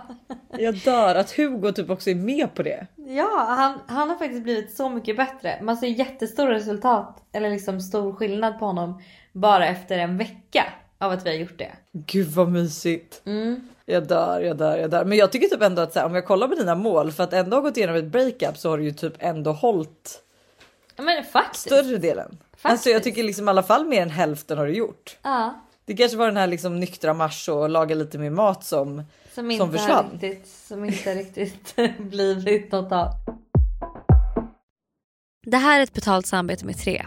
jag 0.58 0.74
dör 0.78 1.14
att 1.14 1.30
Hugo 1.36 1.72
typ 1.72 1.90
också 1.90 2.10
är 2.10 2.14
med 2.14 2.54
på 2.54 2.62
det. 2.62 2.86
Ja, 2.96 3.44
han, 3.48 3.80
han 3.96 4.10
har 4.10 4.16
faktiskt 4.16 4.42
blivit 4.42 4.76
så 4.76 4.88
mycket 4.88 5.16
bättre. 5.16 5.58
Man 5.62 5.76
ser 5.76 5.86
jättestora 5.86 6.54
resultat, 6.54 7.22
eller 7.32 7.50
liksom 7.50 7.80
stor 7.80 8.12
skillnad 8.12 8.58
på 8.58 8.64
honom 8.66 9.02
bara 9.32 9.66
efter 9.66 9.98
en 9.98 10.16
vecka 10.18 10.64
av 11.00 11.12
att 11.12 11.26
vi 11.26 11.30
har 11.30 11.36
gjort 11.36 11.58
det. 11.58 11.72
Gud 11.92 12.26
vad 12.28 12.48
mysigt. 12.48 13.22
Mm. 13.24 13.68
Jag 13.86 14.06
dör, 14.06 14.40
jag 14.40 14.56
dör, 14.56 14.78
jag 14.78 14.90
dör. 14.90 15.04
Men 15.04 15.18
jag 15.18 15.32
tycker 15.32 15.46
typ 15.48 15.62
ändå 15.62 15.82
att 15.82 15.92
så 15.92 15.98
här, 15.98 16.06
om 16.06 16.14
jag 16.14 16.26
kollar 16.26 16.48
på 16.48 16.54
dina 16.54 16.74
mål 16.74 17.12
för 17.12 17.24
att 17.24 17.32
ändå 17.32 17.56
ha 17.56 17.60
gått 17.62 17.76
igenom 17.76 17.96
ett 17.96 18.04
breakup 18.04 18.56
så 18.58 18.70
har 18.70 18.78
du 18.78 18.84
ju 18.84 18.92
typ 18.92 19.14
ändå 19.18 19.52
hållit 19.52 20.22
Ja 20.96 21.02
men 21.02 21.24
faktiskt. 21.24 21.64
större 21.66 21.96
delen. 21.96 22.38
Alltså 22.62 22.90
jag 22.90 23.02
tycker 23.02 23.22
liksom 23.22 23.46
i 23.46 23.50
alla 23.50 23.62
fall 23.62 23.86
mer 23.86 24.02
än 24.02 24.10
hälften 24.10 24.58
har 24.58 24.66
du 24.66 24.72
gjort. 24.72 25.18
Ja, 25.22 25.54
Det 25.84 25.96
kanske 25.96 26.16
var 26.18 26.26
den 26.26 26.36
här 26.36 26.46
liksom 26.46 26.80
nyktra 26.80 27.14
mars 27.14 27.48
och 27.48 27.68
laga 27.70 27.94
lite 27.94 28.18
mer 28.18 28.30
mat 28.30 28.64
som, 28.64 29.02
som 29.34 29.50
inte 29.50 29.64
som 29.64 29.72
försvann. 29.72 30.06
riktigt, 30.20 30.48
som 30.48 30.84
inte 30.84 31.14
riktigt 31.14 31.76
blivit 31.98 32.72
något 32.72 32.92
av. 32.92 33.08
Det 35.46 35.56
här 35.56 35.78
är 35.78 35.82
ett 35.82 35.92
betalt 35.92 36.26
samarbete 36.26 36.66
med 36.66 36.78
Tre. 36.78 37.06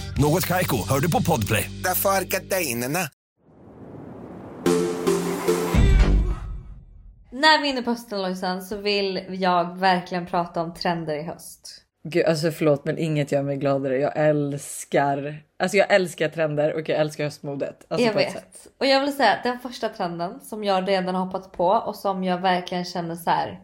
Något 0.17 0.47
Kaiko, 0.47 0.77
hör 0.89 0.99
du 0.99 1.11
på 1.11 1.21
Podplay. 1.21 1.71
Därför 1.83 2.09
är 2.09 2.21
gardinerna. 2.21 2.99
När 7.31 7.61
vi 7.61 7.67
är 7.67 7.71
inne 7.71 7.81
på 7.81 7.91
hösten 7.91 8.61
så 8.61 8.77
vill 8.77 9.25
jag 9.29 9.77
verkligen 9.77 10.25
prata 10.25 10.61
om 10.61 10.73
trender 10.73 11.15
i 11.15 11.23
höst. 11.23 11.77
Gud, 12.03 12.25
alltså 12.25 12.51
förlåt 12.51 12.85
men 12.85 12.97
inget 12.97 13.31
gör 13.31 13.43
mig 13.43 13.57
gladare. 13.57 13.97
Jag 13.97 14.11
älskar, 14.15 15.43
alltså 15.59 15.77
jag 15.77 15.93
älskar 15.93 16.29
trender 16.29 16.73
och 16.73 16.89
jag 16.89 16.99
älskar 16.99 17.23
höstmodet. 17.23 17.85
Alltså 17.87 18.07
jag 18.07 18.13
vet. 18.13 18.67
Och 18.79 18.85
jag 18.85 19.01
vill 19.01 19.15
säga 19.15 19.31
att 19.33 19.43
den 19.43 19.59
första 19.59 19.89
trenden 19.89 20.39
som 20.39 20.63
jag 20.63 20.87
redan 20.87 21.15
har 21.15 21.25
hoppat 21.25 21.51
på 21.51 21.67
och 21.67 21.95
som 21.95 22.23
jag 22.23 22.37
verkligen 22.37 22.85
känner 22.85 23.15
så 23.15 23.29
här. 23.29 23.59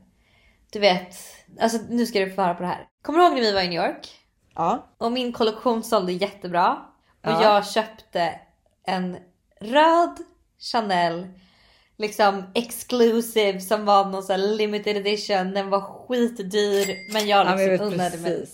Du 0.72 0.80
vet, 0.80 1.16
alltså 1.60 1.78
nu 1.90 2.06
ska 2.06 2.20
du 2.20 2.32
få 2.32 2.42
höra 2.42 2.54
på 2.54 2.64
det 2.64 2.70
här. 2.70 2.86
Kommer 3.02 3.20
du 3.20 3.26
ihåg 3.26 3.34
när 3.34 3.42
vi 3.42 3.54
var 3.54 3.62
i 3.62 3.68
New 3.68 3.86
York? 3.86 4.17
Ja. 4.58 4.88
Och 4.98 5.12
min 5.12 5.34
kollektion 5.34 5.84
sålde 5.84 6.12
jättebra. 6.12 6.78
Och 7.26 7.32
Ja. 7.32 7.44
jag 7.44 7.68
köpte 7.68 8.40
en 8.88 9.18
röd 9.62 10.18
Chanel 10.72 11.28
liksom 11.98 12.44
exclusive 12.54 13.60
som 13.62 13.86
var 13.86 14.06
någon 14.06 14.24
sån 14.24 14.40
här 14.40 14.48
limited 14.48 14.98
edition. 14.98 15.54
Den 15.54 15.70
var 15.70 15.82
skitdyr 15.82 17.14
men 17.14 17.28
jag 17.28 17.46
Ja, 17.48 17.56
men 17.56 17.60
jag 17.64 17.70
liksom 17.72 17.90
vet 17.90 17.94
unnade 17.94 18.18
mig. 18.18 18.46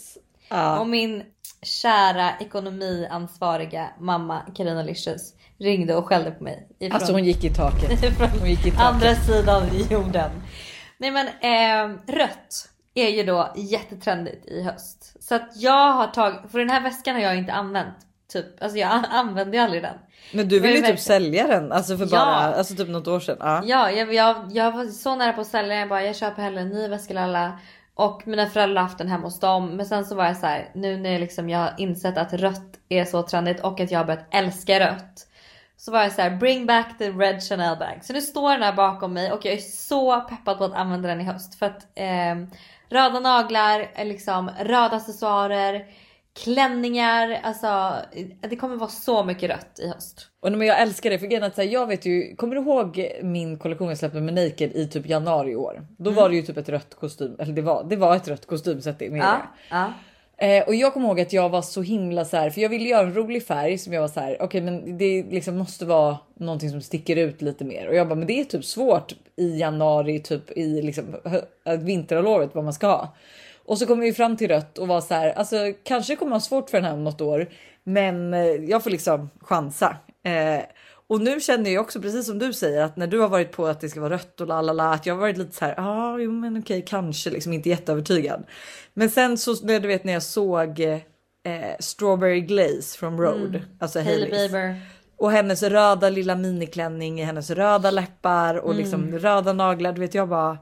Ja. 0.49 0.79
Och 0.79 0.87
min 0.87 1.23
kära 1.61 2.31
ekonomiansvariga 2.39 3.89
mamma 3.99 4.41
Carina 4.55 4.81
Licious 4.83 5.33
ringde 5.59 5.95
och 5.95 6.05
skällde 6.07 6.31
på 6.31 6.43
mig. 6.43 6.67
ifrån- 6.79 6.95
Alltså 6.95 7.11
hon 7.13 7.23
gick 7.23 7.43
i 7.43 7.49
taket. 7.53 7.99
från 8.17 8.29
Hon 8.39 8.49
gick 8.49 8.65
i 8.65 8.71
taket. 8.71 8.79
andra 8.85 9.15
sidan 9.15 9.63
jorden. 9.89 10.31
Nej 10.97 11.11
men 11.11 11.27
eh, 11.27 11.97
rött 12.07 12.69
är 12.93 13.09
ju 13.09 13.23
då 13.23 13.53
jättetrendigt 13.55 14.45
i 14.45 14.63
höst. 14.63 15.15
Så 15.23 15.35
att 15.35 15.49
jag 15.55 15.91
har 15.91 16.07
tagit, 16.07 16.51
för 16.51 16.59
den 16.59 16.69
här 16.69 16.81
väskan 16.81 17.15
har 17.15 17.21
jag 17.21 17.37
inte 17.37 17.53
använt. 17.53 17.95
Typ, 18.33 18.63
alltså 18.63 18.77
jag 18.77 18.91
an- 18.91 19.05
använde 19.05 19.57
ju 19.57 19.63
aldrig 19.63 19.81
den. 19.83 19.95
Men 20.33 20.47
du 20.47 20.59
ville 20.59 20.67
ju 20.67 20.75
typ 20.75 20.83
verkligen- 20.83 20.97
sälja 21.03 21.47
den 21.47 21.71
alltså 21.71 21.97
för 21.97 22.05
bara, 22.05 22.19
Ja. 22.19 22.53
alltså 22.57 22.75
typ 22.75 22.89
något 22.89 23.07
år 23.07 23.19
sedan. 23.19 23.37
Ja. 23.39 23.61
Ja, 23.65 23.91
jag, 23.91 24.13
jag, 24.13 24.35
jag 24.51 24.71
var 24.71 24.85
så 24.85 25.15
nära 25.15 25.33
på 25.33 25.41
att 25.41 25.47
sälja 25.47 25.69
den. 25.69 25.79
Jag 25.79 25.89
bara, 25.89 26.03
jag 26.03 26.15
köper 26.15 26.41
hellre 26.41 26.61
en 26.61 26.69
ny 26.69 26.87
väska 26.87 27.13
lalla. 27.13 27.59
Och 27.95 28.21
mina 28.27 28.45
föräldrar 28.45 28.81
har 28.81 28.87
haft 28.87 28.97
den 28.97 29.07
hemma 29.07 29.23
hos 29.23 29.39
dem. 29.39 29.69
Men 29.69 29.85
sen 29.85 30.05
så 30.05 30.15
var 30.15 30.25
jag 30.25 30.37
så 30.37 30.45
här, 30.45 30.69
nu 30.73 30.97
när 30.97 31.11
jag 31.11 31.19
liksom 31.19 31.49
jag 31.49 31.59
har 31.59 31.73
insett 31.77 32.17
att 32.17 32.33
rött 32.33 32.79
är 32.89 33.05
så 33.05 33.21
trendigt 33.23 33.59
och 33.63 33.79
att 33.79 33.91
jag 33.91 33.99
har 33.99 34.05
börjat 34.05 34.25
älska 34.31 34.79
rött. 34.79 35.27
Så 35.77 35.91
var 35.91 36.01
jag 36.03 36.11
så 36.11 36.21
här, 36.21 36.29
bring 36.29 36.65
back 36.65 36.97
the 36.97 37.09
red 37.09 37.43
Chanel 37.43 37.77
bag. 37.77 37.99
Så 38.01 38.13
nu 38.13 38.21
står 38.21 38.51
den 38.51 38.63
här 38.63 38.73
bakom 38.73 39.13
mig 39.13 39.31
och 39.31 39.45
jag 39.45 39.53
är 39.53 39.57
så 39.57 40.21
peppad 40.21 40.57
på 40.57 40.63
att 40.63 40.73
använda 40.73 41.09
den 41.09 41.21
i 41.21 41.23
höst. 41.23 41.55
För 41.59 41.65
att 41.65 41.83
eh, 41.95 42.35
röda 42.93 43.19
naglar, 43.19 43.91
eh, 43.95 44.05
liksom 44.05 44.49
röda 44.59 44.95
accessoarer, 44.95 45.85
klänningar. 46.43 47.39
Alltså 47.43 47.93
det 48.49 48.55
kommer 48.55 48.75
vara 48.75 48.89
så 48.89 49.23
mycket 49.23 49.49
rött 49.49 49.79
i 49.79 49.87
höst. 49.87 50.27
Och 50.41 50.51
men 50.51 50.67
jag 50.67 50.81
älskar 50.81 51.09
det 51.09 51.19
för 51.19 51.27
grejen 51.27 51.43
att 51.43 51.55
så 51.55 51.61
här, 51.61 51.69
jag 51.69 51.87
vet 51.87 52.05
ju, 52.05 52.35
kommer 52.35 52.55
du 52.55 52.61
ihåg 52.61 53.11
min 53.23 53.57
kollektion 53.59 53.87
jag 53.89 53.97
släppte 53.97 54.21
med 54.21 54.33
Naked 54.33 54.71
i 54.75 54.87
typ 54.87 55.05
januari 55.09 55.51
i 55.51 55.55
år? 55.55 55.87
Då 55.97 56.09
Mm. 56.09 56.21
var 56.23 56.29
det 56.29 56.35
ju 56.35 56.41
typ 56.41 56.57
ett 56.57 56.69
rött 56.69 56.95
kostym, 56.95 57.35
eller 57.39 57.53
det 57.53 57.61
var, 57.61 57.83
det 57.83 57.95
var 57.95 58.15
ett 58.15 58.27
rött 58.27 58.45
kostymset 58.47 58.99
med 58.99 59.11
Ja, 59.21 59.31
det. 59.31 59.75
ja. 59.75 59.93
Eh, 60.37 60.63
och 60.63 60.75
jag 60.75 60.93
kommer 60.93 61.07
ihåg 61.07 61.21
att 61.21 61.33
jag 61.33 61.49
var 61.49 61.61
så 61.61 61.81
himla 61.81 62.25
så 62.25 62.37
här, 62.37 62.49
för 62.49 62.61
jag 62.61 62.69
ville 62.69 62.89
göra 62.89 63.07
en 63.07 63.13
rolig 63.13 63.47
färg 63.47 63.77
som 63.77 63.93
jag 63.93 64.01
var 64.01 64.07
så 64.07 64.19
här, 64.19 64.37
okej 64.39 64.61
men 64.61 64.97
det 64.97 65.23
liksom 65.23 65.57
måste 65.57 65.85
vara 65.85 66.17
någonting 66.39 66.69
som 66.69 66.81
sticker 66.81 67.15
ut 67.15 67.41
lite 67.41 67.65
mer. 67.65 67.87
Och 67.87 67.95
jag 67.95 68.07
bara, 68.07 68.15
men 68.15 68.27
det 68.27 68.39
är 68.39 68.43
typ 68.43 68.65
svårt 68.65 69.13
i 69.35 69.57
januari, 69.59 70.19
typ 70.19 70.51
i 70.57 70.81
liksom 70.81 71.15
äh, 71.65 71.79
vinterhalvåret 71.79 72.55
vad 72.55 72.63
man 72.63 72.73
ska 72.73 72.87
ha. 72.87 73.15
Och 73.65 73.77
så 73.77 73.85
kommer 73.85 74.03
vi 74.03 74.13
fram 74.13 74.37
till 74.37 74.47
rött 74.47 74.77
och 74.77 74.87
var 74.87 75.01
så 75.01 75.13
här, 75.13 75.33
alltså 75.33 75.57
kanske 75.83 76.15
kommer 76.15 76.31
jag 76.31 76.35
ha 76.35 76.41
svårt 76.41 76.69
för 76.69 76.77
den 76.77 76.85
här 76.85 76.93
om 76.93 77.03
något 77.03 77.21
år, 77.21 77.49
men 77.83 78.33
eh, 78.33 78.45
jag 78.45 78.83
får 78.83 78.89
liksom 78.89 79.29
chansa. 79.41 79.97
Eh, 80.23 80.63
och 81.07 81.21
nu 81.21 81.39
känner 81.39 81.71
jag 81.71 81.81
också 81.81 82.01
precis 82.01 82.25
som 82.25 82.39
du 82.39 82.53
säger 82.53 82.81
att 82.81 82.97
när 82.97 83.07
du 83.07 83.19
har 83.19 83.29
varit 83.29 83.51
på 83.51 83.65
att 83.67 83.81
det 83.81 83.89
ska 83.89 84.01
vara 84.01 84.13
rött 84.13 84.41
och 84.41 84.47
lalala 84.47 84.93
att 84.93 85.05
jag 85.05 85.13
har 85.13 85.21
varit 85.21 85.37
lite 85.37 85.55
så 85.55 85.65
här. 85.65 85.73
Ja, 85.77 85.83
ah, 85.83 86.17
jo, 86.19 86.31
men 86.31 86.59
okej, 86.59 86.85
kanske 86.87 87.29
liksom 87.29 87.53
inte 87.53 87.69
jätteövertygad. 87.69 88.43
Men 88.93 89.09
sen 89.09 89.37
så 89.37 89.65
när 89.65 89.79
du 89.79 89.87
vet 89.87 90.03
när 90.03 90.13
jag 90.13 90.23
såg 90.23 90.79
eh, 90.79 90.99
Strawberry 91.79 92.41
Glaze 92.41 92.97
från 92.97 93.17
Road, 93.17 93.55
Mm. 93.55 93.61
alltså 93.79 93.99
Hailey. 93.99 94.29
Bieber. 94.31 94.81
Och 95.17 95.31
hennes 95.31 95.63
röda 95.63 96.09
lilla 96.09 96.35
miniklänning 96.35 97.19
i 97.21 97.23
hennes 97.23 97.49
röda 97.49 97.91
läppar 97.91 98.55
och 98.55 98.75
liksom 98.75 99.03
Mm. 99.03 99.19
röda 99.19 99.53
naglar. 99.53 99.93
Du 99.93 100.01
vet 100.01 100.13
jag 100.13 100.29
bara. 100.29 100.57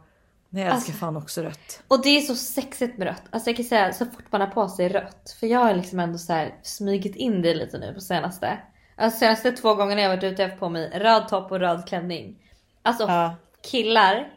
Nej, 0.49 0.63
jag 0.63 0.73
älskar 0.73 0.75
Alltså- 0.75 0.91
fan 0.91 1.17
också 1.17 1.41
rött. 1.41 1.83
Och 1.87 2.01
det 2.03 2.09
är 2.09 2.21
så 2.21 2.35
sexigt 2.35 2.97
med 2.97 3.07
rött. 3.07 3.21
Alltså 3.29 3.49
jag 3.49 3.57
kan 3.57 3.65
säga 3.65 3.93
så 3.93 4.05
fort 4.05 4.23
man 4.31 4.41
har 4.41 4.47
på 4.47 4.67
sig 4.69 4.89
rött. 4.89 5.35
För 5.39 5.47
jag 5.47 5.59
har 5.59 5.73
liksom 5.75 5.99
ändå 5.99 6.17
så 6.17 6.33
här 6.33 6.55
smugit 6.63 7.15
in 7.15 7.41
det 7.41 7.53
lite 7.53 7.77
nu 7.77 7.93
på 7.93 8.01
senaste. 8.01 8.57
Alltså 8.95 9.19
senaste 9.19 9.51
två 9.51 9.75
gångerna 9.75 10.01
jag 10.01 10.09
varit 10.09 10.23
ute 10.23 10.43
har 10.43 10.49
jag 10.49 10.59
på 10.59 10.69
mig 10.69 10.89
röd 10.99 11.27
topp 11.27 11.51
och 11.51 11.59
röd 11.59 11.87
klänning. 11.87 12.37
Alltså 12.81 13.31
killar 13.71 14.27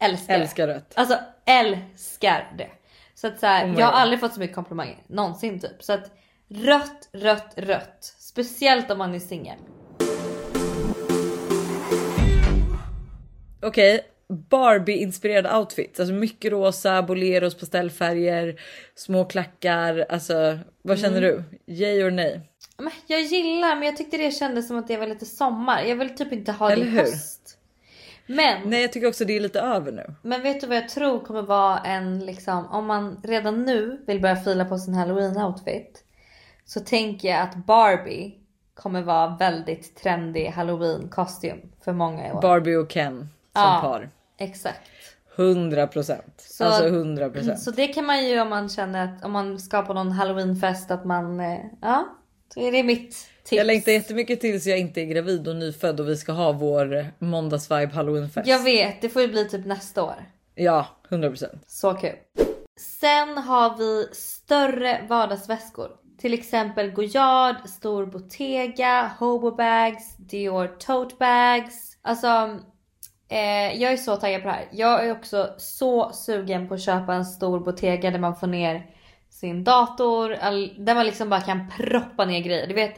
älskar, 0.00 0.34
Älskar 0.34 0.66
rött. 0.66 0.92
Alltså 0.96 1.18
älskar 1.46 2.52
det. 2.58 2.68
Så 3.24 3.28
att 3.28 3.40
så 3.40 3.46
här, 3.46 3.64
Oh 3.74 3.80
jag 3.80 3.86
har 3.86 3.92
aldrig 3.92 4.20
fått 4.20 4.34
så 4.34 4.40
mycket 4.40 4.54
komplimanger 4.54 4.96
någonsin 5.06 5.60
typ. 5.60 5.82
Så 5.82 5.92
att 5.92 6.10
rött, 6.48 7.08
rött, 7.12 7.52
rött. 7.56 8.14
Speciellt 8.18 8.90
om 8.90 8.98
man 8.98 9.14
är 9.14 9.18
singel. 9.18 9.56
Okej, 13.62 14.00
Barbie 14.50 14.96
inspirerade 14.96 15.56
outfits, 15.56 16.00
alltså 16.00 16.14
mycket 16.14 16.52
rosa, 16.52 17.02
boleros, 17.02 17.54
pastellfärger, 17.54 18.60
små 18.94 19.24
klackar. 19.24 20.06
Alltså 20.08 20.58
vad 20.82 20.98
känner 20.98 21.22
Mm. 21.22 21.44
du? 21.66 21.72
Yay 21.74 22.02
or 22.02 22.10
nej? 22.10 22.40
Jag 23.06 23.20
gillar 23.20 23.74
men 23.76 23.82
jag 23.84 23.96
tyckte 23.96 24.16
det 24.16 24.30
kändes 24.30 24.68
som 24.68 24.76
att 24.78 24.88
det 24.88 24.96
var 24.96 25.06
lite 25.06 25.26
sommar. 25.26 25.82
Jag 25.82 25.96
vill 25.96 26.16
typ 26.16 26.32
inte 26.32 26.52
ha 26.52 26.70
Eller 26.70 26.84
det 26.84 26.90
i 26.90 26.92
hur? 26.94 27.00
höst. 27.00 27.58
Men 28.26 28.68
Nej, 28.70 28.82
jag 28.82 28.92
tycker 28.92 29.08
också 29.08 29.24
det 29.24 29.36
är 29.36 29.40
lite 29.40 29.60
över 29.60 29.92
nu. 29.92 30.14
Men 30.22 30.42
vet 30.42 30.60
du 30.60 30.66
vad 30.66 30.76
jag 30.76 30.88
tror 30.88 31.20
kommer 31.20 31.42
vara 31.42 31.78
en 31.78 32.26
liksom, 32.26 32.66
om 32.66 32.86
man 32.86 33.20
redan 33.24 33.62
nu 33.64 34.00
vill 34.06 34.20
börja 34.20 34.36
fila 34.36 34.64
på 34.64 34.78
sin 34.78 34.94
halloween 34.94 35.36
outfit. 35.36 36.04
Så 36.64 36.80
tänker 36.80 37.28
jag 37.28 37.40
att 37.42 37.54
Barbie 37.56 38.34
kommer 38.74 39.02
vara 39.02 39.36
väldigt 39.38 39.96
trendig 39.96 40.46
halloween 40.46 41.08
kostym 41.08 41.58
för 41.84 41.92
många 41.92 42.28
i 42.28 42.32
år. 42.32 42.40
Barbie 42.40 42.76
och 42.76 42.90
Ken 42.90 43.18
som 43.18 43.28
Ja. 43.62 43.78
par. 43.82 44.10
Exakt. 44.38 44.80
100 45.36 45.86
procent. 45.86 46.34
Så- 46.36 46.64
Alltså 46.64 46.84
100 46.88 47.30
procent. 47.30 47.60
Så 47.60 47.70
det 47.70 47.86
kan 47.86 48.06
man 48.06 48.26
ju 48.26 48.40
om 48.40 48.48
man 48.48 48.68
känner 48.68 49.04
att 49.04 49.24
om 49.24 49.32
man 49.32 49.58
ska 49.58 49.82
på 49.82 49.94
någon 49.94 50.12
halloweenfest 50.12 50.90
att 50.90 51.04
man, 51.04 51.40
eh, 51.40 51.58
ja. 51.80 52.08
Så 52.54 52.60
är 52.60 52.72
det 52.72 52.82
mitt 52.82 53.16
tips. 53.44 53.58
Jag 53.58 53.66
längtar 53.66 53.92
jättemycket 53.92 54.40
tills 54.40 54.66
jag 54.66 54.78
inte 54.78 55.00
är 55.00 55.04
gravid 55.04 55.48
och 55.48 55.56
nyfödd 55.56 56.00
och 56.00 56.08
vi 56.08 56.16
ska 56.16 56.32
ha 56.32 56.52
vår 56.52 57.06
måndagsvibe 57.18 57.94
halloweenfest. 57.94 58.48
Jag 58.48 58.62
vet, 58.62 59.00
det 59.00 59.08
får 59.08 59.22
ju 59.22 59.28
bli 59.28 59.48
typ 59.48 59.66
nästa 59.66 60.02
år. 60.02 60.24
Ja, 60.54 60.86
100 61.08 61.28
procent. 61.28 61.62
Så 61.66 61.94
kul. 61.94 62.16
Sen 62.76 63.38
har 63.38 63.78
vi 63.78 64.08
större 64.12 65.06
vardagsväskor. 65.08 65.90
Till 66.18 66.34
exempel 66.34 66.90
Goyard, 66.90 67.56
stor 67.68 68.06
Bottega, 68.06 69.10
Hobo 69.18 69.50
bags, 69.50 70.16
Dior 70.16 70.66
tote 70.66 71.14
bags. 71.18 71.98
Alltså, 72.02 72.58
eh, 73.28 73.82
jag 73.82 73.92
är 73.92 73.96
så 73.96 74.16
taggad 74.16 74.42
på 74.42 74.48
det 74.48 74.54
här. 74.54 74.68
Jag 74.72 75.06
är 75.06 75.12
också 75.12 75.54
så 75.58 76.12
sugen 76.12 76.68
på 76.68 76.74
att 76.74 76.82
köpa 76.82 77.14
en 77.14 77.24
stor 77.24 77.60
Bottega 77.60 78.10
där 78.10 78.18
man 78.18 78.36
får 78.36 78.46
ner 78.46 78.86
sin 79.30 79.64
dator, 79.64 80.32
all, 80.32 80.74
där 80.78 80.94
man 80.94 81.06
liksom 81.06 81.28
bara 81.28 81.40
kan 81.40 81.70
proppa 81.70 82.24
ner 82.24 82.40
grejer. 82.40 82.66
Du 82.66 82.74
vet 82.74 82.94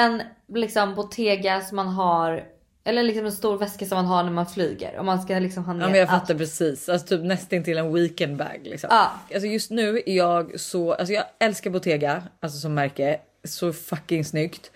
en 0.00 0.22
liksom 0.54 0.94
Bottega 0.94 1.60
som 1.60 1.76
man 1.76 1.88
har 1.88 2.44
Eller 2.84 3.02
liksom 3.02 3.26
en 3.26 3.32
stor 3.32 3.58
väska 3.58 3.86
som 3.86 3.96
man 3.96 4.06
har 4.06 4.22
när 4.24 4.30
man 4.30 4.46
flyger. 4.46 4.98
Om 4.98 5.06
man 5.06 5.22
ska 5.22 5.38
liksom 5.38 5.64
ha 5.64 5.72
ner 5.72 5.80
Ja 5.80 5.88
men 5.88 5.98
jag 5.98 6.08
allt. 6.08 6.20
fattar 6.20 6.34
precis. 6.34 6.88
Alltså 6.88 7.06
typ 7.06 7.24
nästan 7.24 7.64
till 7.64 7.78
en 7.78 7.92
weekend 7.94 8.36
bag 8.36 8.60
liksom. 8.64 8.88
Ja. 8.92 9.10
Alltså 9.34 9.46
just 9.46 9.70
nu 9.70 10.02
är 10.06 10.16
jag 10.16 10.60
så, 10.60 10.92
alltså 10.92 11.14
jag 11.14 11.24
älskar 11.38 11.70
Bottega, 11.70 12.22
alltså 12.40 12.58
som 12.58 12.74
märke. 12.74 13.20
Så 13.44 13.72
fucking 13.72 14.24
snyggt. 14.24 14.70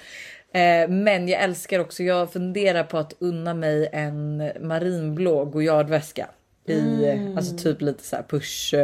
Eh, 0.53 0.89
men 0.89 1.29
jag 1.29 1.43
älskar 1.43 1.79
också, 1.79 2.03
jag 2.03 2.33
funderar 2.33 2.85
på 2.85 2.99
att 2.99 3.13
unna 3.19 3.55
mig 3.55 3.89
en 3.93 4.51
marinblå 4.61 5.45
goyardväska. 5.45 6.29
I 6.67 6.79
Mm. 7.07 7.37
alltså 7.37 7.57
typ 7.57 7.81
lite 7.81 8.05
så 8.05 8.17
här 8.17 8.23
push, 8.23 8.75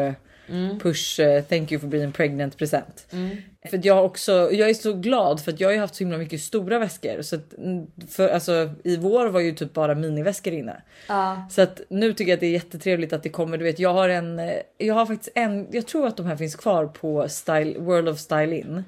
eh, 0.53 0.79
push 0.79 1.21
eh, 1.21 1.45
thank 1.45 1.73
you 1.73 1.81
for 1.81 1.89
being 1.89 2.13
pregnant 2.13 2.59
present. 2.59 3.07
Mm. 3.13 3.37
För 3.71 3.81
jag 3.83 4.05
också, 4.05 4.33
jag 4.53 4.71
är 4.71 4.75
så 4.75 4.93
glad 4.93 5.41
för 5.41 5.53
att 5.53 5.61
jag 5.61 5.69
har 5.69 5.73
ju 5.73 5.79
haft 5.81 5.95
så 5.95 6.05
himla 6.05 6.19
mycket 6.19 6.41
stora 6.41 6.79
väskor. 6.79 7.23
Så 7.23 7.37
att, 7.37 7.55
mm, 7.59 7.87
för, 8.09 8.29
alltså, 8.29 8.71
i 8.85 8.97
vår 8.97 9.27
var 9.27 9.41
ju 9.41 9.53
typ 9.55 9.73
bara 9.73 9.95
miniväskor 9.95 10.53
inne. 10.53 10.83
Ja. 11.09 11.47
Så 11.51 11.63
att 11.63 11.81
nu 11.89 12.13
tycker 12.13 12.31
jag 12.31 12.37
att 12.37 12.41
det 12.41 12.47
är 12.47 12.51
jättetrevligt 12.51 13.13
att 13.13 13.23
det 13.23 13.29
kommer. 13.29 13.59
Du 13.59 13.65
vet, 13.65 13.79
jag 13.79 13.93
har 13.95 14.09
en. 14.09 14.39
eh, 14.39 14.53
Jag 14.79 14.95
har 14.95 15.07
faktiskt 15.07 15.33
en. 15.35 15.67
Jag 15.71 15.87
tror 15.87 16.07
att 16.07 16.17
de 16.17 16.27
här 16.27 16.37
finns 16.37 16.55
kvar 16.57 16.87
på 16.87 17.29
style, 17.29 17.79
World 17.79 18.09
of 18.09 18.19
Style 18.19 18.57
In, 18.59 18.85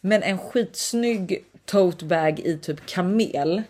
men 0.00 0.22
en 0.22 0.38
skitsnygg 0.38 1.44
tote 1.64 2.04
bag 2.04 2.40
i 2.40 2.58
typ 2.58 2.86
kamel 2.86 3.62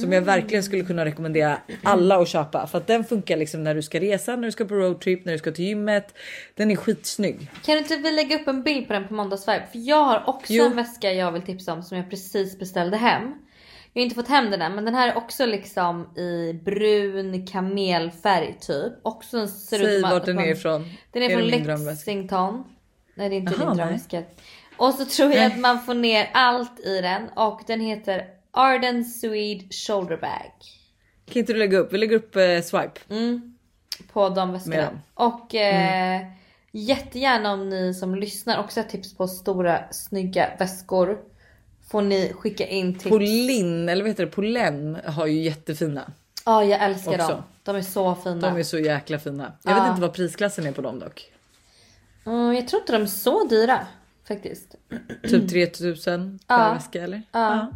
som 0.00 0.12
jag 0.12 0.22
verkligen 0.22 0.64
skulle 0.64 0.84
kunna 0.84 1.04
rekommendera 1.04 1.58
alla 1.82 2.16
att 2.22 2.28
köpa 2.28 2.66
för 2.66 2.78
att 2.78 2.86
den 2.86 3.04
funkar 3.04 3.36
liksom 3.36 3.64
när 3.64 3.74
du 3.74 3.82
ska 3.82 4.00
resa, 4.00 4.36
när 4.36 4.42
du 4.42 4.52
ska 4.52 4.64
på 4.64 4.74
roadtrip, 4.74 5.24
när 5.24 5.32
du 5.32 5.38
ska 5.38 5.52
till 5.52 5.64
gymmet. 5.64 6.14
Den 6.54 6.70
är 6.70 6.76
skitsnygg. 6.76 7.50
Kan 7.64 7.74
du 7.74 7.78
inte 7.78 7.96
vi 7.96 8.12
lägga 8.12 8.36
upp 8.40 8.48
en 8.48 8.62
bild 8.62 8.86
på 8.86 8.92
den 8.92 9.08
på 9.08 9.14
måndagsvibe? 9.14 9.66
För 9.72 9.78
jag 9.78 10.04
har 10.04 10.22
också 10.26 10.52
Jo. 10.52 10.64
en 10.64 10.76
väska 10.76 11.12
jag 11.12 11.32
vill 11.32 11.42
tipsa 11.42 11.72
om 11.72 11.82
som 11.82 11.96
jag 11.96 12.10
precis 12.10 12.58
beställde 12.58 12.96
hem. 12.96 13.22
Jag 13.92 14.00
har 14.00 14.04
inte 14.04 14.14
fått 14.14 14.28
hem 14.28 14.50
den 14.50 14.62
än 14.62 14.74
men 14.74 14.84
den 14.84 14.94
här 14.94 15.08
är 15.08 15.16
också 15.16 15.46
liksom 15.46 16.16
i 16.16 16.60
brun 16.64 17.46
kamelfärg 17.46 18.56
typ. 18.60 18.92
Också 19.02 19.46
ser 19.46 19.78
ut 19.78 19.84
Säg 19.86 20.00
som 20.00 20.04
att 20.04 20.12
vart 20.12 20.26
den 20.26 20.38
är 20.38 20.52
ifrån. 20.52 20.84
Den 21.12 21.22
är, 21.22 21.30
Är 21.30 21.36
från? 21.36 21.84
Lexington. 21.86 22.64
Nej 23.14 23.28
det 23.28 23.34
är 23.34 23.38
inte 23.38 23.54
Aha, 23.54 23.64
din 23.64 23.76
drömväska. 23.76 24.22
Och 24.76 24.94
så 24.94 25.04
tror 25.04 25.32
jag 25.32 25.44
att 25.46 25.58
man 25.58 25.82
får 25.82 25.94
ner 25.94 26.30
allt 26.32 26.80
i 26.80 27.00
den 27.00 27.28
och 27.36 27.60
den 27.66 27.80
heter 27.80 28.24
Arden 28.58 29.04
Swede 29.04 29.64
Shoulder 29.70 30.16
Bag. 30.16 30.52
Kan 31.26 31.40
inte 31.40 31.52
du 31.52 31.58
lägga 31.58 31.78
upp? 31.78 31.92
Vi 31.92 31.98
lägger 31.98 32.16
upp 32.16 32.36
eh, 32.36 32.60
swipe. 32.62 33.00
Mm. 33.10 33.58
På 34.12 34.28
de 34.28 34.52
väskorna. 34.52 35.00
Och 35.14 35.54
eh, 35.54 36.22
jättegärna 36.72 37.52
om 37.52 37.68
ni 37.68 37.94
som 37.94 38.14
lyssnar 38.14 38.58
också 38.60 38.80
har 38.80 38.84
tips 38.84 39.16
på 39.16 39.28
stora 39.28 39.92
snygga 39.92 40.50
väskor. 40.58 41.18
Får 41.90 42.02
ni 42.02 42.32
skicka 42.34 42.66
in 42.66 42.94
tips. 42.94 43.08
Polin 43.10 43.88
eller 43.88 44.02
vad 44.02 44.08
heter 44.10 44.24
det? 44.24 44.30
Polen 44.30 44.98
har 45.06 45.26
ju 45.26 45.42
jättefina. 45.42 46.12
Ja 46.44 46.64
jag 46.64 46.82
älskar 46.82 47.12
Också. 47.14 47.28
dem. 47.28 47.42
De 47.62 47.76
är 47.76 47.82
så 47.82 48.14
fina. 48.14 48.50
De 48.50 48.58
är 48.58 48.62
så 48.62 48.78
jäkla 48.78 49.18
fina. 49.18 49.52
Jag 49.62 49.76
Ja. 49.76 49.80
vet 49.82 49.88
inte 49.90 50.00
vad 50.00 50.12
prisklassen 50.12 50.66
är 50.66 50.72
på 50.72 50.82
dem 50.82 50.98
dock. 50.98 51.32
mm, 52.26 52.54
jag 52.54 52.68
tror 52.68 52.80
inte 52.82 52.92
de 52.92 53.02
är 53.02 53.06
så 53.06 53.44
dyra 53.48 53.86
faktiskt. 54.28 54.74
Typ 55.28 55.50
3000 55.50 56.38
per 56.46 56.54
Ja. 56.58 56.72
väska 56.72 57.02
eller? 57.02 57.22
Ja. 57.32 57.68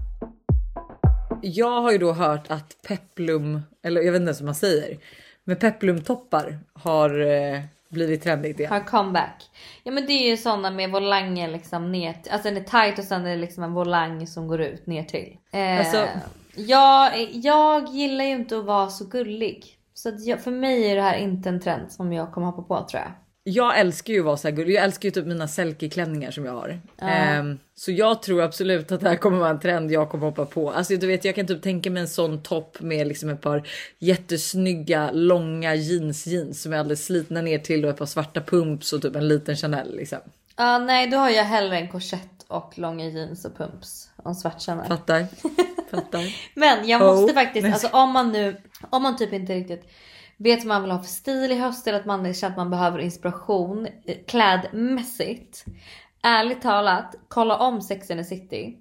Jag 1.42 1.80
har 1.82 1.92
ju 1.92 1.98
då 1.98 2.12
hört 2.12 2.50
att 2.50 2.76
peplum, 2.88 3.62
eller 3.82 4.00
jag 4.02 4.12
vet 4.12 4.20
inte 4.20 4.28
ens 4.28 4.40
vad 4.40 4.46
man 4.46 4.54
säger, 4.54 4.98
men 5.44 5.56
peplumtoppar 5.56 6.58
har 6.72 7.20
eh, 7.20 7.60
blivit 7.88 8.22
trendigt 8.22 8.60
igen. 8.60 8.72
Har 8.72 8.80
comeback. 8.80 9.50
Ja 9.84 9.92
men 9.92 10.06
det 10.06 10.12
är 10.12 10.28
ju 10.30 10.36
sådana 10.36 10.70
med 10.70 10.90
volanger 10.90 11.48
liksom 11.48 11.92
ner 11.92 12.16
alltså 12.30 12.48
den 12.48 12.56
är 12.56 12.64
tight 12.84 12.98
och 12.98 13.04
sen 13.04 13.26
är 13.26 13.30
det 13.30 13.36
liksom 13.36 13.64
en 13.64 13.72
volang 13.72 14.26
som 14.26 14.48
går 14.48 14.60
ut 14.60 14.86
ner 14.86 15.02
till. 15.04 15.36
Eh, 15.52 15.78
Alltså- 15.78 16.08
jag, 16.54 17.28
jag 17.32 17.88
gillar 17.88 18.24
ju 18.24 18.30
inte 18.30 18.58
att 18.58 18.64
vara 18.64 18.88
så 18.88 19.04
gullig. 19.04 19.78
Så 19.94 20.12
jag, 20.18 20.40
för 20.40 20.50
mig 20.50 20.90
är 20.90 20.96
det 20.96 21.02
här 21.02 21.16
inte 21.16 21.48
en 21.48 21.60
trend 21.60 21.92
som 21.92 22.12
jag 22.12 22.32
kommer 22.32 22.46
hoppa 22.46 22.62
på 22.62 22.88
tror 22.88 23.02
jag. 23.02 23.12
Jag 23.44 23.78
älskar 23.78 24.12
ju 24.12 24.18
att 24.18 24.24
vara 24.24 24.36
så 24.36 24.48
här 24.48 24.54
gullig. 24.56 24.74
Jag 24.74 24.84
älskar 24.84 25.06
ju 25.06 25.10
typ 25.10 25.26
mina 25.26 25.48
selkie-klänningar 25.48 26.30
som 26.30 26.44
jag 26.44 26.52
har. 26.52 26.80
Ja. 26.96 27.06
Ehm, 27.08 27.58
så 27.74 27.92
jag 27.92 28.22
tror 28.22 28.42
absolut 28.42 28.92
att 28.92 29.00
det 29.00 29.08
här 29.08 29.16
kommer 29.16 29.38
vara 29.38 29.50
en 29.50 29.60
trend 29.60 29.92
jag 29.92 30.10
kommer 30.10 30.26
hoppa 30.26 30.44
på. 30.46 30.70
Alltså 30.72 30.96
du 30.96 31.06
vet, 31.06 31.24
jag 31.24 31.34
kan 31.34 31.46
typ 31.46 31.62
tänka 31.62 31.90
mig 31.90 32.00
en 32.02 32.08
sån 32.08 32.42
topp 32.42 32.80
med 32.80 33.06
liksom 33.06 33.28
ett 33.28 33.40
par 33.40 33.68
jättesnygga 33.98 35.10
långa 35.12 35.74
jeans 35.74 36.26
jeans 36.26 36.62
som 36.62 36.72
är 36.72 36.76
alldeles 36.78 37.04
slitna 37.06 37.42
ner 37.42 37.58
till 37.58 37.84
och 37.84 37.90
ett 37.90 37.96
par 37.96 38.06
svarta 38.06 38.40
pumps 38.40 38.92
och 38.92 39.02
typ 39.02 39.16
en 39.16 39.28
liten 39.28 39.56
Chanel 39.56 39.96
liksom. 39.96 40.18
Ja 40.56 40.78
nej 40.78 41.06
då 41.06 41.16
har 41.16 41.30
jag 41.30 41.44
hellre 41.44 41.76
en 41.78 41.88
korsett 41.88 42.44
och 42.48 42.72
långa 42.78 43.04
jeans 43.08 43.44
och 43.44 43.56
pumps 43.56 44.10
och 44.16 44.26
en 44.26 44.34
svart 44.34 44.62
Chanel. 44.62 44.86
Fattar? 44.86 45.26
Fattar? 45.90 46.34
Men 46.54 46.88
jag 46.88 47.02
Oh. 47.02 47.06
måste 47.20 47.34
faktiskt, 47.34 47.62
Nej. 47.62 47.72
alltså 47.72 47.88
om 47.92 48.10
man 48.12 48.32
nu, 48.32 48.56
om 48.90 49.02
man 49.02 49.16
typ 49.16 49.32
inte 49.32 49.54
riktigt 49.54 49.84
vet 50.36 50.58
vad 50.58 50.66
man 50.66 50.82
vill 50.82 50.90
ha 50.90 50.98
för 50.98 51.08
stil 51.08 51.52
i 51.52 51.54
höst 51.58 51.86
eller 51.86 52.00
att 52.00 52.06
man 52.06 52.34
känner 52.34 52.50
att 52.52 52.56
man 52.56 52.70
behöver 52.70 52.98
inspiration 52.98 53.88
klädmässigt. 54.26 55.64
Ärligt 56.22 56.62
talat, 56.62 57.14
kolla 57.28 57.56
om 57.56 57.80
Sex 57.82 58.10
and 58.10 58.20
the 58.20 58.24
City. 58.24 58.76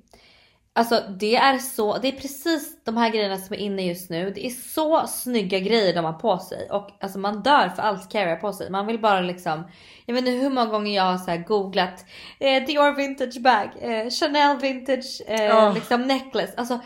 Alltså 0.73 1.03
det 1.19 1.35
är 1.35 1.57
så, 1.57 1.97
det 1.97 2.07
är 2.07 2.11
precis 2.11 2.83
de 2.83 2.97
här 2.97 3.09
grejerna 3.09 3.37
som 3.37 3.53
är 3.53 3.59
inne 3.59 3.87
just 3.87 4.09
nu. 4.09 4.31
Det 4.35 4.45
är 4.45 4.49
så 4.49 5.07
snygga 5.07 5.59
grejer 5.59 5.93
de 5.95 6.05
har 6.05 6.13
på 6.13 6.37
sig 6.37 6.69
och 6.69 6.89
alltså 6.99 7.19
man 7.19 7.41
dör 7.43 7.69
för 7.69 7.81
allt 7.81 8.11
Carrie 8.11 8.29
har 8.29 8.35
på 8.35 8.53
sig. 8.53 8.69
Man 8.69 8.87
vill 8.87 8.99
bara 8.99 9.21
liksom, 9.21 9.63
jag 10.05 10.13
vet 10.15 10.27
inte 10.27 10.31
hur 10.43 10.49
många 10.49 10.71
gånger 10.71 10.95
jag 10.95 11.03
har 11.03 11.17
så 11.17 11.43
googlat 11.47 12.05
eh, 12.39 12.63
Dior 12.63 12.95
vintage 12.95 13.41
bag, 13.41 13.69
eh, 13.81 14.09
Chanel 14.09 14.57
vintage 14.57 15.21
eh, 15.27 15.43
Ja. 15.43 15.71
liksom 15.73 16.01
necklace. 16.01 16.53
Alltså 16.57 16.79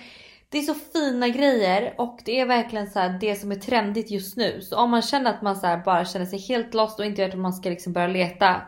det 0.50 0.58
är 0.58 0.62
så 0.62 0.74
fina 0.94 1.28
grejer 1.30 1.94
och 1.98 2.20
det 2.26 2.40
är 2.40 2.46
verkligen 2.46 2.88
så 2.90 3.00
här 3.00 3.18
det 3.22 3.36
som 3.36 3.52
är 3.52 3.56
trendigt 3.56 4.12
just 4.12 4.38
nu. 4.38 4.62
Så 4.62 4.78
om 4.78 4.90
man 4.92 5.02
känner 5.02 5.30
att 5.34 5.42
man 5.42 5.56
så 5.56 5.82
bara 5.86 6.06
känner 6.06 6.26
sig 6.26 6.40
helt 6.40 6.74
lost 6.74 7.00
och 7.00 7.06
inte 7.06 7.22
vet 7.26 7.34
hur 7.34 7.40
man 7.40 7.54
ska 7.54 7.70
liksom 7.70 7.94
börja 7.94 8.08
leta. 8.08 8.62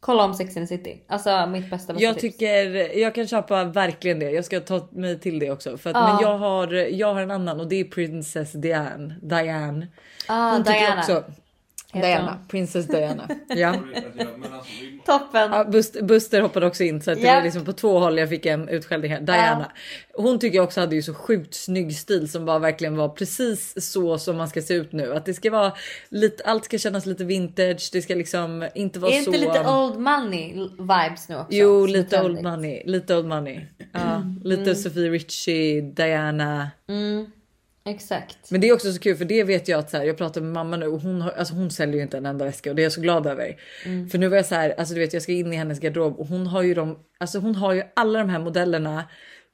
Kolla 0.00 0.24
om 0.24 0.34
Sex 0.34 0.56
and 0.56 0.68
the 0.68 0.76
City. 0.76 1.02
Alltså 1.08 1.46
mitt 1.46 1.70
bästa 1.70 1.92
bästa 1.92 2.04
Jag 2.04 2.18
tips. 2.18 2.36
tycker 2.38 2.98
jag 2.98 3.14
kan 3.14 3.26
köpa 3.26 3.64
verkligen 3.64 4.18
det. 4.18 4.30
Jag 4.30 4.44
ska 4.44 4.60
ta 4.60 4.88
mig 4.92 5.20
till 5.20 5.38
det 5.38 5.50
också 5.50 5.78
för 5.78 5.90
att, 5.90 5.96
Ja. 5.96 6.12
men 6.14 6.22
jag 6.22 6.38
har. 6.38 6.72
Jag 6.74 7.14
har 7.14 7.20
en 7.22 7.30
annan 7.30 7.60
och 7.60 7.68
det 7.68 7.80
är 7.80 7.84
Princess 7.84 8.52
Diane. 8.52 9.14
Diane. 9.22 9.86
Ah, 10.28 10.50
Hon 10.52 10.64
tycker 10.64 10.78
Diana. 10.80 11.00
också. 11.00 11.24
Diana, 12.02 12.30
hon. 12.38 12.48
Princess 12.48 12.86
Diana. 12.86 13.28
ja. 13.48 13.74
Toppen. 15.06 15.50
Ja, 15.52 15.64
Bust- 15.64 16.02
Buster 16.04 16.40
hoppade 16.40 16.66
också 16.66 16.84
in 16.84 17.02
så 17.02 17.10
att 17.10 17.20
det 17.20 17.26
Ja. 17.26 17.34
var 17.34 17.42
liksom 17.42 17.64
på 17.64 17.72
två 17.72 17.98
håll 17.98 18.18
jag 18.18 18.28
fick 18.28 18.46
en 18.46 18.68
utskällning 18.68 19.10
här. 19.12 19.20
Diana. 19.20 19.72
Hon 20.14 20.38
tycker 20.38 20.56
jag 20.56 20.64
också 20.64 20.80
hade 20.80 20.94
ju 20.96 21.02
så 21.02 21.14
sjukt 21.14 21.54
snygg 21.54 21.96
stil 21.96 22.28
som 22.30 22.44
bara 22.44 22.58
verkligen 22.58 22.96
var 22.96 23.08
precis 23.08 23.90
så 23.92 24.18
som 24.18 24.36
man 24.36 24.48
ska 24.48 24.62
se 24.62 24.74
ut 24.74 24.92
nu. 24.92 25.14
Att 25.14 25.24
det 25.26 25.34
ska 25.34 25.50
vara 25.50 25.72
lite, 26.08 26.44
allt 26.44 26.64
ska 26.64 26.78
kännas 26.78 27.06
lite 27.06 27.24
vintage. 27.24 27.90
Det 27.92 28.02
ska 28.02 28.14
liksom 28.14 28.68
inte 28.74 28.98
vara 28.98 29.12
Är 29.12 29.20
så. 29.22 29.32
inte 29.34 29.46
lite 29.46 29.60
old 29.70 29.98
money 29.98 30.52
vibes 30.78 31.28
nu 31.28 31.34
också? 31.36 31.46
Jo, 31.50 31.84
är 31.84 31.88
lite 31.88 32.22
old 32.22 32.42
money. 32.42 32.82
Lite 32.86 33.16
old 33.16 33.26
money. 33.26 33.60
Ja, 33.92 34.22
lite 34.44 34.74
Sophie 34.74 35.10
Richie, 35.10 35.80
Diana. 35.80 36.70
Mm, 36.88 37.26
exakt. 37.84 38.50
Men 38.50 38.60
det 38.60 38.68
är 38.68 38.72
också 38.74 38.92
så 38.92 38.98
kul 39.00 39.16
för 39.16 39.24
det 39.24 39.44
vet 39.44 39.68
jag 39.68 39.78
att 39.78 39.90
så 39.90 39.96
här, 39.96 40.04
jag 40.04 40.16
pratar 40.18 40.40
med 40.40 40.52
mamma 40.52 40.76
nu 40.76 40.86
och 40.86 41.00
hon, 41.00 41.20
har, 41.20 41.30
alltså 41.30 41.54
hon 41.54 41.70
säljer 41.70 41.96
ju 41.96 42.02
inte 42.02 42.16
en 42.16 42.26
enda 42.26 42.44
väska 42.44 42.70
och 42.70 42.76
det 42.76 42.82
är 42.82 42.84
jag 42.84 42.92
så 42.92 43.00
glad 43.00 43.26
över. 43.26 43.56
Mm. 43.84 44.08
För 44.08 44.18
nu 44.18 44.28
var 44.28 44.36
jag 44.36 44.46
så 44.46 44.54
här, 44.54 44.74
alltså 44.78 44.94
du 44.94 45.00
vet 45.00 45.12
jag 45.12 45.22
ska 45.22 45.32
in 45.32 45.52
i 45.52 45.56
hennes 45.56 45.80
garderob 45.80 46.18
och 46.18 46.26
hon 46.26 46.46
har 46.46 46.62
ju 46.62 46.74
de, 46.74 46.98
alltså 47.18 47.38
hon 47.38 47.54
har 47.54 47.72
ju 47.72 47.82
alla 47.96 48.18
de 48.18 48.28
här 48.28 48.38
modellerna. 48.38 49.04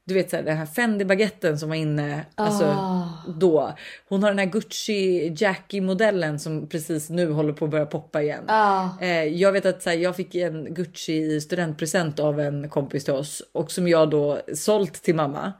Du 0.07 0.15
vet 0.15 0.31
så 0.31 0.37
här, 0.37 0.43
den 0.43 0.57
här 0.57 0.67
Fendi 0.67 1.05
baguetten 1.05 1.59
som 1.59 1.69
var 1.69 1.77
inne 1.77 2.27
alltså, 2.35 2.65
Ah. 2.65 3.09
då. 3.39 3.75
Hon 4.09 4.23
har 4.23 4.31
den 4.31 4.39
här 4.39 4.47
Gucci 4.47 5.33
Jackie 5.37 5.81
modellen 5.81 6.39
som 6.39 6.69
precis 6.69 7.11
nu 7.11 7.31
håller 7.33 7.53
på 7.53 7.65
att 7.65 7.71
börja 7.71 7.87
poppa 7.87 8.23
igen. 8.23 8.45
Ah. 8.47 8.89
Eh, 9.01 9.25
jag 9.25 9.53
vet 9.53 9.67
att 9.67 9.83
så 9.83 9.91
här, 9.91 9.97
jag 9.97 10.17
fick 10.17 10.35
en 10.35 10.75
Gucci 10.75 11.13
i 11.13 11.41
studentpresent 11.41 12.19
av 12.19 12.41
en 12.41 12.69
kompis 12.69 13.05
till 13.05 13.15
oss 13.15 13.43
och 13.53 13.73
som 13.73 13.89
jag 13.89 14.11
då 14.11 14.41
sålt 14.55 14.93
till 15.03 15.15
mamma 15.15 15.53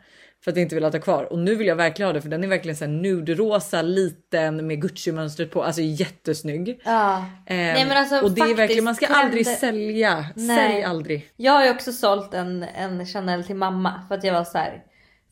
för 0.45 0.51
att 0.51 0.57
jag 0.57 0.63
inte 0.63 0.75
vill 0.75 0.85
ha 0.85 0.91
kvar 0.91 1.33
och 1.33 1.39
nu 1.39 1.55
vill 1.55 1.67
jag 1.67 1.77
verkligen 1.77 2.07
ha 2.09 2.13
det 2.13 2.21
för 2.23 2.29
den 2.29 2.45
är 2.45 2.49
verkligen 2.49 2.77
så 2.77 2.85
här 2.85 2.93
nuderosa 2.93 3.83
liten 3.83 4.67
med 4.67 4.81
Gucci 4.83 5.13
mönstret 5.13 5.51
på, 5.51 5.65
alltså 5.65 5.83
jättesnygg. 5.83 6.81
Ja. 6.85 7.17
Ehm, 7.47 7.57
Nej, 7.75 7.85
men 7.87 7.97
alltså, 7.97 8.21
och 8.21 8.31
det 8.31 8.41
är 8.41 8.55
verkligen, 8.55 8.85
man 8.85 8.95
ska 8.95 9.07
aldrig 9.07 9.45
trender- 9.47 9.57
sälja. 9.61 10.25
Nej. 10.37 10.57
Sälj 10.71 10.83
aldrig. 10.85 11.31
Jag 11.37 11.53
har 11.53 11.65
ju 11.65 11.71
också 11.71 11.93
sålt 11.93 12.35
en, 12.35 12.63
en 12.63 13.07
Chanel 13.07 13.45
till 13.45 13.57
mamma 13.57 14.01
för 14.09 14.15
att 14.15 14.25
jag 14.25 14.35
var 14.35 14.45
så 14.45 14.59
här. 14.59 14.83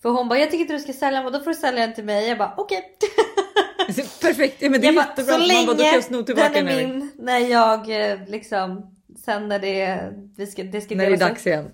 För 0.02 0.08
hon 0.08 0.28
bara 0.28 0.38
jag 0.38 0.50
tycker 0.50 0.60
inte 0.62 0.72
du 0.74 0.78
ska 0.80 0.92
sälja 0.92 1.18
den 1.18 1.26
och 1.26 1.32
då 1.32 1.40
får 1.40 1.50
du 1.50 1.54
sälja 1.56 1.86
den 1.86 1.94
till 1.94 2.04
mig. 2.04 2.28
Jag 2.28 2.38
bara 2.38 2.54
okej. 2.56 2.82
Perfekt, 4.22 4.56
ja, 4.62 4.70
men 4.70 4.80
det 4.80 4.86
är 4.86 4.92
Jag 4.92 4.94
bara, 4.94 5.06
jättebra. 5.08 5.34
så 5.34 5.40
man 5.54 5.66
bara, 5.66 5.76
då 5.76 5.82
länge 5.82 6.02
sno 6.02 6.22
tillbaka 6.22 6.48
den 6.52 6.68
är 6.68 6.86
min 6.86 7.10
när 7.18 7.38
jag 7.38 8.10
eh, 8.10 8.18
liksom 8.26 8.96
sen 9.24 9.48
när 9.48 9.58
det, 9.58 10.00
vi 10.36 10.46
ska, 10.46 10.62
det 10.62 10.80
ska 10.80 10.94
När 10.94 11.04
det 11.06 11.12
är 11.12 11.16
delas 11.16 11.22
upp. 11.22 11.34
dags 11.34 11.46
igen. 11.46 11.68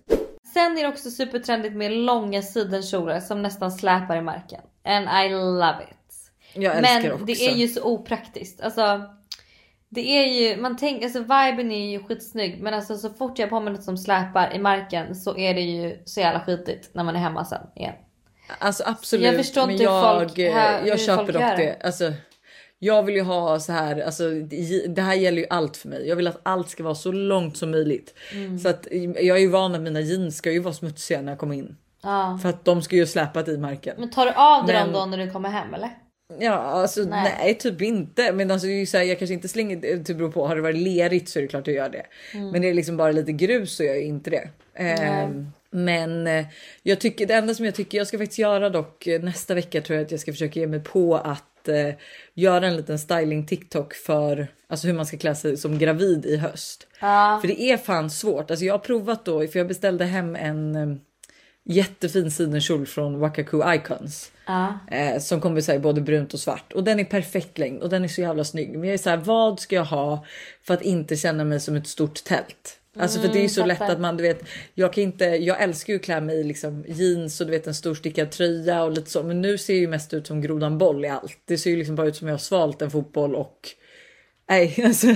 Sen 0.54 0.78
är 0.78 0.82
det 0.82 0.88
också 0.88 1.10
supertrendigt 1.10 1.74
med 1.76 1.92
långa 1.92 2.42
sidenkjolar 2.42 3.20
som 3.20 3.42
nästan 3.42 3.72
släpar 3.72 4.16
i 4.16 4.20
marken. 4.20 4.60
And 4.84 5.08
I 5.26 5.28
love 5.32 5.76
it. 5.90 6.14
Jag 6.54 6.76
älskar 6.76 7.00
Men 7.02 7.12
också. 7.12 7.24
det 7.24 7.32
är 7.46 7.54
ju 7.54 7.68
så 7.68 7.82
opraktiskt. 7.82 8.60
Alltså, 8.60 9.02
det 9.88 10.00
är 10.00 10.26
ju, 10.26 10.56
man 10.60 10.76
tänker, 10.76 11.04
alltså 11.04 11.18
viben 11.20 11.72
är 11.72 11.90
ju 11.90 12.02
skitsnygg 12.04 12.62
men 12.62 12.74
alltså 12.74 12.96
så 12.96 13.10
fort 13.10 13.38
jag 13.38 13.46
har 13.46 13.50
på 13.50 13.60
mig 13.60 13.72
något 13.72 13.82
som 13.84 13.98
släpar 13.98 14.54
i 14.54 14.58
marken 14.58 15.14
så 15.14 15.36
är 15.38 15.54
det 15.54 15.60
ju 15.60 15.98
så 16.04 16.20
jävla 16.20 16.40
skitigt 16.40 16.90
när 16.94 17.04
man 17.04 17.16
är 17.16 17.20
hemma 17.20 17.44
sen 17.44 17.66
igen. 17.76 17.94
Alltså 18.58 18.82
absolut. 18.86 19.24
Jag 19.26 19.36
förstår 19.36 19.62
men 19.66 19.70
inte 19.70 19.84
hur 19.84 19.90
jag, 19.92 20.18
folk- 20.18 20.38
eh, 20.38 20.52
här- 20.54 20.80
hur 20.80 20.88
jag 20.88 21.00
köper 21.00 21.16
folk 21.24 21.32
dock 21.32 21.42
gör. 21.42 21.56
det. 21.56 21.76
Alltså, 21.84 22.12
jag 22.84 23.02
vill 23.02 23.14
ju 23.14 23.22
ha 23.22 23.60
så 23.60 23.72
här, 23.72 24.00
alltså, 24.00 24.30
det 24.88 25.02
här 25.02 25.14
gäller 25.14 25.38
ju 25.38 25.46
allt 25.50 25.76
för 25.76 25.88
mig. 25.88 26.08
Jag 26.08 26.16
vill 26.16 26.26
att 26.26 26.40
allt 26.42 26.68
ska 26.68 26.82
vara 26.82 26.94
så 26.94 27.12
långt 27.12 27.56
som 27.56 27.70
möjligt. 27.70 28.14
Mm. 28.32 28.58
Så 28.58 28.68
att 28.68 28.86
jag 28.90 29.36
är 29.36 29.40
ju 29.40 29.48
van 29.48 29.74
att 29.74 29.80
mina 29.80 30.00
jeans 30.00 30.36
ska 30.36 30.52
ju 30.52 30.58
vara 30.58 30.74
smutsiga 30.74 31.22
när 31.22 31.32
jag 31.32 31.38
kommer 31.38 31.54
in. 31.54 31.76
Ja. 32.02 32.38
För 32.42 32.48
att 32.48 32.64
de 32.64 32.82
ska 32.82 32.96
ju 32.96 33.06
släpat 33.06 33.48
i 33.48 33.58
marken. 33.58 33.94
Men 33.98 34.10
tar 34.10 34.26
du 34.26 34.32
av 34.32 34.66
dig 34.66 34.76
dem 34.76 34.92
då 34.92 35.06
när 35.06 35.18
du 35.18 35.30
kommer 35.30 35.48
hem 35.48 35.74
eller? 35.74 35.90
Ja, 36.38 36.52
alltså 36.52 37.00
nej. 37.00 37.34
Nej. 37.38 37.54
typ 37.54 37.82
inte. 37.82 38.32
Men 38.32 38.50
alltså, 38.50 38.66
det 38.66 38.72
är 38.72 38.78
ju 38.78 38.86
så 38.86 38.96
här, 38.96 39.04
jag 39.04 39.18
kanske 39.18 39.34
inte 39.34 39.48
slänger, 39.48 39.76
det 39.76 40.04
typ 40.04 40.16
beror 40.16 40.30
på. 40.30 40.46
Har 40.46 40.56
det 40.56 40.62
varit 40.62 40.76
lerigt 40.76 41.28
så 41.28 41.38
är 41.38 41.42
det 41.42 41.48
klart 41.48 41.66
jag 41.66 41.76
gör 41.76 41.88
det. 41.88 42.06
Mm. 42.34 42.50
Men 42.50 42.62
det 42.62 42.68
är 42.68 42.74
liksom 42.74 42.96
bara 42.96 43.12
lite 43.12 43.32
grus 43.32 43.76
så 43.76 43.84
gör 43.84 43.94
jag 43.94 44.02
inte 44.02 44.30
det. 44.30 44.48
Ehm, 44.74 45.46
men 45.70 46.26
eh, 46.26 46.46
jag 46.82 47.00
tycker 47.00 47.26
det 47.26 47.34
enda 47.34 47.54
som 47.54 47.64
jag 47.64 47.74
tycker 47.74 47.98
jag 47.98 48.06
ska 48.06 48.18
faktiskt 48.18 48.38
göra 48.38 48.70
dock 48.70 49.06
eh, 49.06 49.22
nästa 49.22 49.54
vecka 49.54 49.80
tror 49.80 49.96
jag 49.96 50.04
att 50.04 50.10
jag 50.10 50.20
ska 50.20 50.32
försöka 50.32 50.60
ge 50.60 50.66
mig 50.66 50.80
på 50.80 51.16
att 51.16 51.53
eh, 51.68 51.94
göra 52.34 52.66
en 52.66 52.76
liten 52.76 52.98
styling 52.98 53.46
TikTok 53.46 53.94
för 53.94 54.48
alltså 54.66 54.86
hur 54.86 54.94
man 54.94 55.06
ska 55.06 55.16
klä 55.18 55.34
sig 55.34 55.56
som 55.56 55.78
gravid 55.78 56.26
i 56.26 56.36
höst. 56.36 56.86
Ja. 57.00 57.38
För 57.40 57.48
det 57.48 57.62
är 57.62 57.76
fan 57.76 58.10
svårt. 58.10 58.50
Alltså 58.50 58.64
jag 58.64 58.74
har 58.74 58.78
provat 58.78 59.24
då, 59.24 59.46
för 59.46 59.58
jag 59.58 59.68
beställde 59.68 60.04
hem 60.04 60.36
en 60.36 60.74
eh, 60.74 60.96
jättefin 61.64 62.30
sidenkjol 62.30 62.86
från 62.86 63.18
Wakaku 63.18 63.74
Icons. 63.74 64.32
Ja. 64.46 64.78
Eh, 64.90 65.18
som 65.18 65.40
kommer 65.40 65.60
säga 65.60 65.78
både 65.78 66.00
brunt 66.00 66.34
och 66.34 66.40
svart 66.40 66.72
och 66.72 66.84
den 66.84 67.00
är 67.00 67.04
perfekt 67.04 67.58
längd 67.58 67.82
och 67.82 67.88
den 67.88 68.04
är 68.04 68.08
så 68.08 68.20
jävla 68.20 68.44
snygg. 68.44 68.78
Men 68.78 68.84
jag 68.84 68.94
är 68.94 68.98
så 68.98 69.10
här, 69.10 69.16
vad 69.16 69.60
ska 69.60 69.76
jag 69.76 69.84
ha 69.84 70.24
för 70.62 70.74
att 70.74 70.82
inte 70.82 71.16
känna 71.16 71.44
mig 71.44 71.60
som 71.60 71.76
ett 71.76 71.86
stort 71.86 72.24
tält? 72.24 72.78
Alltså 72.98 73.20
för 73.20 73.28
det 73.28 73.38
är 73.38 73.42
ju 73.42 73.48
så 73.48 73.60
Mm, 73.62 73.68
lätt 73.68 73.90
att 73.90 74.00
man 74.00 74.16
du 74.16 74.22
vet, 74.22 74.42
jag 74.74 74.92
kan 74.92 75.02
inte, 75.04 75.24
jag 75.24 75.62
älskar 75.62 75.92
ju 75.92 75.98
att 75.98 76.04
klä 76.04 76.20
mig 76.20 76.36
i 76.40 76.44
liksom 76.44 76.84
jeans 76.88 77.40
och 77.40 77.46
du 77.46 77.50
vet 77.52 77.66
en 77.66 77.74
storstickad 77.74 78.30
tröja 78.30 78.82
och 78.84 78.92
lite 78.92 79.10
så. 79.10 79.22
Men 79.22 79.40
nu 79.40 79.58
ser 79.58 79.72
jag 79.72 79.80
ju 79.80 79.88
mest 79.88 80.14
ut 80.14 80.26
som 80.26 80.40
grodan 80.40 80.78
boll 80.78 81.04
i 81.04 81.08
allt. 81.08 81.38
Det 81.44 81.58
ser 81.58 81.70
ju 81.70 81.76
liksom 81.76 81.94
bara 81.94 82.06
ut 82.06 82.16
som 82.16 82.28
jag 82.28 82.34
har 82.34 82.38
svalt 82.38 82.82
en 82.82 82.90
fotboll 82.90 83.34
och 83.34 83.58
nej, 84.48 84.74
alltså, 84.84 85.06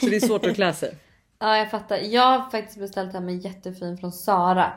så 0.00 0.06
det 0.06 0.16
är 0.16 0.20
svårt 0.26 0.46
att 0.46 0.54
klä 0.54 0.72
sig. 0.72 0.94
Ja 1.40 1.56
jag 1.58 1.70
fattar. 1.70 1.96
Jag 1.98 2.22
har 2.38 2.50
faktiskt 2.50 2.78
beställt 2.80 3.12
hem 3.12 3.28
en 3.28 3.38
jättefin 3.38 3.98
från 3.98 4.12
Sara. 4.12 4.72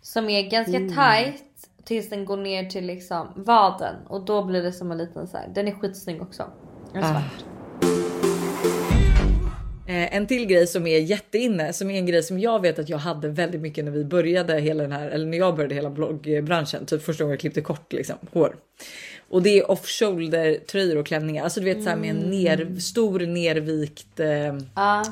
Som 0.00 0.30
är 0.30 0.42
ganska 0.50 0.76
Mm. 0.76 0.88
tight 0.88 1.42
tills 1.84 2.10
den 2.10 2.24
går 2.24 2.36
ner 2.36 2.64
till 2.64 2.86
liksom 2.86 3.32
vaden. 3.36 3.94
Och 4.08 4.24
då 4.24 4.44
blir 4.44 4.62
det 4.62 4.72
som 4.72 4.90
en 4.92 4.98
liten 4.98 5.26
så 5.28 5.36
här. 5.36 5.48
Den 5.54 5.68
är 5.68 5.72
skitsnygg 5.72 6.22
också. 6.22 6.44
Den 6.92 7.02
är 7.02 7.06
Ah. 7.06 7.12
svart. 7.12 7.44
Eh, 9.86 10.16
en 10.16 10.26
till 10.26 10.46
grej 10.46 10.66
som 10.66 10.86
är 10.86 10.98
jätteinne, 10.98 11.72
som 11.72 11.90
är 11.90 11.94
en 11.98 12.06
grej 12.06 12.22
som 12.22 12.38
jag 12.38 12.60
vet 12.62 12.78
att 12.78 12.88
jag 12.88 12.98
hade 12.98 13.28
väldigt 13.28 13.60
mycket 13.60 13.84
när 13.84 13.92
vi 13.92 14.04
började 14.04 14.60
hela 14.60 14.82
den 14.82 14.92
här, 14.92 15.08
eller 15.10 15.26
när 15.26 15.38
jag 15.38 15.56
började 15.56 15.74
hela 15.74 15.90
bloggbranschen, 15.90 16.86
typ 16.86 17.02
första 17.02 17.24
gången 17.24 17.32
jag 17.32 17.40
klippte 17.40 17.60
kort 17.60 17.92
liksom, 17.92 18.16
hår. 18.32 18.56
Och 19.28 19.42
det 19.42 19.58
är 19.58 19.70
off 19.70 19.86
shoulder 19.86 20.54
tröjor 20.54 20.96
och 20.96 21.06
klänningar, 21.06 21.44
alltså 21.44 21.60
du 21.60 21.66
vet 21.66 21.82
så 21.82 21.88
här 21.90 21.96
med 21.96 22.10
en 22.10 22.16
ner, 22.30 22.80
stor 22.80 23.20
nervikt 23.20 24.20
eh, 24.20 24.28
Ja. 24.74 25.04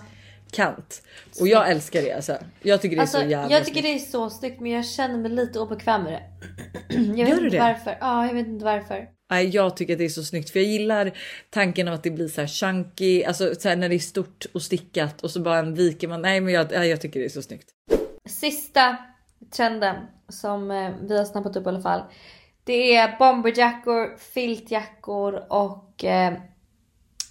kant. 0.51 1.03
Och 1.41 1.49
jag 1.49 1.71
älskar 1.71 2.03
det 2.03 2.13
alltså. 2.13 2.37
Jag 2.63 2.81
tycker 2.83 2.97
det 2.97 3.01
är 3.01 3.03
Alltså, 3.03 3.19
så 3.21 3.27
jävla 3.27 3.57
jag 3.57 3.65
tycker 3.65 3.81
snyggt. 3.81 4.01
det 4.03 4.07
är 4.07 4.11
så 4.11 4.31
snyggt 4.31 4.61
men 4.61 4.71
jag 4.73 4.87
känner 4.87 5.19
mig 5.19 5.31
lite 5.31 5.59
obekväm 5.61 6.03
med 6.03 6.13
det. 6.13 6.23
jag 6.95 7.19
Gör 7.19 7.27
vet 7.27 7.39
du 7.39 7.45
inte 7.45 7.57
det? 7.57 7.63
varför. 7.63 7.97
Ja 8.01 8.27
jag 8.27 8.35
vet 8.35 8.47
inte 8.47 8.65
varför. 8.65 9.09
Jag 9.39 9.77
tycker 9.77 9.93
att 9.93 9.99
det 9.99 10.05
är 10.05 10.09
så 10.09 10.25
snyggt 10.25 10.51
för 10.51 10.59
jag 10.61 10.69
gillar 10.69 11.13
tanken 11.51 11.89
av 11.89 11.95
att 11.95 12.03
det 12.03 12.11
blir 12.11 12.29
så 12.29 12.41
här 12.41 12.49
chunky, 12.49 13.25
alltså 13.25 13.55
så 13.59 13.69
här 13.69 13.77
när 13.77 13.89
det 13.89 13.95
är 13.95 13.99
stort 13.99 14.47
och 14.55 14.63
stickat 14.63 15.23
och 15.23 15.31
så 15.31 15.41
bara 15.41 15.59
en 15.59 15.75
viker 15.75 16.09
man. 16.09 16.23
Nej, 16.23 16.41
men 16.41 16.55
jag, 16.55 16.87
jag 16.87 17.01
tycker 17.01 17.21
det 17.21 17.27
är 17.27 17.31
så 17.31 17.43
snyggt. 17.43 17.69
Sista 18.29 18.97
trenden 19.57 19.97
som 20.29 20.71
eh, 20.71 20.91
vi 21.03 21.19
har 21.19 21.25
snappat 21.25 21.57
upp 21.57 21.67
i 21.67 21.69
alla 21.69 21.83
fall. 21.83 22.03
Det 22.65 22.97
är 22.97 23.19
bomberjackor, 23.19 24.17
filtjackor 24.19 25.45
och 25.49 26.05
eh, 26.05 26.33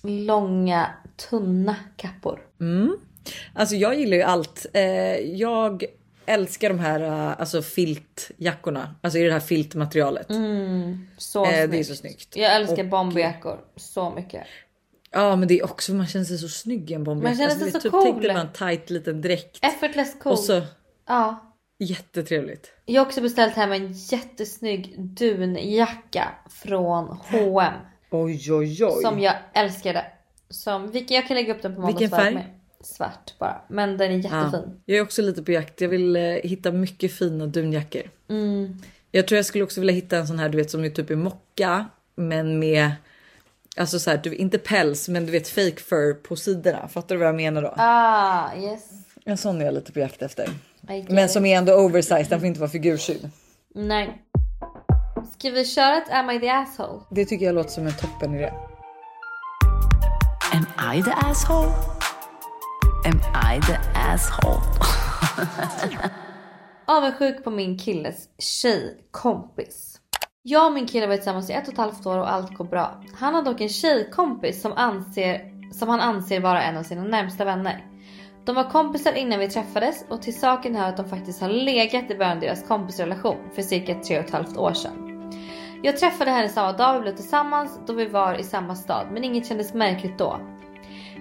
långa 0.04 0.90
tunna 1.30 1.76
kappor. 1.98 2.40
Mm. 2.60 2.98
Alltså 3.54 3.76
jag 3.76 4.00
gillar 4.00 4.18
ju 4.18 4.24
allt. 4.24 4.66
Eh, 4.74 5.16
jag 5.20 5.84
älskar 6.30 6.70
de 6.70 6.80
här 6.80 7.00
eh, 7.00 7.40
alltså 7.40 7.62
filtjackorna, 7.62 8.96
alltså 9.02 9.20
i 9.20 9.24
det 9.24 9.34
här 9.34 9.40
filtmaterialet. 9.40 10.30
Mm, 10.30 11.08
så 11.18 11.46
Eh, 11.46 11.52
snyggt. 11.52 11.72
det 11.72 11.80
är 11.80 11.84
så 11.84 11.96
snyggt. 11.96 12.36
Jag 12.36 12.56
älskar 12.56 12.84
Och- 12.84 12.90
bomberjackor 12.90 13.60
så 13.76 14.10
mycket. 14.12 14.44
Ja, 15.12 15.36
men 15.36 15.48
det 15.48 15.60
är 15.60 15.64
också 15.66 15.94
man 15.94 16.08
känner 16.08 16.26
sig 16.26 16.38
så 16.38 16.50
snygg 16.50 16.92
i 16.92 16.94
en 16.94 17.04
bomberjacka. 17.04 17.30
Man 17.30 17.50
känner 17.50 17.66
alltså, 17.66 17.80
sig 17.82 17.90
är 17.90 17.92
så 17.92 17.98
typ, 17.98 18.04
Tänk 18.04 18.14
cool. 18.16 18.24
dig 18.24 18.34
bara 18.34 18.42
en 18.42 18.54
tight 18.78 18.90
liten 18.90 19.22
dräkt 19.22 19.60
Effortless 19.66 20.16
cool. 20.20 20.32
och 20.32 20.40
så 20.40 20.62
Ja. 21.08 21.54
jättetrevligt. 21.80 22.72
Jag 22.86 23.02
har 23.02 23.06
också 23.06 23.22
beställt 23.22 23.56
hem 23.56 23.72
en 23.72 23.92
jättesnygg 23.94 24.96
dunjacka 25.00 26.30
från 26.50 27.18
H&M 27.32 27.74
Oj, 28.12 28.52
oj, 28.54 28.86
oj. 28.86 29.02
Som 29.02 29.20
jag 29.20 29.36
älskade. 29.54 30.06
Som, 30.50 30.92
vilken, 30.92 31.16
jag 31.16 31.28
kan 31.28 31.36
lägga 31.38 31.56
upp 31.56 31.62
den 31.62 31.76
på 31.76 31.82
Vilken 31.88 32.10
måndagsvarv 32.10 32.34
färg? 32.34 32.54
Svart 32.84 33.34
bara. 33.40 33.62
Men 33.68 33.98
den 33.98 34.12
är 34.12 34.16
jättefin. 34.16 34.32
Ja, 34.54 34.64
jag 34.86 34.98
är 34.98 35.02
också 35.02 35.22
lite 35.22 35.44
på 35.44 35.52
jakt. 35.52 35.82
Jag 35.82 35.90
vill 35.90 36.16
eh, 36.16 36.22
hitta 36.22 36.72
mycket 36.72 37.14
fina 37.14 37.48
dunjackor. 37.48 38.02
Mm. 38.30 38.82
Jag 39.12 39.28
tror 39.28 39.36
jag 39.36 39.46
skulle 39.46 39.64
också 39.64 39.82
vilja 39.82 39.94
hitta 39.94 40.18
en 40.18 40.28
sån 40.28 40.40
här 40.40 40.50
du 40.50 40.58
vet 40.58 40.72
som 40.72 40.84
är 40.84 40.90
typ 40.90 41.12
i 41.12 41.16
mocka 41.16 41.86
men 42.16 42.60
med 42.60 42.92
alltså 43.78 44.00
så 44.00 44.10
här, 44.10 44.18
du, 44.18 44.36
inte 44.36 44.58
päls 44.58 45.10
men 45.10 45.26
du 45.26 45.32
vet 45.32 45.48
fake 45.48 45.82
fur 45.82 46.14
på 46.14 46.36
sidorna. 46.36 46.88
Fattar 46.88 47.16
du 47.16 47.20
vad 47.20 47.28
jag 47.28 47.36
menar 47.36 47.62
då? 47.62 47.74
Ah 47.78 48.56
yes. 48.58 48.82
En 49.26 49.38
sån 49.38 49.62
är 49.62 49.66
jag 49.66 49.74
lite 49.74 49.92
på 49.92 50.00
jakt 50.00 50.22
efter. 50.22 50.50
Men 51.08 51.30
som 51.30 51.46
är 51.46 51.58
ändå 51.58 51.74
oversized. 51.74 52.30
Den 52.30 52.40
får 52.40 52.48
inte 52.48 52.60
vara 52.60 52.70
figursydd. 52.70 53.30
Nej. 53.76 54.22
Ska 55.38 55.50
vi 55.50 55.66
köra 55.66 55.98
ett 55.98 56.12
Am 56.12 56.30
I 56.30 56.40
the 56.40 56.50
asshole? 56.50 57.02
Det 57.12 57.26
tycker 57.26 57.46
jag 57.46 57.56
låter 57.56 57.70
som 57.70 57.88
en 57.88 57.94
toppen 57.94 58.36
idé. 58.36 58.54
Am 60.54 60.96
I 60.96 61.04
the 61.04 61.12
asshole? 61.12 61.99
Am 63.06 63.22
I 63.56 63.62
the 63.62 63.78
asshole? 63.94 64.62
Avundsjuk 66.86 67.44
på 67.44 67.52
min 67.52 67.78
killes 67.78 68.30
tjejkompis. 68.38 70.02
Jag 70.42 70.66
och 70.66 70.74
min 70.74 70.88
kille 70.88 71.08
var 71.08 71.16
tillsammans 71.16 71.50
i 71.50 71.54
ett 71.54 71.68
och 71.68 71.74
ett 71.74 71.80
halvt 71.80 72.06
år 72.06 72.18
och 72.18 72.32
allt 72.32 72.58
går 72.58 72.66
bra. 72.66 73.04
Han 73.16 73.34
har 73.34 73.42
dock 73.42 73.62
en 73.62 73.70
tjejkompis 73.70 74.62
som, 74.62 74.74
anser, 74.74 75.42
som 75.74 75.90
han 75.90 76.00
anser 76.00 76.40
vara 76.40 76.62
en 76.62 76.78
av 76.78 76.84
sina 76.84 77.04
närmsta 77.04 77.46
vänner. 77.46 77.86
De 78.46 78.56
var 78.56 78.70
kompisar 78.70 79.14
innan 79.14 79.40
vi 79.40 79.50
träffades 79.50 80.06
och 80.10 80.22
till 80.22 80.40
saken 80.40 80.76
hör 80.76 80.90
att 80.90 80.98
de 80.98 81.10
faktiskt 81.10 81.42
har 81.42 81.50
legat 81.50 82.12
i 82.12 82.16
början 82.16 82.38
av 82.38 82.42
deras 82.42 82.68
kompisrelation 82.68 83.50
för 83.56 83.62
cirka 83.62 83.96
tre 83.96 84.20
och 84.20 84.26
ett 84.26 84.32
halvt 84.32 84.58
år 84.58 84.74
sedan. 84.74 85.32
Jag 85.84 85.98
träffade 85.98 86.32
henne 86.32 86.50
samma 86.50 86.74
dag 86.74 86.94
vi 86.94 87.00
blev 87.00 87.16
tillsammans 87.16 87.80
då 87.88 87.94
vi 87.94 88.06
var 88.06 88.40
i 88.40 88.44
samma 88.44 88.76
stad 88.76 89.08
men 89.12 89.24
inget 89.24 89.48
kändes 89.48 89.74
märkligt 89.74 90.18
då. 90.18 90.40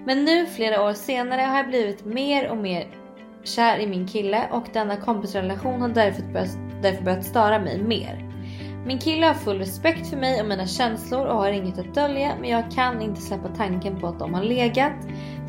Men 0.08 0.24
nu 0.24 0.46
flera 0.46 0.82
år 0.84 0.92
senare 0.92 1.40
har 1.40 1.56
jag 1.56 1.68
blivit 1.68 2.04
mer 2.04 2.50
och 2.50 2.56
mer 2.56 2.86
kär 3.44 3.78
i 3.78 3.86
min 3.86 4.06
kille 4.06 4.48
och 4.50 4.64
denna 4.72 4.96
kompisrelation 4.96 5.80
har 5.80 5.88
därför 5.88 6.22
börjat, 6.22 6.58
därför 6.82 7.02
börjat 7.02 7.24
störa 7.24 7.58
mig 7.58 7.82
mer. 7.82 8.24
Min 8.86 8.98
kille 8.98 9.26
har 9.26 9.34
full 9.34 9.58
respekt 9.58 10.10
för 10.10 10.16
mig 10.16 10.40
och 10.40 10.48
mina 10.48 10.66
känslor 10.66 11.26
och 11.26 11.36
har 11.36 11.50
inget 11.50 11.78
att 11.78 11.94
dölja 11.94 12.32
men 12.40 12.50
jag 12.50 12.70
kan 12.70 13.02
inte 13.02 13.20
släppa 13.20 13.48
tanken 13.48 14.00
på 14.00 14.06
att 14.06 14.18
de 14.18 14.34
har 14.34 14.42
legat, 14.42 14.92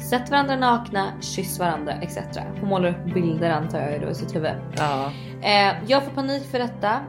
sett 0.10 0.32
varandra 0.32 0.56
nakna, 0.56 1.06
kysst 1.22 1.60
varandra 1.60 1.94
etc. 1.94 2.18
Hon 2.60 2.70
målar 2.70 2.90
upp 2.90 3.14
bilder 3.14 3.52
antar 3.52 3.80
jag 3.80 4.02
då 4.02 4.10
i 4.10 4.16
sitt 4.16 4.36
huvud. 4.36 4.56
Ja. 4.78 5.12
Eh, 5.42 5.76
jag 5.88 6.04
får 6.04 6.12
panik 6.12 6.44
för 6.52 6.60
detta 6.60 7.00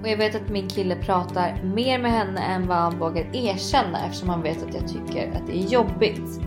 och 0.00 0.08
jag 0.08 0.16
vet 0.16 0.34
att 0.34 0.48
min 0.48 0.68
kille 0.68 0.96
pratar 0.96 1.62
mer 1.62 1.98
med 1.98 2.10
henne 2.12 2.40
än 2.40 2.66
vad 2.66 2.76
han 2.76 2.98
vågar 2.98 3.36
erkänna 3.36 4.04
eftersom 4.06 4.28
han 4.28 4.42
vet 4.42 4.62
att 4.62 4.74
jag 4.74 4.88
tycker 4.88 5.32
att 5.32 5.46
det 5.46 5.58
är 5.58 5.66
jobbigt. 5.66 6.40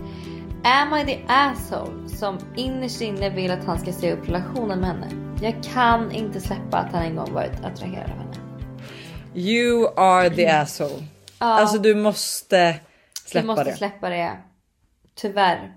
Am 0.66 0.94
I 0.94 1.04
the 1.04 1.18
asshole 1.28 2.08
som 2.08 2.38
innerst 2.56 3.00
inne 3.00 3.30
vill 3.30 3.50
att 3.50 3.64
han 3.64 3.78
ska 3.78 3.92
se 3.92 4.12
upp 4.12 4.28
relationen 4.28 4.80
med 4.80 4.88
henne? 4.88 5.08
Jag 5.42 5.62
kan 5.74 6.12
inte 6.12 6.40
släppa 6.40 6.78
att 6.78 6.92
han 6.92 7.02
en 7.02 7.16
gång 7.16 7.32
varit 7.32 7.64
attraherad 7.64 8.10
av 8.10 8.16
henne. 8.16 8.36
You 9.34 9.88
are 9.96 10.30
the 10.30 10.46
asshole. 10.48 11.04
Ja. 11.40 11.46
Alltså 11.46 11.78
du 11.78 11.94
måste 11.94 12.72
Du 12.72 13.30
släppa 13.30 13.46
måste 13.46 13.64
det. 13.64 13.76
släppa 13.76 14.08
det. 14.08 14.32
Tyvärr. 15.14 15.72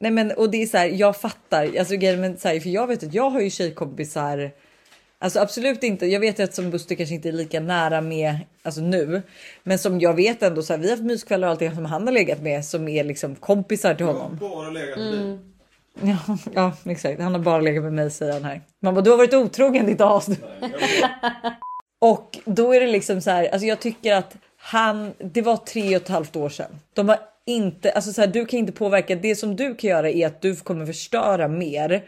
Nej 0.00 0.10
men 0.10 0.32
och 0.32 0.50
det 0.50 0.62
är 0.62 0.66
så 0.66 0.76
här, 0.78 0.86
jag 0.86 1.16
fattar. 1.16 1.78
Alltså 1.78 1.94
med 1.94 2.40
så 2.40 2.48
här, 2.48 2.60
för 2.60 2.68
jag 2.68 2.86
vet 2.86 3.02
att 3.02 3.14
jag 3.14 3.30
har 3.30 3.40
ju 3.40 3.50
tjejkompisar. 3.50 4.50
Alltså 5.18 5.40
absolut 5.40 5.82
inte. 5.82 6.06
Jag 6.06 6.20
vet 6.20 6.40
att 6.40 6.54
som 6.54 6.70
Buster 6.70 6.94
kanske 6.94 7.14
inte 7.14 7.28
är 7.28 7.32
lika 7.32 7.60
nära 7.60 8.00
med 8.00 8.38
alltså 8.62 8.80
nu, 8.80 9.22
men 9.62 9.78
som 9.78 10.00
jag 10.00 10.14
vet 10.14 10.42
ändå 10.42 10.62
så 10.62 10.72
här. 10.72 10.80
Vi 10.80 10.86
har 10.86 10.96
haft 10.96 11.04
myskvällar 11.04 11.48
och 11.48 11.52
allting 11.52 11.74
som 11.74 11.84
han 11.84 12.06
har 12.06 12.12
legat 12.12 12.42
med 12.42 12.64
som 12.64 12.88
är 12.88 13.04
liksom 13.04 13.34
kompisar 13.34 13.94
till 13.94 14.06
honom. 14.06 14.38
Bara 14.40 14.70
legat 14.70 14.98
med 14.98 15.14
Mm. 15.14 15.38
Ja, 16.02 16.38
ja, 16.54 16.72
exakt. 16.84 17.20
Han 17.20 17.32
har 17.32 17.40
bara 17.40 17.60
legat 17.60 17.84
med 17.84 17.92
mig 17.92 18.10
säger 18.10 18.32
han 18.32 18.44
här. 18.44 18.60
Man 18.82 18.94
bara, 18.94 19.00
du 19.00 19.10
har 19.10 19.16
varit 19.16 19.34
otrogen 19.34 19.86
ditt 19.86 20.00
as. 20.00 20.28
och 22.00 22.38
då 22.44 22.74
är 22.74 22.80
det 22.80 22.86
liksom 22.86 23.20
så 23.20 23.30
här. 23.30 23.48
Alltså 23.48 23.66
jag 23.66 23.80
tycker 23.80 24.14
att 24.14 24.36
han, 24.56 25.12
det 25.18 25.42
var 25.42 25.56
tre 25.56 25.96
och 25.96 26.02
ett 26.02 26.08
halvt 26.08 26.36
år 26.36 26.48
sedan. 26.48 26.70
De 26.94 27.08
har 27.08 27.18
inte, 27.46 27.92
alltså 27.92 28.12
så 28.12 28.20
här, 28.20 28.28
du 28.28 28.46
kan 28.46 28.58
inte 28.58 28.72
påverka. 28.72 29.16
Det 29.16 29.36
som 29.36 29.56
du 29.56 29.74
kan 29.74 29.90
göra 29.90 30.10
är 30.10 30.26
att 30.26 30.42
du 30.42 30.56
kommer 30.56 30.86
förstöra 30.86 31.48
mer 31.48 32.04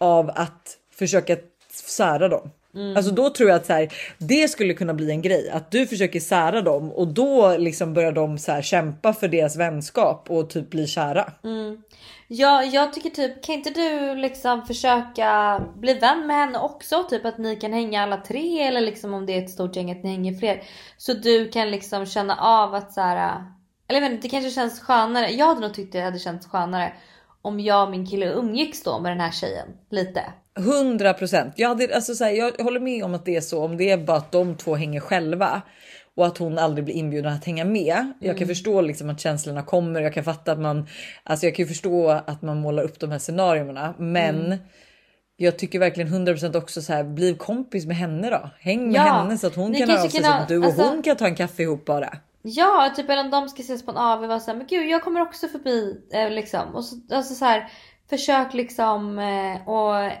av 0.00 0.30
att 0.34 0.76
försöka 0.94 1.36
sära 1.84 2.28
dem. 2.28 2.50
Mm. 2.76 2.96
Alltså 2.96 3.12
då 3.12 3.30
tror 3.30 3.48
jag 3.48 3.56
att 3.56 3.66
så 3.66 3.72
här, 3.72 3.92
det 4.18 4.48
skulle 4.48 4.74
kunna 4.74 4.94
bli 4.94 5.10
en 5.10 5.22
grej 5.22 5.50
att 5.50 5.70
du 5.70 5.86
försöker 5.86 6.20
sära 6.20 6.62
dem 6.62 6.92
och 6.92 7.08
då 7.08 7.56
liksom 7.56 7.94
börjar 7.94 8.12
de 8.12 8.38
så 8.38 8.52
här 8.52 8.62
kämpa 8.62 9.12
för 9.12 9.28
deras 9.28 9.56
vänskap 9.56 10.30
och 10.30 10.50
typ 10.50 10.70
bli 10.70 10.86
kära. 10.86 11.32
Mm. 11.44 11.82
Ja, 12.28 12.64
jag 12.64 12.92
tycker 12.92 13.10
typ, 13.10 13.44
kan 13.44 13.54
inte 13.54 13.70
du 13.70 14.14
liksom 14.14 14.66
försöka 14.66 15.60
bli 15.74 15.94
vän 15.94 16.26
med 16.26 16.36
henne 16.36 16.58
också? 16.58 17.02
Typ 17.10 17.24
att 17.24 17.38
ni 17.38 17.56
kan 17.56 17.72
hänga 17.72 18.02
alla 18.02 18.16
tre 18.16 18.62
eller 18.62 18.80
liksom 18.80 19.14
om 19.14 19.26
det 19.26 19.32
är 19.32 19.42
ett 19.42 19.50
stort 19.50 19.76
gäng 19.76 19.90
att 19.90 20.02
ni 20.02 20.10
hänger 20.10 20.34
fler. 20.34 20.62
Så 20.96 21.12
du 21.12 21.48
kan 21.48 21.70
liksom 21.70 22.06
känna 22.06 22.36
av 22.36 22.74
att 22.74 22.92
så 22.92 23.00
här. 23.00 23.42
Eller 23.88 24.00
jag 24.00 24.08
vet 24.08 24.12
inte, 24.12 24.26
det 24.26 24.30
kanske 24.30 24.50
känns 24.50 24.80
skönare. 24.80 25.30
Jag 25.30 25.46
hade 25.46 25.60
nog 25.60 25.74
tyckt 25.74 25.92
det 25.92 26.00
hade 26.00 26.18
känts 26.18 26.46
skönare 26.46 26.92
om 27.46 27.60
jag 27.60 27.84
och 27.84 27.90
min 27.90 28.06
kille 28.06 28.26
umgicks 28.32 28.82
då 28.82 28.98
med 28.98 29.12
den 29.12 29.20
här 29.20 29.30
tjejen 29.30 29.68
lite. 29.90 30.22
100 30.58 31.12
procent. 31.14 31.52
Jag, 31.56 31.68
hade, 31.68 31.94
alltså 31.94 32.14
så 32.14 32.24
här, 32.24 32.30
jag 32.32 32.52
håller 32.64 32.80
med 32.80 33.04
om 33.04 33.14
att 33.14 33.24
det 33.24 33.36
är 33.36 33.40
så 33.40 33.64
om 33.64 33.76
det 33.76 33.90
är 33.90 33.96
bara 33.98 34.16
att 34.16 34.32
de 34.32 34.56
två 34.56 34.74
hänger 34.74 35.00
själva 35.00 35.62
och 36.16 36.26
att 36.26 36.38
hon 36.38 36.58
aldrig 36.58 36.84
blir 36.84 36.94
inbjuden 36.94 37.32
att 37.32 37.44
hänga 37.44 37.64
med. 37.64 38.12
Jag 38.20 38.36
kan 38.36 38.42
Mm. 38.44 38.48
förstå 38.48 38.80
liksom 38.80 39.10
att 39.10 39.20
känslorna 39.20 39.62
kommer. 39.62 40.00
Jag 40.00 40.14
kan 40.14 40.24
fatta 40.24 40.52
att 40.52 40.58
man, 40.60 40.86
alltså 41.22 41.46
jag 41.46 41.54
kan 41.54 41.62
ju 41.62 41.68
förstå 41.68 42.08
att 42.26 42.42
man 42.42 42.56
målar 42.60 42.82
upp 42.82 43.00
de 43.00 43.10
här 43.10 43.18
scenarierna, 43.18 43.94
men 43.98 44.46
Mm. 44.46 44.58
jag 45.36 45.58
tycker 45.58 45.78
verkligen 45.78 46.08
100% 46.08 46.56
också 46.56 46.82
så 46.82 46.92
här, 46.92 47.04
bli 47.04 47.34
kompis 47.34 47.86
med 47.86 47.96
henne 47.96 48.30
då. 48.30 48.50
Häng 48.60 48.86
med 48.92 48.96
Ja, 48.96 49.02
henne 49.02 49.38
så 49.38 49.46
att 49.46 49.54
hon 49.54 49.72
ni 49.72 49.78
kan 49.78 49.88
höra 49.90 50.02
av 50.02 50.08
sig 50.08 50.20
kan 50.20 50.32
så 50.32 50.38
att 50.38 50.48
du 50.48 50.58
och 50.58 50.64
alltså- 50.64 50.82
hon 50.82 51.02
kan 51.02 51.16
ta 51.16 51.26
en 51.26 51.34
kaffe 51.34 51.62
ihop 51.62 51.84
bara. 51.84 52.18
Ja, 52.48 52.92
typ 52.96 53.10
eller 53.10 53.24
om 53.24 53.30
de 53.30 53.48
ska 53.48 53.62
ses 53.62 53.84
på 53.84 53.90
en 53.90 53.96
AW 53.96 54.26
var 54.28 54.38
såhär, 54.38 54.58
men 54.58 54.66
gud 54.66 54.88
jag 54.90 55.02
kommer 55.04 55.20
också 55.22 55.48
förbi 55.48 56.00
eh, 56.12 56.30
liksom. 56.30 56.74
Och 56.74 56.84
så, 56.84 56.96
alltså 57.12 57.34
så 57.34 57.44
här, 57.44 57.70
försök 58.10 58.54
liksom 58.54 59.18
eh, 59.18 59.68
och 59.68 60.12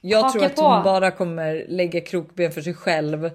Jag 0.00 0.32
tror 0.32 0.44
att 0.44 0.56
på. 0.56 0.62
hon 0.62 0.82
bara 0.84 1.10
kommer 1.10 1.64
lägga 1.68 2.00
krokben 2.00 2.52
för 2.52 2.60
sig 2.62 2.74
själv 2.74 3.30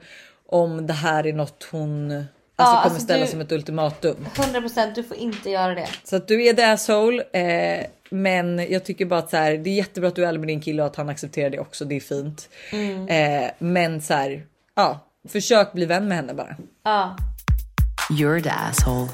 om 0.50 0.88
det 0.88 0.94
här 0.94 1.28
är 1.28 1.34
något 1.34 1.68
hon 1.72 2.12
alltså 2.12 2.26
kommer 2.56 2.84
alltså 2.84 3.00
ställa 3.00 3.26
du- 3.26 3.32
som 3.32 3.42
ett 3.42 3.52
ultimatum. 3.52 4.16
100% 4.36 4.92
du 4.96 5.04
får 5.04 5.18
inte 5.18 5.50
göra 5.50 5.76
det. 5.76 5.88
Så 6.04 6.16
att 6.16 6.28
du 6.28 6.46
är 6.48 6.54
the 6.54 6.64
asshole. 6.64 7.24
Eh, 7.34 7.86
men 8.10 8.72
jag 8.72 8.84
tycker 8.86 9.06
bara 9.06 9.20
att 9.20 9.30
så 9.30 9.38
här, 9.38 9.58
det 9.58 9.70
är 9.70 9.74
jättebra 9.74 10.08
att 10.08 10.16
du 10.16 10.24
är 10.24 10.28
ärlig 10.28 10.40
med 10.40 10.48
din 10.48 10.62
kille 10.62 10.82
och 10.82 10.88
att 10.88 10.96
han 10.96 11.10
accepterar 11.10 11.50
det 11.50 11.60
också. 11.60 11.86
Det 11.86 11.96
är 11.96 12.00
fint. 12.00 12.50
Mm. 12.72 13.08
Eh, 13.08 13.50
men 13.60 14.02
så 14.02 14.14
här, 14.14 14.46
ja, 14.76 15.00
försök 15.30 15.74
bli 15.74 15.86
vän 15.86 16.08
med 16.08 16.18
henne 16.18 16.34
bara. 16.34 16.56
Ja. 16.84 17.16
You're 18.10 18.42
the 18.42 18.50
asshole. 18.50 19.08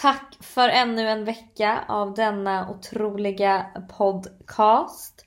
Tack 0.00 0.36
för 0.40 0.68
ännu 0.68 1.08
en 1.08 1.24
vecka 1.24 1.84
av 1.88 2.14
denna 2.14 2.70
otroliga 2.70 3.66
podcast. 3.98 5.24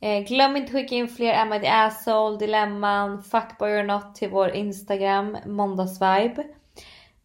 Eh, 0.00 0.24
glöm 0.24 0.56
inte 0.56 0.66
att 0.66 0.72
skicka 0.72 0.94
in 0.94 1.08
fler 1.08 1.34
Am 1.34 1.52
I 1.52 1.60
the 1.60 1.68
asshole, 1.68 2.38
dilemman, 2.38 3.22
fuckboy 3.22 3.70
or 3.70 3.82
not 3.82 4.14
till 4.14 4.30
vår 4.30 4.48
Instagram 4.48 5.36
måndagsvibe. 5.46 6.44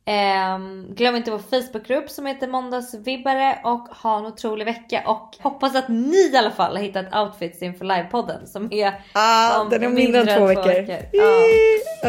Ehm, 0.10 0.86
glöm 0.96 1.16
inte 1.16 1.32
vår 1.32 1.40
Facebookgrupp 1.40 2.10
som 2.10 2.26
heter 2.26 2.48
måndagsvibbare 2.48 3.60
och 3.64 3.88
ha 4.04 4.18
en 4.20 4.26
otrolig 4.26 4.66
vecka 4.66 5.04
och 5.06 5.36
hoppas 5.40 5.76
att 5.76 5.90
ni 5.90 6.32
i 6.34 6.38
alla 6.38 6.52
fall 6.52 6.76
har 6.76 6.84
hittat 6.84 7.16
outfits 7.16 7.62
inför 7.62 7.86
livepodden 7.86 8.48
som 8.48 8.74
är 8.74 8.94
Ah, 9.14 9.64
den 9.64 9.84
är 9.84 9.90
mindre 9.90 10.22
än 10.22 10.40
två 10.40 10.46
veckor. 10.46 10.86
Ja. 11.12 11.44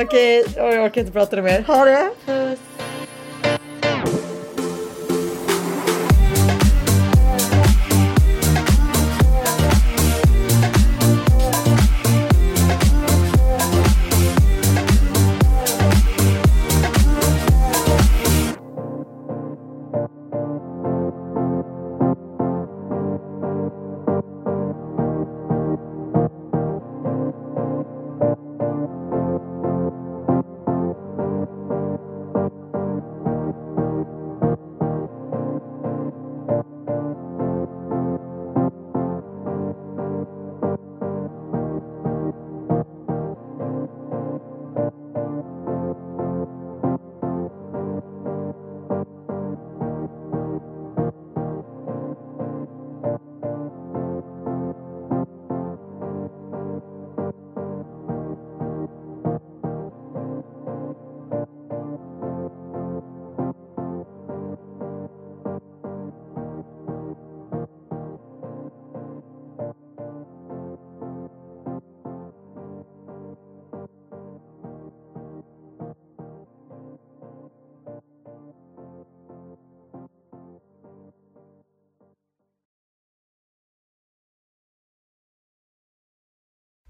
Okej, 0.02 0.44
jag 0.56 0.84
orkar 0.84 1.00
inte 1.00 1.12
prata 1.12 1.42
mer. 1.42 1.62
Ha 1.62 1.84
det! 1.84 2.10
Puss. 2.26 2.58